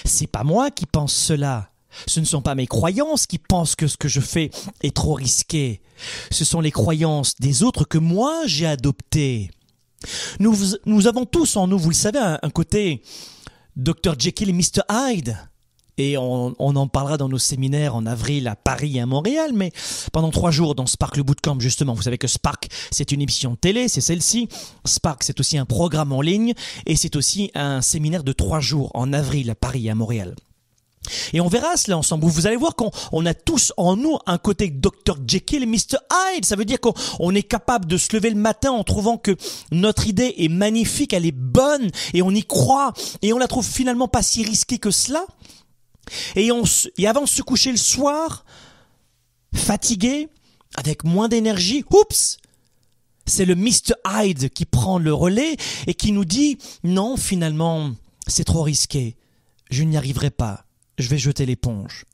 C'est 0.04 0.26
pas 0.26 0.44
moi 0.44 0.70
qui 0.70 0.86
pense 0.86 1.12
cela. 1.12 1.70
Ce 2.06 2.18
ne 2.18 2.24
sont 2.24 2.42
pas 2.42 2.54
mes 2.54 2.66
croyances 2.66 3.26
qui 3.26 3.38
pensent 3.38 3.76
que 3.76 3.86
ce 3.86 3.96
que 3.96 4.08
je 4.08 4.20
fais 4.20 4.50
est 4.82 4.96
trop 4.96 5.14
risqué. 5.14 5.80
Ce 6.30 6.44
sont 6.44 6.60
les 6.60 6.72
croyances 6.72 7.36
des 7.36 7.62
autres 7.62 7.84
que 7.84 7.98
moi 7.98 8.42
j'ai 8.46 8.66
adoptées. 8.66 9.50
Nous, 10.40 11.06
avons 11.06 11.26
tous 11.26 11.56
en 11.56 11.66
nous, 11.66 11.78
vous 11.78 11.90
le 11.90 11.94
savez, 11.94 12.18
un, 12.18 12.50
côté 12.50 13.02
Dr. 13.76 14.14
Jekyll 14.18 14.50
et 14.50 14.52
Mr. 14.52 14.82
Hyde. 14.90 15.36
Et 15.96 16.18
on, 16.18 16.56
on, 16.58 16.74
en 16.74 16.88
parlera 16.88 17.16
dans 17.16 17.28
nos 17.28 17.38
séminaires 17.38 17.94
en 17.94 18.04
avril 18.04 18.48
à 18.48 18.56
Paris 18.56 18.96
et 18.96 19.00
à 19.00 19.06
Montréal, 19.06 19.52
mais 19.54 19.70
pendant 20.12 20.32
trois 20.32 20.50
jours 20.50 20.74
dans 20.74 20.86
Spark 20.86 21.16
le 21.16 21.22
Bootcamp, 21.22 21.60
justement, 21.60 21.94
vous 21.94 22.02
savez 22.02 22.18
que 22.18 22.26
Spark, 22.26 22.66
c'est 22.90 23.12
une 23.12 23.22
émission 23.22 23.54
télé, 23.54 23.86
c'est 23.86 24.00
celle-ci. 24.00 24.48
Spark, 24.84 25.22
c'est 25.22 25.38
aussi 25.38 25.56
un 25.56 25.66
programme 25.66 26.12
en 26.12 26.20
ligne, 26.20 26.54
et 26.86 26.96
c'est 26.96 27.14
aussi 27.14 27.52
un 27.54 27.80
séminaire 27.80 28.24
de 28.24 28.32
trois 28.32 28.58
jours 28.58 28.90
en 28.94 29.12
avril 29.12 29.50
à 29.50 29.54
Paris 29.54 29.86
et 29.86 29.90
à 29.90 29.94
Montréal. 29.94 30.34
Et 31.32 31.40
on 31.40 31.48
verra 31.48 31.76
cela 31.76 31.98
ensemble. 31.98 32.26
Vous 32.26 32.46
allez 32.46 32.56
voir 32.56 32.76
qu'on 32.76 32.90
on 33.12 33.26
a 33.26 33.34
tous 33.34 33.72
en 33.76 33.96
nous 33.96 34.18
un 34.26 34.38
côté 34.38 34.68
Dr. 34.68 35.16
Jekyll 35.26 35.62
et 35.62 35.66
Mr. 35.66 35.98
Hyde. 36.10 36.44
Ça 36.44 36.56
veut 36.56 36.64
dire 36.64 36.80
qu'on 36.80 37.34
est 37.34 37.42
capable 37.42 37.86
de 37.86 37.96
se 37.96 38.14
lever 38.14 38.30
le 38.30 38.36
matin 38.36 38.70
en 38.70 38.84
trouvant 38.84 39.18
que 39.18 39.36
notre 39.70 40.06
idée 40.06 40.34
est 40.38 40.48
magnifique, 40.48 41.12
elle 41.12 41.26
est 41.26 41.32
bonne, 41.32 41.90
et 42.12 42.22
on 42.22 42.30
y 42.30 42.44
croit, 42.44 42.92
et 43.22 43.32
on 43.32 43.38
la 43.38 43.48
trouve 43.48 43.66
finalement 43.66 44.08
pas 44.08 44.22
si 44.22 44.42
risquée 44.42 44.78
que 44.78 44.90
cela. 44.90 45.24
Et, 46.36 46.50
et 46.98 47.06
avant 47.06 47.22
de 47.22 47.28
se 47.28 47.42
coucher 47.42 47.70
le 47.70 47.78
soir, 47.78 48.44
fatigué, 49.54 50.28
avec 50.76 51.04
moins 51.04 51.28
d'énergie, 51.28 51.84
oups, 51.90 52.38
c'est 53.26 53.44
le 53.44 53.54
Mr. 53.54 53.94
Hyde 54.06 54.50
qui 54.50 54.66
prend 54.66 54.98
le 54.98 55.14
relais 55.14 55.56
et 55.86 55.94
qui 55.94 56.12
nous 56.12 56.24
dit 56.24 56.58
non, 56.82 57.16
finalement, 57.16 57.90
c'est 58.26 58.44
trop 58.44 58.62
risqué, 58.62 59.16
je 59.70 59.82
n'y 59.82 59.96
arriverai 59.96 60.30
pas 60.30 60.64
je 60.98 61.08
vais 61.08 61.18
jeter 61.18 61.46
l'éponge. 61.46 62.04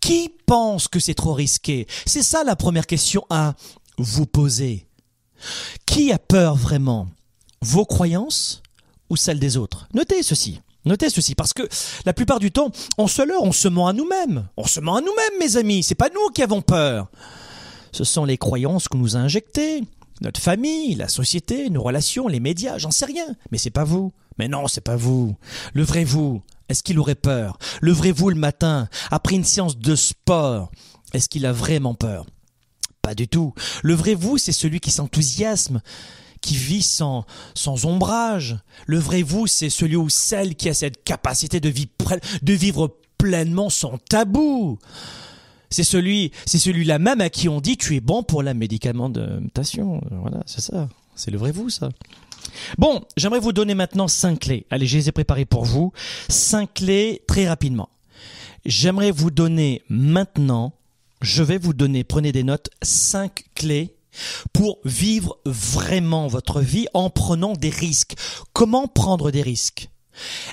Qui 0.00 0.30
pense 0.46 0.88
que 0.88 1.00
c'est 1.00 1.14
trop 1.14 1.32
risqué? 1.32 1.86
C'est 2.06 2.22
ça 2.22 2.44
la 2.44 2.56
première 2.56 2.86
question 2.86 3.24
à 3.30 3.54
vous 3.98 4.26
poser. 4.26 4.86
Qui 5.86 6.12
a 6.12 6.18
peur 6.18 6.56
vraiment? 6.56 7.08
Vos 7.60 7.84
croyances 7.84 8.62
ou 9.10 9.16
celles 9.16 9.38
des 9.38 9.56
autres? 9.56 9.88
Notez 9.94 10.22
ceci. 10.22 10.60
Notez 10.84 11.08
ceci, 11.08 11.34
parce 11.34 11.54
que 11.54 11.62
la 12.04 12.12
plupart 12.12 12.40
du 12.40 12.52
temps, 12.52 12.70
on 12.98 13.06
se 13.06 13.22
leurre, 13.22 13.42
on 13.42 13.52
se 13.52 13.68
ment 13.68 13.88
à 13.88 13.94
nous-mêmes. 13.94 14.48
On 14.58 14.66
se 14.66 14.80
ment 14.80 14.96
à 14.96 15.00
nous-mêmes, 15.00 15.38
mes 15.40 15.56
amis. 15.56 15.82
C'est 15.82 15.94
pas 15.94 16.10
nous 16.10 16.28
qui 16.34 16.42
avons 16.42 16.60
peur. 16.60 17.08
Ce 17.92 18.04
sont 18.04 18.26
les 18.26 18.36
croyances 18.36 18.88
qu'on 18.88 18.98
nous 18.98 19.16
a 19.16 19.20
injectées. 19.20 19.82
Notre 20.20 20.40
famille, 20.40 20.94
la 20.94 21.08
société, 21.08 21.70
nos 21.70 21.82
relations, 21.82 22.28
les 22.28 22.40
médias, 22.40 22.76
j'en 22.76 22.90
sais 22.90 23.06
rien. 23.06 23.26
Mais 23.50 23.58
c'est 23.58 23.70
pas 23.70 23.84
vous. 23.84 24.12
Mais 24.38 24.48
non, 24.48 24.68
c'est 24.68 24.82
pas 24.82 24.96
vous. 24.96 25.34
Le 25.72 25.84
vrai 25.84 26.04
vous, 26.04 26.42
est-ce 26.68 26.82
qu'il 26.82 26.98
aurait 26.98 27.14
peur? 27.14 27.58
Levrez-vous 27.82 28.30
le 28.30 28.36
matin, 28.36 28.88
après 29.10 29.36
une 29.36 29.44
séance 29.44 29.78
de 29.78 29.94
sport. 29.96 30.70
Est-ce 31.12 31.28
qu'il 31.28 31.46
a 31.46 31.52
vraiment 31.52 31.94
peur? 31.94 32.26
Pas 33.02 33.14
du 33.14 33.28
tout. 33.28 33.52
Le 33.82 33.94
vrai 33.94 34.14
vous, 34.14 34.38
c'est 34.38 34.52
celui 34.52 34.80
qui 34.80 34.90
s'enthousiasme, 34.90 35.82
qui 36.40 36.56
vit 36.56 36.82
sans, 36.82 37.26
sans 37.54 37.84
ombrage. 37.84 38.56
Le 38.86 38.98
vrai 38.98 39.22
vous, 39.22 39.46
c'est 39.46 39.70
celui 39.70 39.96
ou 39.96 40.08
celle 40.08 40.54
qui 40.54 40.68
a 40.68 40.74
cette 40.74 41.04
capacité 41.04 41.60
de, 41.60 41.68
vivre, 41.68 41.90
de 42.42 42.52
vivre 42.52 42.96
pleinement 43.18 43.70
sans 43.70 43.98
tabou. 43.98 44.78
C'est 45.70 45.84
celui, 45.84 46.32
c'est 46.46 46.58
celui-là 46.58 46.98
même 46.98 47.20
à 47.20 47.30
qui 47.30 47.48
on 47.48 47.60
dit 47.60 47.76
tu 47.76 47.96
es 47.96 48.00
bon 48.00 48.22
pour 48.22 48.42
la 48.42 48.54
médicamentation. 48.54 50.00
Voilà, 50.10 50.42
c'est 50.46 50.60
ça. 50.60 50.88
C'est 51.16 51.30
le 51.30 51.38
vrai 51.38 51.52
vous, 51.52 51.68
ça. 51.68 51.90
Bon, 52.78 53.02
j'aimerais 53.16 53.40
vous 53.40 53.52
donner 53.52 53.74
maintenant 53.74 54.08
cinq 54.08 54.40
clés. 54.40 54.66
Allez, 54.70 54.86
je 54.86 54.96
les 54.96 55.08
ai 55.08 55.12
préparées 55.12 55.44
pour 55.44 55.64
vous. 55.64 55.92
Cinq 56.28 56.74
clés 56.74 57.22
très 57.26 57.48
rapidement. 57.48 57.88
J'aimerais 58.64 59.10
vous 59.10 59.30
donner 59.30 59.82
maintenant, 59.88 60.72
je 61.20 61.42
vais 61.42 61.58
vous 61.58 61.74
donner, 61.74 62.02
prenez 62.02 62.32
des 62.32 62.44
notes, 62.44 62.70
cinq 62.82 63.44
clés 63.54 63.94
pour 64.52 64.78
vivre 64.84 65.38
vraiment 65.44 66.28
votre 66.28 66.60
vie 66.60 66.86
en 66.94 67.10
prenant 67.10 67.52
des 67.52 67.70
risques. 67.70 68.14
Comment 68.52 68.88
prendre 68.88 69.30
des 69.30 69.42
risques? 69.42 69.90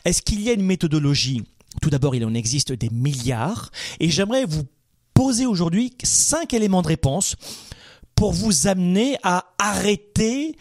Est-ce 0.03 0.21
qu'il 0.21 0.41
y 0.41 0.49
a 0.49 0.53
une 0.53 0.65
méthodologie? 0.65 1.43
Tout 1.81 1.89
d'abord, 1.89 2.15
il 2.15 2.25
en 2.25 2.33
existe 2.33 2.73
des 2.73 2.89
milliards 2.89 3.71
et 3.99 4.09
j'aimerais 4.09 4.45
vous 4.45 4.65
poser 5.13 5.45
aujourd'hui 5.45 5.93
cinq 6.03 6.53
éléments 6.53 6.81
de 6.81 6.87
réponse 6.87 7.35
pour 8.15 8.33
vous 8.33 8.67
amener 8.67 9.17
à 9.23 9.45
arrêter 9.57 10.55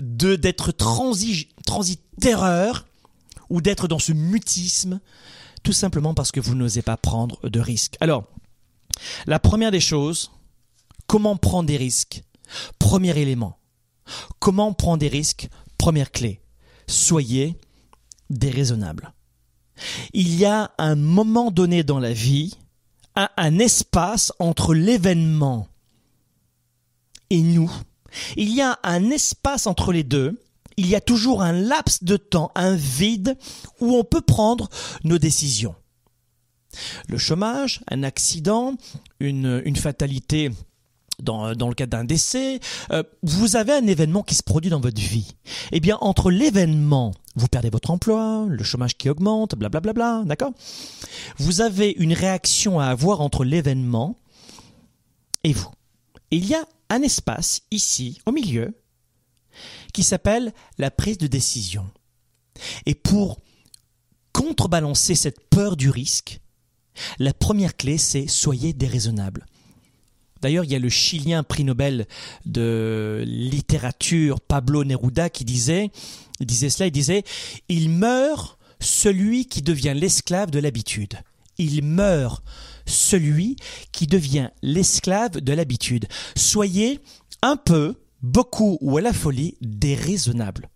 de 0.00 0.36
d'être 0.36 0.72
transi, 0.72 1.48
terreur 2.20 2.86
ou 3.48 3.60
d'être 3.60 3.88
dans 3.88 3.98
ce 3.98 4.12
mutisme 4.12 5.00
tout 5.62 5.72
simplement 5.72 6.14
parce 6.14 6.32
que 6.32 6.40
vous 6.40 6.54
n'osez 6.54 6.82
pas 6.82 6.96
prendre 6.96 7.48
de 7.48 7.60
risques. 7.60 7.96
Alors, 8.00 8.24
la 9.26 9.38
première 9.38 9.70
des 9.70 9.80
choses, 9.80 10.30
comment 11.06 11.36
prendre 11.36 11.66
des 11.66 11.76
risques? 11.76 12.24
Premier 12.78 13.16
élément. 13.18 13.58
Comment 14.38 14.72
prendre 14.72 14.98
des 14.98 15.08
risques? 15.08 15.48
Première 15.78 16.10
clé. 16.10 16.40
Soyez 16.86 17.56
déraisonnable. 18.30 19.12
Il 20.12 20.34
y 20.34 20.44
a 20.44 20.72
un 20.78 20.94
moment 20.94 21.50
donné 21.50 21.84
dans 21.84 22.00
la 22.00 22.12
vie, 22.12 22.56
un 23.14 23.58
espace 23.58 24.32
entre 24.38 24.74
l'événement 24.74 25.68
et 27.30 27.42
nous. 27.42 27.70
Il 28.36 28.52
y 28.54 28.60
a 28.60 28.78
un 28.82 29.10
espace 29.10 29.66
entre 29.66 29.92
les 29.92 30.04
deux. 30.04 30.40
Il 30.76 30.86
y 30.86 30.94
a 30.94 31.00
toujours 31.00 31.42
un 31.42 31.52
laps 31.52 32.04
de 32.04 32.16
temps, 32.16 32.52
un 32.54 32.74
vide 32.74 33.36
où 33.80 33.96
on 33.96 34.04
peut 34.04 34.22
prendre 34.22 34.68
nos 35.04 35.18
décisions. 35.18 35.74
Le 37.08 37.18
chômage, 37.18 37.80
un 37.90 38.02
accident, 38.02 38.74
une, 39.18 39.76
fatalité 39.76 40.50
dans, 41.20 41.54
dans, 41.54 41.68
le 41.68 41.74
cadre 41.74 41.90
d'un 41.90 42.04
décès, 42.04 42.60
euh, 42.92 43.02
vous 43.22 43.56
avez 43.56 43.72
un 43.72 43.86
événement 43.86 44.22
qui 44.22 44.34
se 44.34 44.42
produit 44.42 44.70
dans 44.70 44.80
votre 44.80 45.00
vie. 45.00 45.34
Eh 45.72 45.80
bien, 45.80 45.98
entre 46.00 46.30
l'événement, 46.30 47.12
vous 47.36 47.48
perdez 47.48 47.70
votre 47.70 47.90
emploi, 47.90 48.46
le 48.48 48.64
chômage 48.64 48.96
qui 48.96 49.08
augmente, 49.08 49.54
blablabla, 49.54 49.92
bla 49.92 50.02
bla 50.04 50.22
bla, 50.22 50.28
d'accord? 50.28 50.52
Vous 51.38 51.60
avez 51.60 51.90
une 51.98 52.12
réaction 52.12 52.80
à 52.80 52.86
avoir 52.86 53.20
entre 53.20 53.44
l'événement 53.44 54.16
et 55.42 55.52
vous. 55.52 55.70
il 56.30 56.46
y 56.46 56.54
a 56.54 56.64
un 56.90 57.02
espace 57.02 57.62
ici, 57.70 58.20
au 58.26 58.32
milieu, 58.32 58.78
qui 59.92 60.02
s'appelle 60.02 60.52
la 60.78 60.90
prise 60.90 61.18
de 61.18 61.26
décision. 61.26 61.88
Et 62.86 62.94
pour 62.94 63.40
contrebalancer 64.32 65.14
cette 65.14 65.48
peur 65.48 65.76
du 65.76 65.88
risque, 65.90 66.40
la 67.18 67.32
première 67.32 67.76
clé, 67.76 67.98
c'est 67.98 68.26
soyez 68.26 68.72
déraisonnable. 68.72 69.46
D'ailleurs, 70.42 70.64
il 70.64 70.70
y 70.70 70.74
a 70.74 70.78
le 70.78 70.88
Chilien 70.88 71.42
prix 71.42 71.64
Nobel 71.64 72.06
de 72.46 73.22
littérature 73.26 74.40
Pablo 74.40 74.84
Neruda 74.84 75.28
qui 75.28 75.44
disait, 75.44 75.90
cela, 76.40 76.86
il 76.86 76.92
disait, 76.92 77.24
il 77.68 77.90
meurt 77.90 78.58
celui 78.80 79.46
qui 79.46 79.60
devient 79.60 79.92
l'esclave 79.94 80.50
de 80.50 80.58
l'habitude. 80.58 81.20
Il 81.60 81.84
meurt 81.84 82.42
celui 82.86 83.56
qui 83.92 84.06
devient 84.06 84.48
l'esclave 84.62 85.40
de 85.40 85.52
l'habitude. 85.52 86.06
Soyez 86.36 87.00
un 87.42 87.56
peu, 87.56 87.96
beaucoup 88.22 88.78
ou 88.80 88.96
à 88.96 89.02
la 89.02 89.12
folie 89.12 89.56
déraisonnable. 89.60 90.70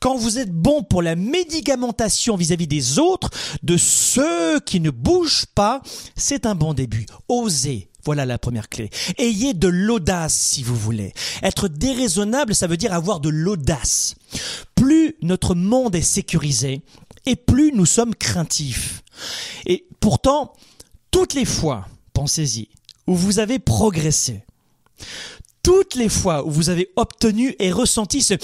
Quand 0.00 0.16
vous 0.16 0.38
êtes 0.38 0.50
bon 0.50 0.82
pour 0.82 1.02
la 1.02 1.16
médicamentation 1.16 2.36
vis-à-vis 2.36 2.66
des 2.66 2.98
autres, 2.98 3.28
de 3.62 3.76
ceux 3.76 4.58
qui 4.60 4.80
ne 4.80 4.90
bougent 4.90 5.46
pas, 5.54 5.82
c'est 6.16 6.46
un 6.46 6.54
bon 6.54 6.72
début. 6.72 7.06
Osez. 7.28 7.88
Voilà 8.04 8.26
la 8.26 8.38
première 8.38 8.68
clé. 8.68 8.90
Ayez 9.18 9.54
de 9.54 9.68
l'audace 9.68 10.34
si 10.34 10.62
vous 10.62 10.74
voulez. 10.74 11.12
Être 11.42 11.68
déraisonnable, 11.68 12.54
ça 12.54 12.66
veut 12.66 12.76
dire 12.76 12.92
avoir 12.92 13.20
de 13.20 13.28
l'audace. 13.28 14.16
Plus 14.74 15.14
notre 15.22 15.54
monde 15.54 15.94
est 15.94 16.02
sécurisé, 16.02 16.82
et 17.26 17.36
plus 17.36 17.72
nous 17.72 17.86
sommes 17.86 18.14
craintifs. 18.14 19.02
Et 19.66 19.86
pourtant, 20.00 20.52
toutes 21.10 21.34
les 21.34 21.44
fois, 21.44 21.86
pensez-y, 22.12 22.68
où 23.06 23.14
vous 23.14 23.38
avez 23.38 23.58
progressé, 23.58 24.44
toutes 25.62 25.94
les 25.94 26.08
fois 26.08 26.44
où 26.44 26.50
vous 26.50 26.70
avez 26.70 26.90
obtenu 26.96 27.54
et 27.58 27.70
ressenti 27.70 28.22
ce, 28.22 28.36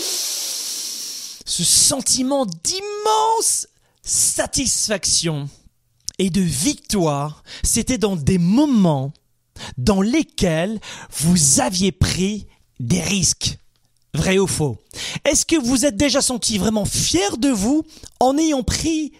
sentiment 1.45 2.47
d'immense 2.47 3.66
satisfaction 4.03 5.49
et 6.18 6.31
de 6.31 6.41
victoire, 6.41 7.43
c'était 7.64 7.99
dans 7.99 8.16
des 8.16 8.39
moments 8.39 9.12
dans 9.76 10.01
lesquels 10.01 10.79
vous 11.11 11.61
aviez 11.61 11.91
pris 11.91 12.47
des 12.79 13.01
risques. 13.01 13.59
Vrai 14.15 14.39
ou 14.39 14.47
faux 14.47 14.79
Est-ce 15.25 15.45
que 15.45 15.57
vous 15.57 15.85
êtes 15.85 15.97
déjà 15.97 16.21
senti 16.23 16.59
vraiment 16.59 16.85
fier 16.85 17.37
de 17.37 17.49
vous 17.49 17.85
en 18.21 18.35
n'ayant 18.35 18.63
pris 18.63 19.13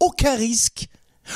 aucun 0.00 0.36
risque 0.36 0.88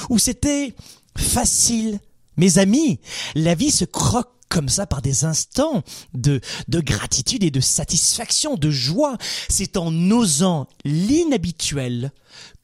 Ou 0.08 0.18
c'était 0.18 0.74
facile? 1.16 1.98
Mes 2.36 2.58
amis, 2.58 3.00
la 3.34 3.54
vie 3.54 3.70
se 3.70 3.84
croque 3.84 4.32
comme 4.48 4.68
ça 4.68 4.86
par 4.86 5.02
des 5.02 5.24
instants 5.24 5.82
de, 6.14 6.40
de 6.68 6.80
gratitude 6.80 7.44
et 7.44 7.50
de 7.50 7.60
satisfaction, 7.60 8.56
de 8.56 8.70
joie. 8.70 9.16
C'est 9.48 9.76
en 9.76 9.92
osant 10.10 10.66
l'inhabituel 10.84 12.12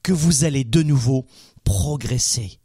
que 0.03 0.13
vous 0.13 0.45
allez 0.45 0.65
de 0.65 0.83
nouveau 0.83 1.27
progresser. 1.65 2.59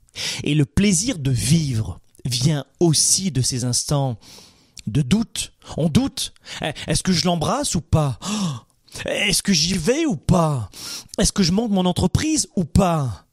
Et 0.44 0.56
le 0.56 0.66
plaisir 0.66 1.18
de 1.18 1.32
vivre 1.32 2.00
vient 2.26 2.66
aussi 2.80 3.32
de 3.32 3.42
ces 3.42 3.64
instants 3.64 4.18
de 4.88 5.02
doute. 5.02 5.54
On 5.78 5.90
doute. 5.90 6.34
Est-ce 6.88 7.04
que 7.04 7.12
je 7.12 7.26
l'embrasse 7.26 7.76
ou 7.76 7.82
pas? 7.82 8.20
Est-ce 9.06 9.44
que 9.44 9.54
j'y 9.54 9.74
vais 9.74 10.06
ou 10.06 10.16
pas? 10.16 10.70
Est-ce 11.18 11.32
que 11.32 11.44
je 11.44 11.52
monte 11.52 11.72
mon 11.72 11.86
entreprise 11.86 12.50
ou 12.56 12.66
pas? 12.66 13.26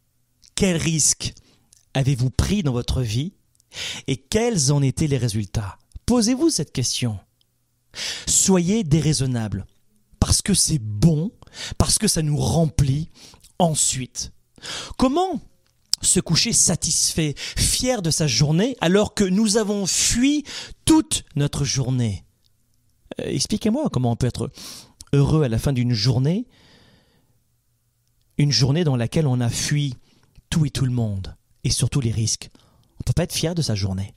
Quel 0.55 0.77
risque 0.77 1.35
avez-vous 1.95 2.31
pris 2.31 2.63
dans 2.63 2.73
votre 2.73 3.03
vie? 3.03 3.33
Et 4.07 4.17
quels 4.17 4.73
en 4.73 4.83
étaient 4.83 5.07
les 5.07 5.19
résultats? 5.19 5.79
Posez-vous 6.07 6.51
cette 6.51 6.73
question. 6.73 7.19
Soyez 8.27 8.85
déraisonnable 8.85 9.67
parce 10.21 10.43
que 10.43 10.55
c'est 10.55 10.79
bon, 10.79 11.33
parce 11.77 11.99
que 11.99 12.09
ça 12.09 12.23
nous 12.23 12.37
remplit 12.37 13.09
ensuite. 13.59 14.33
Comment 14.97 15.41
se 16.03 16.21
coucher 16.21 16.53
satisfait, 16.53 17.35
fier 17.37 18.03
de 18.03 18.11
sa 18.11 18.27
journée, 18.27 18.77
alors 18.81 19.15
que 19.15 19.25
nous 19.25 19.57
avons 19.57 19.87
fui 19.87 20.45
toute 20.85 21.25
notre 21.37 21.65
journée. 21.65 22.25
Euh, 23.21 23.25
expliquez-moi 23.27 23.89
comment 23.93 24.13
on 24.13 24.17
peut 24.17 24.27
être 24.27 24.51
heureux 25.13 25.43
à 25.43 25.49
la 25.49 25.59
fin 25.59 25.73
d'une 25.73 25.95
journée, 25.95 26.47
une 28.37 28.53
journée 28.53 28.85
dans 28.85 28.97
laquelle 28.97 29.27
on 29.27 29.41
a 29.41 29.49
fui 29.49 29.95
tout 30.51 30.65
et 30.65 30.71
tout 30.71 30.85
le 30.85 30.93
monde, 30.93 31.37
et 31.65 31.71
surtout 31.71 32.01
les 32.01 32.13
risques. 32.13 32.51
On 32.55 33.01
ne 33.01 33.05
peut 33.05 33.13
pas 33.15 33.25
être 33.25 33.35
fier 33.35 33.55
de 33.55 33.63
sa 33.63 33.75
journée. 33.75 34.15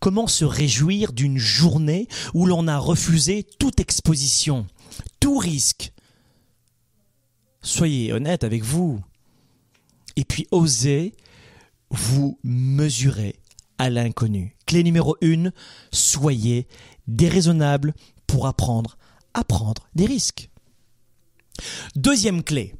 Comment 0.00 0.26
se 0.26 0.44
réjouir 0.44 1.12
d'une 1.12 1.38
journée 1.38 2.06
où 2.34 2.46
l'on 2.46 2.68
a 2.68 2.78
refusé 2.78 3.44
toute 3.58 3.80
exposition, 3.80 4.66
tout 5.20 5.38
risque? 5.38 5.92
Soyez 7.62 8.12
honnête 8.12 8.44
avec 8.44 8.62
vous 8.62 9.00
et 10.16 10.24
puis 10.24 10.46
oser 10.50 11.14
vous 11.90 12.38
mesurez 12.42 13.36
à 13.78 13.90
l'inconnu. 13.90 14.56
Clé 14.66 14.82
numéro 14.82 15.16
1, 15.22 15.50
soyez 15.92 16.66
déraisonnable 17.06 17.94
pour 18.26 18.46
apprendre 18.46 18.98
à 19.34 19.44
prendre 19.44 19.88
des 19.94 20.06
risques. 20.06 20.50
Deuxième 21.94 22.42
clé. 22.42 22.74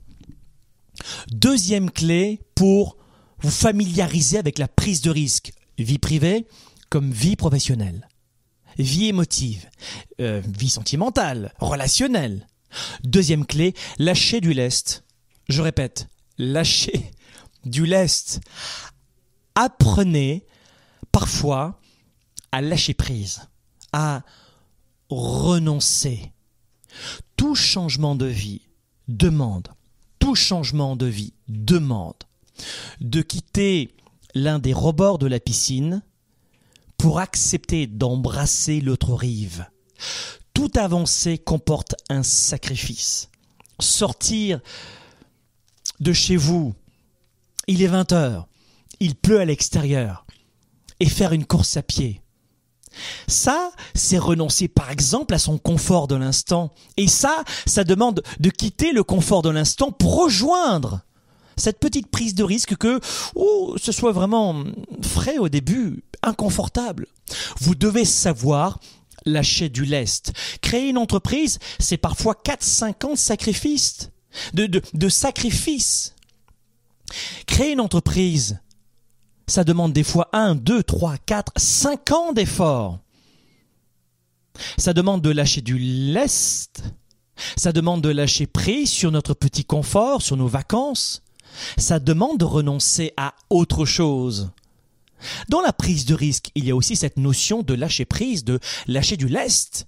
Deuxième 1.30 1.90
clé 1.90 2.40
pour 2.54 2.96
vous 3.40 3.50
familiariser 3.50 4.38
avec 4.38 4.58
la 4.58 4.68
prise 4.68 5.02
de 5.02 5.10
risque, 5.10 5.52
vie 5.78 5.98
privée 5.98 6.46
comme 6.88 7.10
vie 7.10 7.36
professionnelle, 7.36 8.08
vie 8.78 9.08
émotive, 9.08 9.68
euh, 10.20 10.40
vie 10.46 10.70
sentimentale, 10.70 11.52
relationnelle. 11.58 12.46
Deuxième 13.04 13.46
clé, 13.46 13.74
lâcher 13.98 14.40
du 14.40 14.52
lest. 14.52 15.04
Je 15.48 15.62
répète, 15.62 16.08
lâcher 16.38 17.10
du 17.66 17.84
lest. 17.84 18.40
Apprenez 19.54 20.46
parfois 21.12 21.80
à 22.52 22.60
lâcher 22.60 22.94
prise, 22.94 23.42
à 23.92 24.22
renoncer. 25.10 26.32
Tout 27.36 27.54
changement 27.54 28.14
de 28.14 28.26
vie 28.26 28.62
demande, 29.08 29.68
tout 30.18 30.34
changement 30.34 30.96
de 30.96 31.06
vie 31.06 31.34
demande 31.48 32.14
de 33.00 33.20
quitter 33.20 33.94
l'un 34.34 34.58
des 34.58 34.72
rebords 34.72 35.18
de 35.18 35.26
la 35.26 35.40
piscine 35.40 36.02
pour 36.96 37.18
accepter 37.18 37.86
d'embrasser 37.86 38.80
l'autre 38.80 39.14
rive. 39.14 39.66
Toute 40.54 40.76
avancée 40.76 41.38
comporte 41.38 41.94
un 42.08 42.22
sacrifice. 42.22 43.28
Sortir 43.78 44.60
de 46.00 46.12
chez 46.12 46.36
vous, 46.36 46.74
il 47.66 47.82
est 47.82 47.88
20 47.88 48.12
heures, 48.12 48.48
il 49.00 49.14
pleut 49.14 49.40
à 49.40 49.44
l'extérieur, 49.44 50.26
et 51.00 51.08
faire 51.08 51.32
une 51.32 51.44
course 51.44 51.76
à 51.76 51.82
pied. 51.82 52.22
Ça, 53.28 53.72
c'est 53.94 54.18
renoncer 54.18 54.68
par 54.68 54.90
exemple 54.90 55.34
à 55.34 55.38
son 55.38 55.58
confort 55.58 56.08
de 56.08 56.14
l'instant. 56.14 56.72
Et 56.96 57.08
ça, 57.08 57.44
ça 57.66 57.84
demande 57.84 58.22
de 58.40 58.50
quitter 58.50 58.92
le 58.92 59.04
confort 59.04 59.42
de 59.42 59.50
l'instant 59.50 59.92
pour 59.92 60.16
rejoindre 60.16 61.02
cette 61.58 61.78
petite 61.78 62.08
prise 62.08 62.34
de 62.34 62.44
risque 62.44 62.76
que 62.76 63.00
ce 63.76 63.92
soit 63.92 64.12
vraiment 64.12 64.64
frais 65.02 65.38
au 65.38 65.48
début, 65.48 66.04
inconfortable. 66.22 67.06
Vous 67.60 67.74
devez 67.74 68.04
savoir 68.04 68.78
lâcher 69.24 69.68
du 69.68 69.84
lest. 69.84 70.32
Créer 70.60 70.88
une 70.88 70.98
entreprise, 70.98 71.58
c'est 71.78 71.96
parfois 71.96 72.34
4-5 72.44 73.06
ans 73.06 73.12
de 73.12 73.18
sacrifices. 73.18 74.10
De 74.54 75.08
sacrifices. 75.08 76.14
Créer 77.46 77.72
une 77.72 77.80
entreprise, 77.80 78.60
ça 79.46 79.64
demande 79.64 79.92
des 79.92 80.02
fois 80.02 80.28
1, 80.32 80.56
2, 80.56 80.82
3, 80.82 81.16
4, 81.18 81.52
5 81.56 82.10
ans 82.10 82.32
d'efforts. 82.32 82.98
Ça 84.78 84.92
demande 84.92 85.22
de 85.22 85.30
lâcher 85.30 85.60
du 85.60 85.78
lest. 85.78 86.82
Ça 87.56 87.72
demande 87.72 88.02
de 88.02 88.08
lâcher 88.08 88.46
prise 88.46 88.90
sur 88.90 89.12
notre 89.12 89.34
petit 89.34 89.64
confort, 89.64 90.22
sur 90.22 90.36
nos 90.36 90.48
vacances. 90.48 91.22
Ça 91.76 91.98
demande 91.98 92.38
de 92.38 92.44
renoncer 92.44 93.12
à 93.16 93.34
autre 93.50 93.84
chose. 93.84 94.50
Dans 95.48 95.60
la 95.60 95.72
prise 95.72 96.04
de 96.04 96.14
risque, 96.14 96.50
il 96.54 96.64
y 96.64 96.70
a 96.70 96.76
aussi 96.76 96.96
cette 96.96 97.16
notion 97.16 97.62
de 97.62 97.74
lâcher 97.74 98.04
prise, 98.04 98.44
de 98.44 98.58
lâcher 98.86 99.16
du 99.16 99.28
lest. 99.28 99.86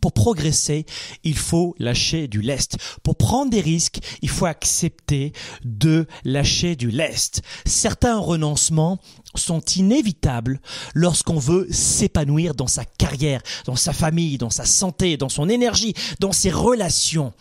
Pour 0.00 0.12
progresser, 0.12 0.86
il 1.24 1.36
faut 1.36 1.74
lâcher 1.78 2.28
du 2.28 2.40
lest. 2.40 2.76
Pour 3.02 3.16
prendre 3.16 3.50
des 3.50 3.60
risques, 3.60 4.00
il 4.22 4.28
faut 4.28 4.46
accepter 4.46 5.32
de 5.64 6.06
lâcher 6.24 6.76
du 6.76 6.90
lest. 6.90 7.42
Certains 7.66 8.18
renoncements 8.18 8.98
sont 9.34 9.60
inévitables 9.60 10.60
lorsqu'on 10.94 11.38
veut 11.38 11.66
s'épanouir 11.70 12.54
dans 12.54 12.66
sa 12.66 12.84
carrière, 12.84 13.42
dans 13.66 13.76
sa 13.76 13.92
famille, 13.92 14.38
dans 14.38 14.50
sa 14.50 14.64
santé, 14.64 15.16
dans 15.16 15.28
son 15.28 15.48
énergie, 15.48 15.94
dans 16.18 16.32
ses 16.32 16.50
relations. 16.50 17.32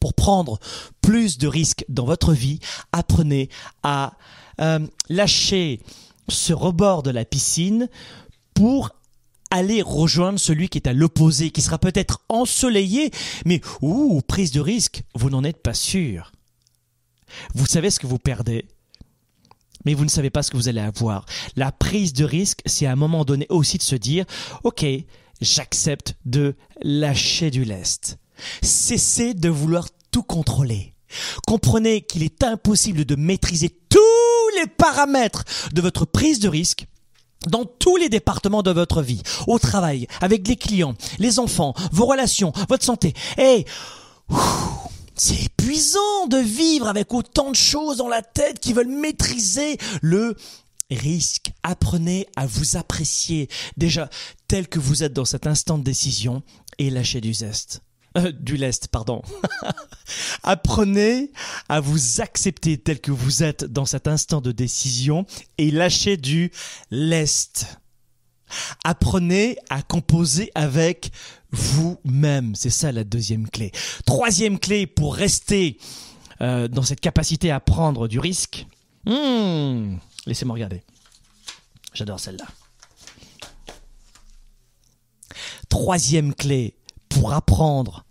Pour 0.00 0.14
prendre 0.14 0.58
plus 1.00 1.38
de 1.38 1.48
risques 1.48 1.84
dans 1.88 2.04
votre 2.04 2.32
vie, 2.32 2.60
apprenez 2.92 3.48
à 3.82 4.12
euh, 4.60 4.80
lâcher 5.08 5.80
ce 6.28 6.52
rebord 6.52 7.02
de 7.02 7.10
la 7.10 7.24
piscine 7.24 7.88
pour 8.54 8.90
aller 9.50 9.82
rejoindre 9.82 10.38
celui 10.38 10.68
qui 10.68 10.78
est 10.78 10.88
à 10.88 10.92
l'opposé, 10.92 11.50
qui 11.50 11.62
sera 11.62 11.78
peut-être 11.78 12.22
ensoleillé, 12.28 13.10
mais 13.44 13.60
ouh, 13.80 14.20
prise 14.26 14.52
de 14.52 14.60
risque, 14.60 15.02
vous 15.14 15.30
n'en 15.30 15.44
êtes 15.44 15.62
pas 15.62 15.74
sûr. 15.74 16.32
Vous 17.54 17.66
savez 17.66 17.90
ce 17.90 18.00
que 18.00 18.06
vous 18.06 18.18
perdez, 18.18 18.66
mais 19.84 19.94
vous 19.94 20.04
ne 20.04 20.10
savez 20.10 20.30
pas 20.30 20.42
ce 20.42 20.50
que 20.50 20.56
vous 20.56 20.68
allez 20.68 20.80
avoir. 20.80 21.24
La 21.56 21.72
prise 21.72 22.12
de 22.12 22.24
risque, 22.24 22.60
c'est 22.66 22.86
à 22.86 22.92
un 22.92 22.96
moment 22.96 23.24
donné 23.24 23.46
aussi 23.48 23.78
de 23.78 23.82
se 23.82 23.96
dire, 23.96 24.24
ok, 24.64 24.84
j'accepte 25.40 26.16
de 26.24 26.56
lâcher 26.82 27.50
du 27.50 27.64
lest. 27.64 28.18
Cessez 28.62 29.34
de 29.34 29.48
vouloir 29.48 29.88
tout 30.10 30.22
contrôler. 30.22 30.94
Comprenez 31.46 32.02
qu'il 32.02 32.22
est 32.22 32.44
impossible 32.44 33.04
de 33.04 33.16
maîtriser 33.16 33.70
tous 33.88 34.58
les 34.60 34.66
paramètres 34.66 35.44
de 35.72 35.80
votre 35.80 36.04
prise 36.04 36.40
de 36.40 36.48
risque 36.48 36.86
dans 37.46 37.64
tous 37.64 37.96
les 37.96 38.08
départements 38.08 38.62
de 38.62 38.70
votre 38.70 39.02
vie, 39.02 39.22
au 39.46 39.58
travail, 39.58 40.06
avec 40.20 40.46
les 40.48 40.56
clients, 40.56 40.94
les 41.18 41.38
enfants, 41.38 41.74
vos 41.92 42.06
relations, 42.06 42.52
votre 42.68 42.84
santé. 42.84 43.14
Et 43.38 43.64
c'est 45.14 45.44
épuisant 45.44 46.26
de 46.28 46.38
vivre 46.38 46.88
avec 46.88 47.12
autant 47.12 47.50
de 47.50 47.56
choses 47.56 47.98
dans 47.98 48.08
la 48.08 48.22
tête 48.22 48.60
qui 48.60 48.72
veulent 48.72 48.88
maîtriser 48.88 49.78
le 50.00 50.36
risque. 50.90 51.52
Apprenez 51.62 52.26
à 52.36 52.46
vous 52.46 52.76
apprécier 52.76 53.48
déjà 53.76 54.08
tel 54.46 54.68
que 54.68 54.78
vous 54.78 55.02
êtes 55.02 55.12
dans 55.12 55.24
cet 55.24 55.46
instant 55.46 55.78
de 55.78 55.84
décision 55.84 56.42
et 56.78 56.90
lâchez 56.90 57.20
du 57.20 57.34
zeste. 57.34 57.82
Euh, 58.16 58.32
du 58.32 58.56
lest, 58.56 58.88
pardon. 58.88 59.22
Apprenez 60.42 61.30
à 61.68 61.80
vous 61.80 62.20
accepter 62.20 62.78
tel 62.78 63.00
que 63.00 63.10
vous 63.10 63.42
êtes 63.42 63.64
dans 63.64 63.84
cet 63.84 64.08
instant 64.08 64.40
de 64.40 64.52
décision 64.52 65.26
et 65.58 65.70
lâchez 65.70 66.16
du 66.16 66.50
lest. 66.90 67.78
Apprenez 68.84 69.58
à 69.68 69.82
composer 69.82 70.50
avec 70.54 71.10
vous-même. 71.50 72.54
C'est 72.54 72.70
ça 72.70 72.92
la 72.92 73.04
deuxième 73.04 73.48
clé. 73.48 73.72
Troisième 74.06 74.58
clé 74.58 74.86
pour 74.86 75.14
rester 75.14 75.78
euh, 76.40 76.68
dans 76.68 76.82
cette 76.82 77.00
capacité 77.00 77.50
à 77.50 77.60
prendre 77.60 78.08
du 78.08 78.18
risque. 78.18 78.66
Hmm, 79.04 79.96
laissez-moi 80.26 80.54
regarder. 80.54 80.82
J'adore 81.92 82.20
celle-là. 82.20 82.46
Troisième 85.68 86.34
clé 86.34 86.77
pour 87.18 87.32
apprendre 87.32 88.04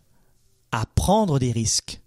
à 0.73 0.85
prendre 0.85 1.39
des 1.39 1.53
risques. 1.53 2.01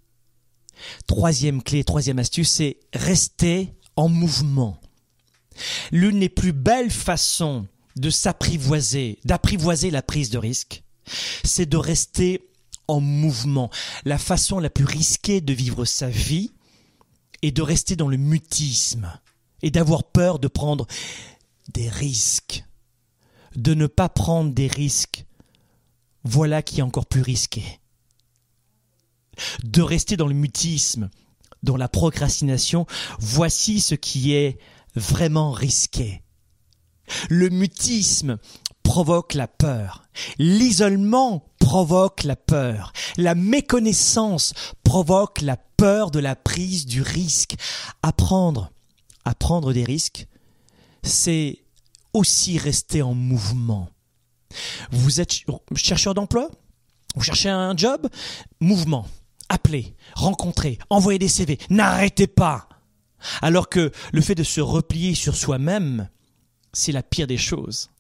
Troisième 1.07 1.63
clé, 1.63 1.83
troisième 1.83 2.19
astuce, 2.19 2.51
c'est 2.51 2.79
rester 2.93 3.73
en 3.97 4.11
mouvement. 4.11 4.79
L'une 5.93 6.21
des 6.21 6.29
plus 6.29 6.53
belles 6.53 6.91
façons 6.91 7.67
de 7.97 8.11
s'apprivoiser, 8.11 9.19
d'apprivoiser 9.25 9.91
la 9.91 10.03
prise 10.03 10.29
de 10.29 10.37
risque, 10.37 10.83
c'est 11.43 11.65
de 11.65 11.79
rester 11.79 12.47
en 12.87 13.01
mouvement. 13.01 13.71
La 14.05 14.19
façon 14.19 14.59
la 14.59 14.69
plus 14.69 14.85
risquée 14.85 15.41
de 15.41 15.55
vivre 15.55 15.87
sa 15.87 16.11
vie 16.11 16.53
est 17.41 17.53
de 17.53 17.63
rester 17.63 17.97
dans 17.97 18.09
le 18.09 18.19
mutisme 18.19 19.11
et 19.63 19.71
d'avoir 19.71 20.05
peur 20.05 20.39
de 20.39 20.49
prendre 20.49 20.87
des 21.73 21.89
risques. 21.89 22.63
De 23.57 23.73
ne 23.73 23.87
pas 23.87 24.11
prendre 24.11 24.53
des 24.53 24.69
risques. 24.69 25.25
Voilà 26.25 26.63
qui 26.63 26.81
est 26.81 26.83
encore 26.83 27.07
plus 27.07 27.23
risqué 27.23 27.81
de 29.65 29.83
rester 29.83 30.17
dans 30.17 30.27
le 30.27 30.35
mutisme, 30.35 31.11
dans 31.63 31.77
la 31.77 31.89
procrastination, 31.89 32.87
voici 33.19 33.81
ce 33.81 33.95
qui 33.95 34.33
est 34.33 34.59
vraiment 34.95 35.53
risqué. 35.53 36.23
Le 37.29 37.49
mutisme 37.49 38.39
provoque 38.83 39.35
la 39.35 39.49
peur. 39.49 40.05
L'isolement 40.39 41.45
provoque 41.59 42.25
la 42.25 42.37
peur. 42.37 42.93
La 43.17 43.35
méconnaissance 43.35 44.55
provoque 44.85 45.41
la 45.41 45.57
peur 45.57 46.11
de 46.11 46.19
la 46.19 46.37
prise 46.37 46.87
du 46.87 47.03
risque. 47.03 47.57
Apprendre 48.03 48.71
à 49.25 49.35
des 49.73 49.85
risques, 49.85 50.27
c'est 51.03 51.59
aussi 52.13 52.59
rester 52.59 53.03
en 53.03 53.15
mouvement. 53.15 53.89
Vous 54.91 55.21
êtes 55.21 55.45
chercheur 55.77 56.15
d'emploi? 56.15 56.51
Vous 57.15 57.23
cherchez 57.23 57.49
un 57.49 57.77
job? 57.77 58.09
Mouvement 58.61 59.07
appeler, 59.51 59.95
rencontrer, 60.15 60.79
envoyer 60.89 61.19
des 61.19 61.29
CV. 61.29 61.59
N'arrêtez 61.69 62.27
pas. 62.27 62.69
Alors 63.43 63.69
que 63.69 63.91
le 64.13 64.21
fait 64.23 64.35
de 64.35 64.45
se 64.45 64.63
replier 64.63 65.15
sur 65.15 65.37
soi-même, 65.37 66.09
c'est 66.73 66.93
la 66.93 67.03
pire 67.03 67.27
des 67.27 67.37
choses. 67.37 67.91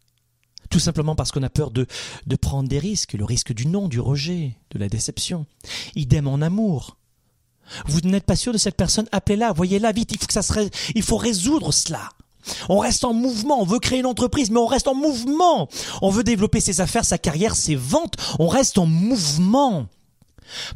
Tout 0.70 0.78
simplement 0.78 1.16
parce 1.16 1.32
qu'on 1.32 1.42
a 1.42 1.51
peur 1.51 1.72
de, 1.72 1.86
de 2.26 2.36
prendre 2.36 2.68
des 2.68 2.78
risques, 2.78 3.14
le 3.14 3.24
risque 3.24 3.53
du 3.53 3.66
non, 3.66 3.88
du 3.88 4.01
rejet, 4.01 4.57
de 4.70 4.78
la 4.78 4.88
déception. 4.88 5.44
Idem 5.96 6.28
en 6.28 6.40
amour. 6.40 6.96
Vous 7.86 8.01
n'êtes 8.01 8.24
pas 8.24 8.36
sûr 8.36 8.53
de 8.53 8.59
cette 8.59 8.76
personne, 8.76 9.09
appelez-la, 9.12 9.53
voyez-la 9.53 9.92
vite, 9.92 10.12
il 10.12 10.18
faut 10.18 10.26
que 10.26 10.32
ça 10.32 10.62
il 10.94 11.03
faut 11.03 11.16
résoudre 11.16 11.72
cela. 11.72 12.09
On 12.68 12.78
reste 12.78 13.05
en 13.05 13.12
mouvement. 13.12 13.61
On 13.61 13.64
veut 13.64 13.78
créer 13.78 14.01
une 14.01 14.07
entreprise, 14.07 14.51
mais 14.51 14.59
on 14.59 14.66
reste 14.66 14.88
en 14.88 14.94
mouvement. 14.94 15.68
On 16.03 16.11
veut 16.11 16.24
développer 16.24 16.61
ses 16.61 16.80
affaires, 16.80 17.05
sa 17.05 17.18
carrière, 17.18 17.57
ses 17.57 17.76
ventes. 17.76 18.14
On 18.38 18.48
reste 18.48 18.78
en 18.78 18.86
mouvement. 18.86 19.86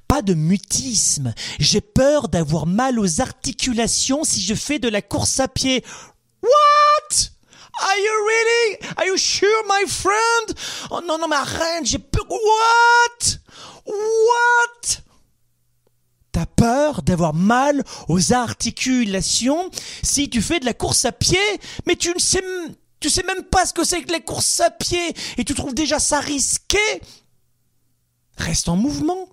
Pas 0.08 0.22
de 0.22 0.34
mutisme. 0.34 1.34
J'ai 1.58 1.80
peur 1.80 2.28
d'avoir 2.28 2.66
mal 2.66 2.98
aux 2.98 3.20
articulations 3.20 4.24
si 4.24 4.40
je 4.40 4.54
fais 4.54 4.78
de 4.78 4.88
la 4.88 5.02
course 5.02 5.40
à 5.40 5.48
pied. 5.48 5.84
What? 6.42 7.30
Are 7.80 7.96
you 7.98 8.12
really? 8.26 8.94
Are 8.96 9.06
you 9.06 9.16
sure, 9.16 9.64
my 9.68 9.88
friend? 9.88 10.54
Oh 10.90 11.00
non, 11.06 11.18
non, 11.18 11.26
mais 11.28 11.36
arrête, 11.36 11.84
j'ai 11.84 11.98
peur. 11.98 12.24
What? 12.30 13.38
What? 13.86 15.03
Peur 16.46 17.02
d'avoir 17.02 17.34
mal 17.34 17.82
aux 18.08 18.32
articulations 18.32 19.70
si 20.02 20.30
tu 20.30 20.42
fais 20.42 20.60
de 20.60 20.64
la 20.64 20.74
course 20.74 21.04
à 21.04 21.12
pied, 21.12 21.38
mais 21.86 21.96
tu 21.96 22.10
ne 22.14 22.18
sais, 22.18 22.42
tu 23.00 23.10
sais 23.10 23.22
même 23.24 23.42
pas 23.44 23.66
ce 23.66 23.72
que 23.72 23.84
c'est 23.84 24.02
que 24.02 24.12
la 24.12 24.20
course 24.20 24.60
à 24.60 24.70
pied 24.70 25.14
et 25.38 25.44
tu 25.44 25.54
trouves 25.54 25.74
déjà 25.74 25.98
ça 25.98 26.20
risqué. 26.20 26.78
Reste 28.36 28.68
en 28.68 28.76
mouvement. 28.76 29.28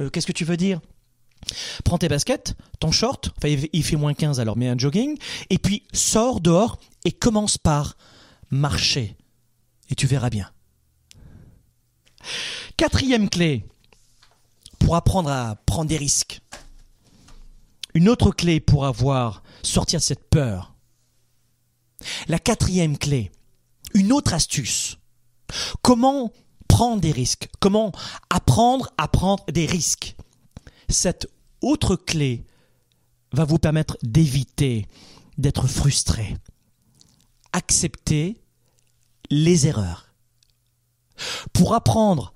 Euh, 0.00 0.10
Qu'est-ce 0.10 0.26
que 0.26 0.32
tu 0.32 0.44
veux 0.44 0.56
dire? 0.56 0.80
Prends 1.84 1.98
tes 1.98 2.08
baskets, 2.08 2.54
ton 2.80 2.90
short, 2.90 3.30
il 3.44 3.84
fait 3.84 3.96
moins 3.96 4.14
15 4.14 4.40
alors 4.40 4.56
mets 4.56 4.68
un 4.68 4.76
jogging, 4.76 5.16
et 5.50 5.58
puis 5.58 5.84
sors 5.92 6.40
dehors 6.40 6.78
et 7.04 7.12
commence 7.12 7.58
par 7.58 7.96
marcher. 8.50 9.16
Et 9.90 9.94
tu 9.94 10.06
verras 10.06 10.30
bien. 10.30 10.50
Quatrième 12.76 13.30
clé 13.30 13.64
apprendre 14.96 15.30
à 15.30 15.56
prendre 15.66 15.88
des 15.88 15.96
risques. 15.96 16.40
Une 17.94 18.08
autre 18.08 18.30
clé 18.30 18.60
pour 18.60 18.86
avoir 18.86 19.42
sortir 19.62 19.98
de 19.98 20.04
cette 20.04 20.28
peur. 20.30 20.74
La 22.28 22.38
quatrième 22.38 22.96
clé, 22.96 23.32
une 23.94 24.12
autre 24.12 24.34
astuce. 24.34 24.98
Comment 25.82 26.32
prendre 26.68 27.00
des 27.00 27.12
risques? 27.12 27.48
Comment 27.60 27.92
apprendre 28.30 28.90
à 28.98 29.08
prendre 29.08 29.44
des 29.50 29.66
risques? 29.66 30.14
Cette 30.88 31.26
autre 31.60 31.96
clé 31.96 32.44
va 33.32 33.44
vous 33.44 33.58
permettre 33.58 33.98
d'éviter 34.02 34.86
d'être 35.38 35.66
frustré. 35.66 36.36
Accepter 37.52 38.40
les 39.30 39.66
erreurs. 39.66 40.12
Pour 41.52 41.74
apprendre 41.74 42.32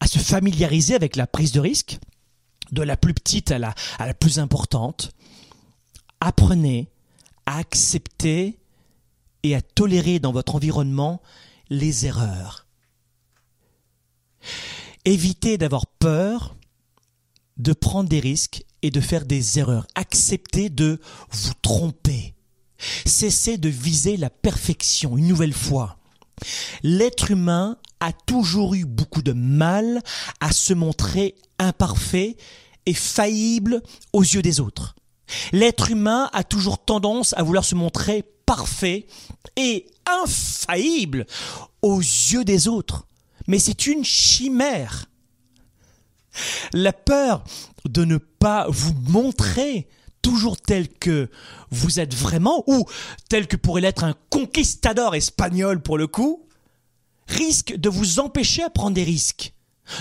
à 0.00 0.06
se 0.06 0.18
familiariser 0.18 0.94
avec 0.94 1.16
la 1.16 1.26
prise 1.26 1.52
de 1.52 1.60
risque, 1.60 1.98
de 2.72 2.82
la 2.82 2.96
plus 2.96 3.14
petite 3.14 3.50
à 3.50 3.58
la, 3.58 3.74
plus 4.18 4.38
importante, 4.38 5.12
apprenez 6.20 6.88
à 7.46 7.58
accepter 7.58 8.58
et 9.42 9.54
à 9.54 9.62
tolérer 9.62 10.18
dans 10.18 10.32
votre 10.32 10.56
environnement 10.56 11.22
les 11.70 12.06
erreurs. 12.06 12.66
Évitez 15.04 15.58
d'avoir 15.58 15.86
peur 15.86 16.56
de 17.56 17.72
prendre 17.72 18.08
des 18.08 18.20
risques 18.20 18.64
et 18.82 18.90
de 18.90 19.00
faire 19.00 19.24
des 19.24 19.58
erreurs. 19.58 19.86
Acceptez 19.94 20.68
de 20.68 21.00
vous 21.30 21.54
tromper. 21.62 22.34
Cessez 23.06 23.56
de 23.56 23.68
viser 23.68 24.16
la 24.16 24.30
perfection 24.30 25.16
une 25.16 25.28
nouvelle 25.28 25.54
fois. 25.54 25.98
L'être 26.82 27.30
humain 27.30 27.78
a 28.00 28.12
toujours 28.12 28.74
eu 28.74 28.84
beaucoup 28.84 29.22
de 29.22 29.32
mal 29.32 30.02
à 30.40 30.52
se 30.52 30.74
montrer 30.74 31.34
imparfait 31.58 32.36
et 32.84 32.94
faillible 32.94 33.82
aux 34.12 34.22
yeux 34.22 34.42
des 34.42 34.60
autres. 34.60 34.94
L'être 35.52 35.90
humain 35.90 36.30
a 36.32 36.44
toujours 36.44 36.84
tendance 36.84 37.34
à 37.36 37.42
vouloir 37.42 37.64
se 37.64 37.74
montrer 37.74 38.24
parfait 38.44 39.06
et 39.56 39.86
infaillible 40.22 41.26
aux 41.82 41.98
yeux 41.98 42.44
des 42.44 42.68
autres. 42.68 43.06
Mais 43.48 43.58
c'est 43.58 43.86
une 43.86 44.04
chimère. 44.04 45.06
La 46.72 46.92
peur 46.92 47.44
de 47.88 48.04
ne 48.04 48.18
pas 48.18 48.66
vous 48.68 48.94
montrer 49.08 49.88
toujours 50.26 50.56
tel 50.60 50.88
que 50.88 51.30
vous 51.70 52.00
êtes 52.00 52.12
vraiment, 52.12 52.64
ou 52.66 52.84
tel 53.28 53.46
que 53.46 53.56
pourrait 53.56 53.80
l'être 53.80 54.02
un 54.02 54.16
conquistador 54.28 55.14
espagnol 55.14 55.80
pour 55.80 55.98
le 55.98 56.08
coup, 56.08 56.42
risque 57.28 57.76
de 57.76 57.88
vous 57.88 58.18
empêcher 58.18 58.64
à 58.64 58.70
prendre 58.70 58.94
des 58.94 59.04
risques. 59.04 59.54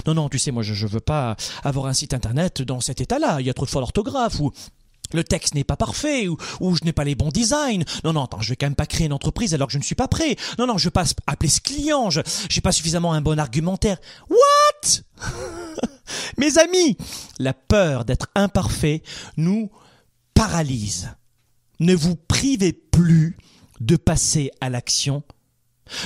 Non, 0.07 0.15
non, 0.15 0.27
tu 0.27 0.39
sais, 0.39 0.49
moi 0.49 0.63
je 0.63 0.73
ne 0.73 0.89
veux 0.89 0.99
pas 0.99 1.35
avoir 1.63 1.85
un 1.85 1.93
site 1.93 2.15
internet 2.15 2.63
dans 2.63 2.79
cet 2.79 3.01
état-là. 3.01 3.39
Il 3.39 3.45
y 3.45 3.51
a 3.51 3.53
trop 3.53 3.65
de 3.65 3.69
fautes 3.69 3.83
d'orthographe 3.83 4.39
ou 4.39 4.51
le 5.13 5.23
texte 5.23 5.53
n'est 5.53 5.63
pas 5.63 5.77
parfait 5.77 6.27
ou, 6.27 6.37
je 6.75 6.83
n'ai 6.83 6.91
pas 6.91 7.03
les 7.03 7.13
bons 7.13 7.29
designs. 7.29 7.83
Non, 8.03 8.11
non, 8.11 8.23
attends, 8.23 8.41
je 8.41 8.49
vais 8.49 8.55
quand 8.55 8.65
même 8.65 8.73
pas 8.73 8.87
créer 8.87 9.05
une 9.05 9.13
entreprise 9.13 9.53
alors 9.53 9.67
que 9.67 9.73
je 9.73 9.77
ne 9.77 9.83
suis 9.83 9.93
pas 9.93 10.07
prêt. 10.07 10.37
Non, 10.57 10.65
non, 10.65 10.79
je 10.79 10.85
vais 10.85 10.91
pas 10.91 11.05
appeler 11.27 11.49
ce 11.49 11.61
client. 11.61 12.09
Je 12.09 12.21
j'ai 12.49 12.61
pas 12.61 12.71
suffisamment 12.71 13.13
un 13.13 13.21
bon 13.21 13.37
argumentaire. 13.37 13.97
What? 14.27 15.01
Mes 16.39 16.57
amis, 16.57 16.97
la 17.37 17.53
peur 17.53 18.05
d'être 18.05 18.29
imparfait 18.33 19.03
nous 19.37 19.69
paralyse. 20.35 21.09
Ne 21.79 21.95
vous 21.95 22.15
privez 22.15 22.71
plus 22.71 23.35
de 23.79 23.95
passer 23.95 24.51
à 24.61 24.69
l'action, 24.69 25.23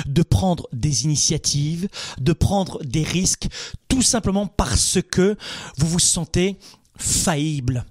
de 0.05 0.23
prendre 0.23 0.67
des 0.71 1.03
initiatives, 1.03 1.89
de 2.19 2.33
prendre 2.33 2.83
des 2.83 3.03
risques, 3.03 3.47
tout 3.89 4.01
simplement 4.01 4.47
parce 4.47 4.99
que 5.01 5.37
vous 5.77 5.87
vous 5.87 5.99
sentez 5.99 6.57
faillible 6.97 7.85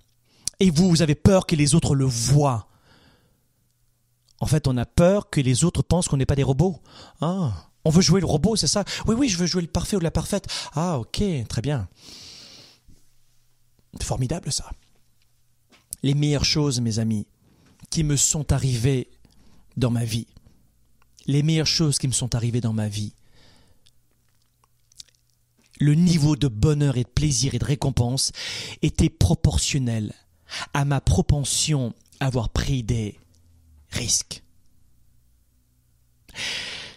et 0.61 0.71
vous, 0.71 1.03
avez 1.03 1.15
peur 1.15 1.47
que 1.47 1.55
les 1.55 1.75
autres 1.75 1.95
le 1.95 2.05
voient. 2.05 2.67
En 4.41 4.47
fait, 4.47 4.67
on 4.67 4.77
a 4.77 4.87
peur 4.87 5.31
que 5.31 5.41
les 5.41 5.65
autres 5.65 5.83
pensent 5.83 6.09
qu'on 6.09 6.17
n'est 6.17 6.27
pas 6.27 6.37
des 6.37 6.43
robots. 6.43 6.81
Ah, 7.21 7.53
on 7.85 7.91
veut 7.91 8.03
jouer 8.03 8.21
le 8.21 8.27
robot, 8.27 8.57
c'est 8.57 8.67
ça? 8.67 8.85
Oui, 9.07 9.15
oui, 9.17 9.29
je 9.29 9.39
veux 9.39 9.47
jouer 9.47 9.63
le 9.63 9.69
parfait 9.69 9.97
ou 9.97 10.01
la 10.01 10.11
parfaite. 10.11 10.47
Ah, 10.75 10.99
ok, 10.99 11.23
très 11.49 11.63
bien. 11.63 11.89
Formidable 14.01 14.53
ça. 14.53 14.71
Les 16.03 16.15
meilleures 16.15 16.45
choses, 16.45 16.81
mes 16.81 16.99
amis, 16.99 17.27
qui 17.91 18.05
me 18.05 18.17
sont 18.17 18.53
arrivées 18.53 19.09
dans 19.77 19.91
ma 19.91 20.05
vie, 20.05 20.27
les 21.27 21.43
meilleures 21.43 21.67
choses 21.67 21.99
qui 21.99 22.09
me 22.09 22.13
sont 22.13 22.35
arrivées 22.35 22.61
dans 22.61 22.73
ma 22.73 22.89
vie, 22.89 23.13
le 25.81 25.95
niveau 25.95 26.37
de 26.37 26.49
bonheur 26.49 26.97
et 26.97 27.05
de 27.05 27.09
plaisir 27.09 27.55
et 27.55 27.59
de 27.59 27.65
récompense 27.65 28.33
était 28.83 29.09
proportionnel 29.09 30.13
à 30.75 30.85
ma 30.85 31.01
propension 31.01 31.95
à 32.21 32.27
avoir 32.27 32.49
pris 32.49 32.83
des 32.83 33.17
risques. 33.91 34.43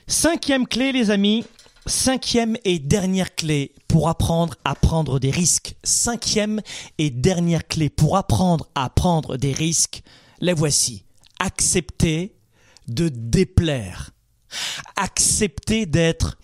Cinquième 0.08 0.68
clé, 0.68 0.92
les 0.92 1.12
amis. 1.12 1.46
Cinquième 1.88 2.58
et 2.64 2.78
dernière 2.78 3.34
clé 3.34 3.74
pour 3.88 4.08
apprendre 4.08 4.56
à 4.64 4.76
prendre 4.76 5.20
des 5.20 5.32
risques. 5.32 5.76
Cinquième 5.84 6.62
et 7.00 7.10
dernière 7.10 7.68
clé 7.68 7.90
pour 7.90 8.18
apprendre 8.18 8.70
à 8.76 8.90
prendre 8.90 9.36
des 9.38 9.52
risques. 9.52 10.04
La 10.40 10.54
voici. 10.54 11.06
Accepter 11.40 12.36
de 12.88 13.10
déplaire. 13.10 14.12
Accepter 14.96 15.88
d'être, 15.88 16.38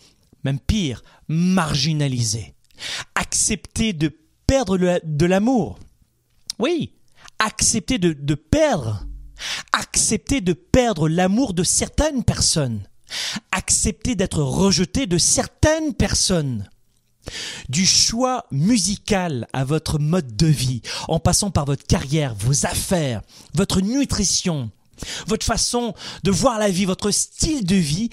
même 0.43 0.59
pire, 0.59 1.03
marginalisé. 1.27 2.55
Accepter 3.13 3.93
de 3.93 4.17
perdre 4.47 4.77
de 5.03 5.25
l'amour. 5.25 5.77
Oui, 6.57 6.93
accepter 7.37 7.99
de, 7.99 8.13
de 8.13 8.33
perdre. 8.33 9.05
Accepter 9.71 10.41
de 10.41 10.53
perdre 10.53 11.07
l'amour 11.07 11.53
de 11.53 11.63
certaines 11.63 12.23
personnes. 12.23 12.87
Accepter 13.67 14.15
d'être 14.15 14.41
rejeté 14.41 15.07
de 15.07 15.17
certaines 15.17 15.93
personnes. 15.93 16.69
Du 17.67 17.85
choix 17.85 18.45
musical 18.49 19.45
à 19.51 19.65
votre 19.65 19.99
mode 19.99 20.37
de 20.37 20.47
vie, 20.47 20.81
en 21.09 21.19
passant 21.19 21.51
par 21.51 21.65
votre 21.65 21.85
carrière, 21.85 22.33
vos 22.33 22.65
affaires, 22.65 23.21
votre 23.53 23.81
nutrition, 23.81 24.71
votre 25.27 25.45
façon 25.45 25.93
de 26.23 26.31
voir 26.31 26.59
la 26.59 26.69
vie, 26.69 26.85
votre 26.85 27.11
style 27.11 27.65
de 27.65 27.75
vie, 27.75 28.09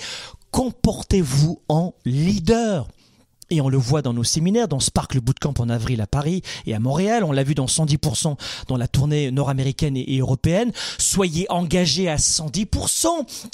comportez-vous 0.50 1.62
en 1.68 1.94
leader. 2.04 2.88
Et 3.50 3.60
on 3.60 3.68
le 3.68 3.76
voit 3.76 4.00
dans 4.02 4.12
nos 4.14 4.24
séminaires, 4.24 4.68
dans 4.68 4.80
Sparkle 4.80 5.20
Bootcamp 5.20 5.54
en 5.58 5.68
avril 5.68 6.00
à 6.00 6.06
Paris 6.06 6.42
et 6.66 6.74
à 6.74 6.80
Montréal. 6.80 7.24
On 7.24 7.32
l'a 7.32 7.42
vu 7.44 7.54
dans 7.54 7.66
110% 7.66 8.36
dans 8.68 8.76
la 8.76 8.88
tournée 8.88 9.30
nord-américaine 9.30 9.96
et 9.96 10.18
européenne. 10.18 10.72
Soyez 10.98 11.46
engagés 11.50 12.08
à 12.08 12.16
110%. 12.16 13.08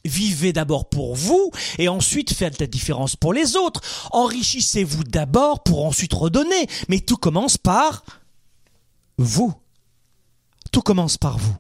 Vivez 0.05 0.53
d'abord 0.53 0.88
pour 0.88 1.14
vous 1.16 1.51
et 1.78 1.88
ensuite 1.88 2.32
faites 2.32 2.61
la 2.61 2.66
différence 2.66 3.16
pour 3.16 3.32
les 3.32 3.57
autres. 3.57 3.80
Enrichissez-vous 4.12 5.05
d'abord 5.05 5.62
pour 5.62 5.84
ensuite 5.84 6.12
redonner. 6.14 6.66
Mais 6.88 7.01
tout 7.01 7.16
commence 7.16 7.59
par 7.59 8.05
vous. 9.18 9.53
Tout 10.72 10.82
commence 10.82 11.18
par 11.18 11.36
vous. 11.38 11.55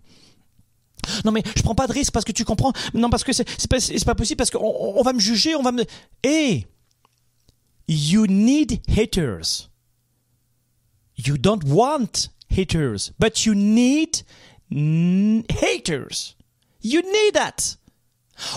Non 1.24 1.32
mais 1.32 1.42
je 1.56 1.62
prends 1.62 1.74
pas 1.74 1.86
de 1.86 1.92
risque 1.92 2.12
parce 2.12 2.24
que 2.24 2.32
tu 2.32 2.44
comprends. 2.44 2.72
Non 2.94 3.10
parce 3.10 3.24
que 3.24 3.32
c'est 3.32 3.44
pas, 3.68 3.78
pas 4.06 4.14
possible 4.14 4.36
parce 4.36 4.50
qu'on 4.50 4.60
on- 4.60 5.00
on 5.00 5.02
va 5.02 5.12
me 5.12 5.18
juger, 5.20 5.56
on 5.56 5.62
va 5.62 5.72
me. 5.72 5.84
Eh, 6.22 6.66
you 7.90 8.26
need 8.28 8.80
haters. 8.88 9.68
You 11.16 11.36
don't 11.36 11.64
want 11.64 12.28
haters, 12.48 13.12
but 13.18 13.44
you 13.44 13.54
need 13.54 14.22
haters. 14.70 16.36
You 16.80 17.02
need 17.02 17.34
that. 17.34 17.76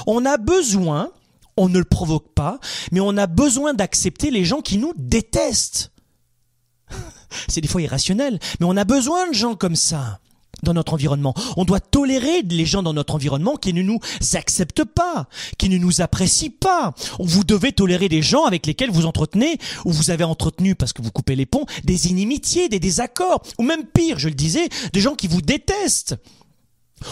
On 0.05 0.25
a 0.25 0.37
besoin, 0.37 1.11
on 1.57 1.67
ne 1.69 1.79
le 1.79 1.83
provoque 1.83 2.33
pas, 2.35 2.59
mais 2.91 2.99
on 2.99 3.17
a 3.17 3.25
besoin 3.25 3.73
d'accepter 3.73 4.29
les 4.29 4.45
gens 4.45 4.61
qui 4.61 4.77
nous 4.77 4.93
détestent. 4.95 5.91
C'est 7.47 7.61
des 7.61 7.67
fois 7.67 7.81
irrationnel, 7.81 8.39
mais 8.59 8.67
on 8.67 8.77
a 8.77 8.85
besoin 8.85 9.27
de 9.27 9.33
gens 9.33 9.55
comme 9.55 9.75
ça 9.75 10.19
dans 10.61 10.73
notre 10.73 10.93
environnement. 10.93 11.33
On 11.57 11.65
doit 11.65 11.79
tolérer 11.79 12.41
les 12.43 12.65
gens 12.65 12.83
dans 12.83 12.93
notre 12.93 13.15
environnement 13.15 13.55
qui 13.55 13.73
ne 13.73 13.81
nous 13.81 13.99
acceptent 14.33 14.85
pas, 14.85 15.27
qui 15.57 15.69
ne 15.69 15.77
nous 15.77 16.01
apprécient 16.01 16.53
pas. 16.59 16.93
Vous 17.19 17.43
devez 17.43 17.71
tolérer 17.71 18.09
des 18.09 18.21
gens 18.21 18.45
avec 18.45 18.65
lesquels 18.65 18.91
vous 18.91 19.05
entretenez, 19.05 19.57
ou 19.85 19.91
vous 19.91 20.11
avez 20.11 20.23
entretenu, 20.23 20.75
parce 20.75 20.93
que 20.93 21.01
vous 21.01 21.11
coupez 21.11 21.35
les 21.35 21.45
ponts, 21.45 21.65
des 21.83 22.07
inimitiés, 22.07 22.69
des 22.69 22.79
désaccords, 22.79 23.43
ou 23.57 23.63
même 23.63 23.85
pire, 23.85 24.19
je 24.19 24.29
le 24.29 24.35
disais, 24.35 24.69
des 24.93 25.01
gens 25.01 25.15
qui 25.15 25.27
vous 25.27 25.41
détestent. 25.41 26.15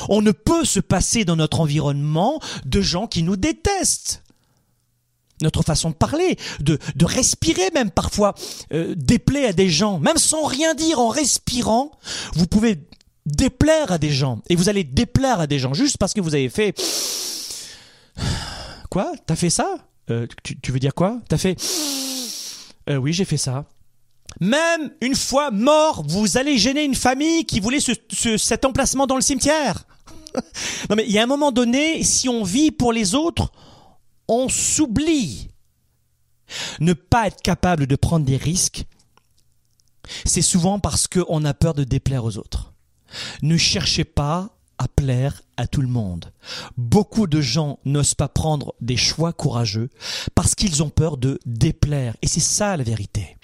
On 0.07 0.21
ne 0.21 0.31
peut 0.31 0.63
se 0.63 0.79
passer 0.79 1.25
dans 1.25 1.35
notre 1.35 1.59
environnement 1.59 2.39
de 2.65 2.81
gens 2.81 3.07
qui 3.07 3.23
nous 3.23 3.35
détestent. 3.35 4.23
Notre 5.41 5.63
façon 5.63 5.89
de 5.89 5.95
parler, 5.95 6.37
de, 6.59 6.77
de 6.95 7.05
respirer 7.05 7.71
même 7.73 7.89
parfois, 7.89 8.35
euh, 8.73 8.93
déplaît 8.95 9.47
à 9.47 9.53
des 9.53 9.69
gens, 9.69 9.99
même 9.99 10.17
sans 10.17 10.45
rien 10.45 10.75
dire, 10.75 10.99
en 10.99 11.09
respirant, 11.09 11.91
vous 12.35 12.45
pouvez 12.45 12.77
déplaire 13.25 13.91
à 13.91 13.97
des 13.97 14.09
gens. 14.09 14.41
Et 14.49 14.55
vous 14.55 14.69
allez 14.69 14.83
déplaire 14.83 15.39
à 15.39 15.47
des 15.47 15.59
gens 15.59 15.73
juste 15.73 15.97
parce 15.97 16.13
que 16.13 16.21
vous 16.21 16.33
avez 16.35 16.49
fait... 16.49 16.73
Quoi? 18.89 19.13
T'as 19.25 19.35
fait 19.35 19.49
ça? 19.49 19.75
Euh, 20.09 20.27
tu, 20.43 20.71
veux 20.71 20.79
dire 20.79 20.93
quoi? 20.93 21.19
T'as 21.29 21.37
fait... 21.37 21.55
Euh, 22.89 22.97
oui, 22.97 23.13
j'ai 23.13 23.25
fait 23.25 23.37
ça. 23.37 23.65
Même 24.39 24.91
une 25.01 25.15
fois 25.15 25.51
mort, 25.51 26.03
vous 26.07 26.37
allez 26.37 26.57
gêner 26.57 26.83
une 26.83 26.95
famille 26.95 27.45
qui 27.45 27.59
voulait 27.59 27.79
ce, 27.79 27.91
ce- 28.11 28.37
cet 28.37 28.65
emplacement 28.65 29.07
dans 29.07 29.15
le 29.15 29.21
cimetière. 29.21 29.85
non 30.89 30.95
mais 30.95 31.05
il 31.05 31.11
y 31.11 31.19
a 31.19 31.23
un 31.23 31.27
moment 31.27 31.51
donné, 31.51 32.03
si 32.03 32.27
on 32.29 32.43
vit 32.43 32.71
pour 32.71 32.93
les 32.93 33.13
autres, 33.15 33.51
on 34.27 34.49
s'oublie. 34.49 35.49
Ne 36.79 36.93
pas 36.93 37.27
être 37.27 37.41
capable 37.41 37.87
de 37.87 37.95
prendre 37.95 38.25
des 38.25 38.37
risques, 38.37 38.85
c'est 40.25 40.41
souvent 40.41 40.79
parce 40.79 41.07
qu'on 41.07 41.45
a 41.45 41.53
peur 41.53 41.73
de 41.73 41.83
déplaire 41.83 42.25
aux 42.25 42.37
autres. 42.37 42.70
Ne 43.41 43.57
cherchez 43.57 44.03
pas 44.03 44.57
à 44.77 44.87
plaire 44.87 45.41
à 45.57 45.67
tout 45.67 45.81
le 45.81 45.87
monde. 45.87 46.31
Beaucoup 46.75 47.27
de 47.27 47.39
gens 47.39 47.79
n'osent 47.85 48.15
pas 48.15 48.27
prendre 48.27 48.73
des 48.81 48.97
choix 48.97 49.31
courageux 49.31 49.89
parce 50.33 50.55
qu'ils 50.55 50.81
ont 50.81 50.89
peur 50.89 51.17
de 51.17 51.39
déplaire. 51.45 52.15
Et 52.21 52.27
c'est 52.27 52.39
ça 52.39 52.75
la 52.77 52.83
vérité. 52.83 53.37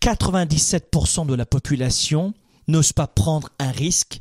97% 0.00 1.26
de 1.26 1.34
la 1.34 1.46
population 1.46 2.34
n'ose 2.68 2.92
pas 2.92 3.06
prendre 3.06 3.50
un 3.58 3.70
risque 3.70 4.20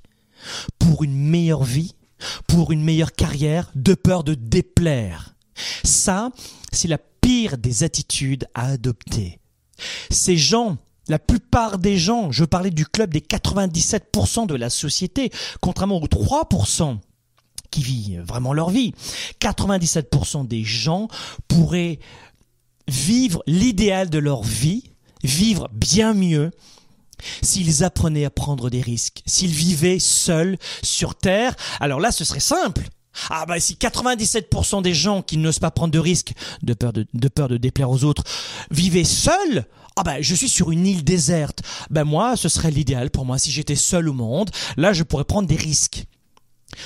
pour 0.77 1.03
une 1.03 1.17
meilleure 1.17 1.63
vie, 1.63 1.95
pour 2.47 2.71
une 2.71 2.83
meilleure 2.83 3.13
carrière, 3.13 3.71
de 3.75 3.95
peur 3.95 4.23
de 4.23 4.35
déplaire. 4.35 5.35
Ça, 5.83 6.29
c'est 6.71 6.87
la 6.87 6.97
pire 6.97 7.57
des 7.57 7.83
attitudes 7.83 8.47
à 8.53 8.67
adopter. 8.67 9.39
Ces 10.09 10.37
gens, 10.37 10.77
la 11.07 11.19
plupart 11.19 11.77
des 11.77 11.97
gens, 11.97 12.31
je 12.31 12.45
parlais 12.45 12.71
du 12.71 12.85
club 12.85 13.11
des 13.11 13.19
97% 13.19 14.47
de 14.47 14.55
la 14.55 14.69
société, 14.69 15.31
contrairement 15.61 15.97
aux 15.97 16.07
3% 16.07 16.97
qui 17.71 17.83
vivent 17.83 18.21
vraiment 18.21 18.53
leur 18.53 18.69
vie, 18.69 18.93
97% 19.41 20.47
des 20.47 20.63
gens 20.63 21.07
pourraient 21.47 21.99
vivre 22.87 23.43
l'idéal 23.47 24.09
de 24.09 24.19
leur 24.19 24.43
vie, 24.43 24.91
vivre 25.23 25.69
bien 25.73 26.13
mieux, 26.13 26.51
s'ils 27.41 27.83
apprenaient 27.83 28.25
à 28.25 28.29
prendre 28.29 28.69
des 28.69 28.81
risques, 28.81 29.23
s'ils 29.25 29.51
vivaient 29.51 29.99
seuls 29.99 30.57
sur 30.83 31.15
Terre, 31.15 31.55
alors 31.79 31.99
là 31.99 32.11
ce 32.11 32.23
serait 32.23 32.39
simple. 32.39 32.87
Ah 33.29 33.45
bah 33.45 33.59
si 33.59 33.75
97% 33.75 34.81
des 34.81 34.93
gens 34.93 35.21
qui 35.21 35.37
n'osent 35.37 35.59
pas 35.59 35.71
prendre 35.71 35.93
de 35.93 35.99
risques, 35.99 36.33
de 36.63 36.73
peur 36.73 36.93
de, 36.93 37.05
de 37.13 37.27
peur 37.27 37.47
de 37.47 37.57
déplaire 37.57 37.89
aux 37.89 38.03
autres, 38.03 38.23
vivaient 38.71 39.03
seuls, 39.03 39.65
ah 39.95 40.03
bah 40.03 40.21
je 40.21 40.35
suis 40.35 40.49
sur 40.49 40.71
une 40.71 40.85
île 40.85 41.03
déserte. 41.03 41.61
Ben 41.89 42.03
moi 42.03 42.35
ce 42.35 42.49
serait 42.49 42.71
l'idéal 42.71 43.11
pour 43.11 43.25
moi 43.25 43.37
si 43.37 43.51
j'étais 43.51 43.75
seul 43.75 44.09
au 44.09 44.13
monde, 44.13 44.49
là 44.77 44.93
je 44.93 45.03
pourrais 45.03 45.25
prendre 45.25 45.47
des 45.47 45.55
risques. 45.55 46.05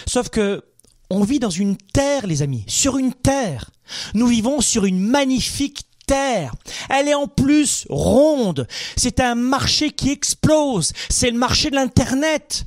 Sauf 0.05 0.29
que 0.29 0.63
on 1.09 1.23
vit 1.23 1.39
dans 1.39 1.49
une 1.49 1.75
terre, 1.75 2.27
les 2.27 2.43
amis, 2.43 2.63
sur 2.67 2.97
une 2.97 3.13
terre. 3.13 3.71
Nous 4.13 4.27
vivons 4.27 4.61
sur 4.61 4.85
une 4.85 4.99
magnifique 4.99 5.85
terre. 6.05 6.53
Elle 6.89 7.07
est 7.07 7.15
en 7.15 7.27
plus 7.27 7.85
ronde. 7.89 8.67
C'est 8.95 9.19
un 9.19 9.35
marché 9.35 9.91
qui 9.91 10.11
explose. 10.11 10.93
C'est 11.09 11.31
le 11.31 11.37
marché 11.37 11.71
de 11.71 11.75
l'Internet. 11.75 12.65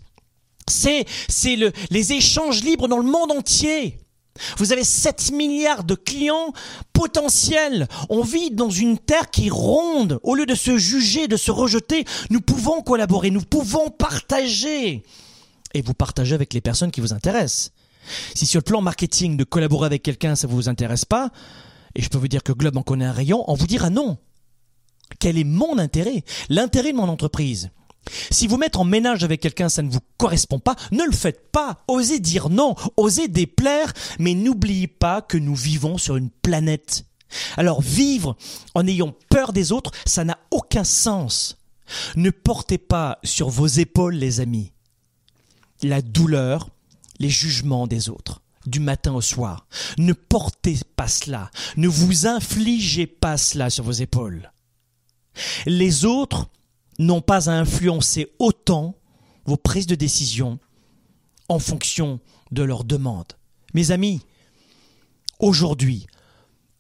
C'est, 0.69 1.07
c'est 1.29 1.57
le, 1.57 1.73
les 1.91 2.13
échanges 2.13 2.63
libres 2.63 2.89
dans 2.89 2.99
le 2.99 3.11
monde 3.11 3.33
entier. 3.33 3.99
Vous 4.57 4.73
avez 4.73 4.85
7 4.85 5.33
milliards 5.33 5.85
de 5.85 5.95
clients 5.95 6.53
potentiels. 6.93 7.87
On 8.09 8.23
vit 8.23 8.51
dans 8.51 8.71
une 8.71 8.99
terre 8.99 9.31
qui 9.31 9.51
ronde. 9.51 10.21
Au 10.23 10.35
lieu 10.35 10.47
de 10.47 10.55
se 10.55 10.79
juger, 10.79 11.29
de 11.29 11.37
se 11.37 11.51
rejeter, 11.51 12.05
nous 12.31 12.41
pouvons 12.41 12.81
collaborer, 12.83 13.31
nous 13.31 13.43
pouvons 13.43 13.91
partager. 13.91 15.03
Et 15.75 15.83
vous 15.83 15.95
partagez 15.95 16.35
avec 16.35 16.55
les 16.55 16.61
personnes 16.61 16.91
qui 16.91 17.01
vous 17.01 17.13
intéressent. 17.13 17.73
Si 18.35 18.47
sur 18.47 18.59
le 18.59 18.65
plan 18.65 18.81
marketing 18.81 19.37
de 19.37 19.45
collaborer 19.45 19.87
avec 19.87 20.03
quelqu'un, 20.03 20.35
ça 20.35 20.47
ne 20.47 20.53
vous 20.53 20.69
intéresse 20.69 21.05
pas, 21.05 21.31
et 21.95 22.03
je 22.03 22.09
peux 22.09 22.19
vous 22.19 22.29
dire 22.29 22.43
que 22.43 22.53
Globe 22.53 22.77
en 22.77 22.83
connaît 22.83 23.05
un 23.05 23.13
rayon, 23.13 23.45
on 23.49 23.55
vous 23.55 23.67
dira 23.67 23.91
non. 23.91 24.19
Quel 25.21 25.39
est 25.39 25.45
mon 25.45 25.79
intérêt? 25.79 26.25
L'intérêt 26.49 26.93
de 26.93 26.97
mon 26.97 27.09
entreprise? 27.09 27.71
Si 28.31 28.47
vous 28.47 28.57
mettre 28.57 28.81
en 28.81 28.85
ménage 28.85 29.25
avec 29.25 29.41
quelqu'un, 29.41 29.69
ça 29.69 29.83
ne 29.83 29.91
vous 29.91 30.01
correspond 30.19 30.59
pas, 30.59 30.77
ne 30.91 31.05
le 31.05 31.13
faites 31.13 31.51
pas. 31.53 31.85
Osez 31.89 32.19
dire 32.19 32.51
non, 32.51 32.75
osez 32.97 33.29
déplaire, 33.29 33.93
mais 34.19 34.35
n'oubliez 34.35 34.89
pas 34.89 35.23
que 35.23 35.39
nous 35.39 35.55
vivons 35.55 35.99
sur 35.99 36.17
une 36.17 36.31
planète. 36.31 37.05
Alors 37.57 37.81
vivre 37.81 38.37
en 38.75 38.87
ayant 38.87 39.15
peur 39.31 39.53
des 39.53 39.73
autres, 39.73 39.93
ça 40.05 40.25
n'a 40.25 40.39
aucun 40.51 40.85
sens. 40.85 41.59
Ne 42.17 42.31
portez 42.31 42.79
pas 42.79 43.19
sur 43.23 43.49
vos 43.49 43.67
épaules, 43.67 44.15
les 44.15 44.41
amis, 44.41 44.73
la 45.83 46.03
douleur, 46.03 46.69
les 47.19 47.31
jugements 47.31 47.87
des 47.87 48.09
autres, 48.09 48.43
du 48.67 48.81
matin 48.81 49.13
au 49.13 49.21
soir. 49.21 49.67
Ne 49.99 50.13
portez 50.13 50.79
pas 50.97 51.09
cela, 51.09 51.51
ne 51.77 51.89
vous 51.89 52.27
infligez 52.27 53.07
pas 53.07 53.37
cela 53.37 53.71
sur 53.71 53.85
vos 53.85 53.93
épaules. 53.93 54.53
Les 55.67 56.05
autres 56.05 56.49
n'ont 56.99 57.21
pas 57.21 57.49
à 57.51 57.55
influencer 57.55 58.33
autant 58.39 58.95
vos 59.45 59.57
prises 59.57 59.87
de 59.87 59.95
décision 59.95 60.59
en 61.49 61.59
fonction 61.59 62.21
de 62.51 62.63
leurs 62.63 62.85
demandes. 62.85 63.33
Mes 63.75 63.91
amis, 63.91 64.21
aujourd'hui, 65.39 66.07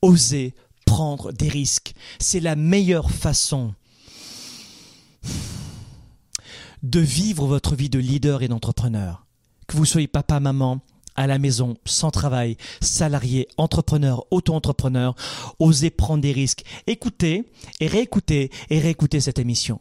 osez 0.02 0.54
prendre 0.86 1.32
des 1.32 1.48
risques. 1.48 1.94
C'est 2.18 2.40
la 2.40 2.56
meilleure 2.56 3.10
façon 3.10 3.74
de 6.82 7.00
vivre 7.00 7.46
votre 7.46 7.74
vie 7.74 7.88
de 7.88 7.98
leader 7.98 8.42
et 8.42 8.48
d'entrepreneur. 8.48 9.24
Que 9.66 9.76
vous 9.76 9.84
soyez 9.84 10.08
papa, 10.08 10.40
maman, 10.40 10.80
à 11.14 11.26
la 11.26 11.38
maison, 11.38 11.76
sans 11.84 12.10
travail, 12.10 12.56
salarié, 12.80 13.48
entrepreneur, 13.56 14.24
auto-entrepreneur, 14.30 15.14
osez 15.58 15.90
prendre 15.90 16.22
des 16.22 16.32
risques. 16.32 16.64
Écoutez 16.86 17.44
et 17.80 17.86
réécoutez 17.86 18.50
et 18.70 18.78
réécoutez 18.80 19.20
cette 19.20 19.38
émission. 19.38 19.80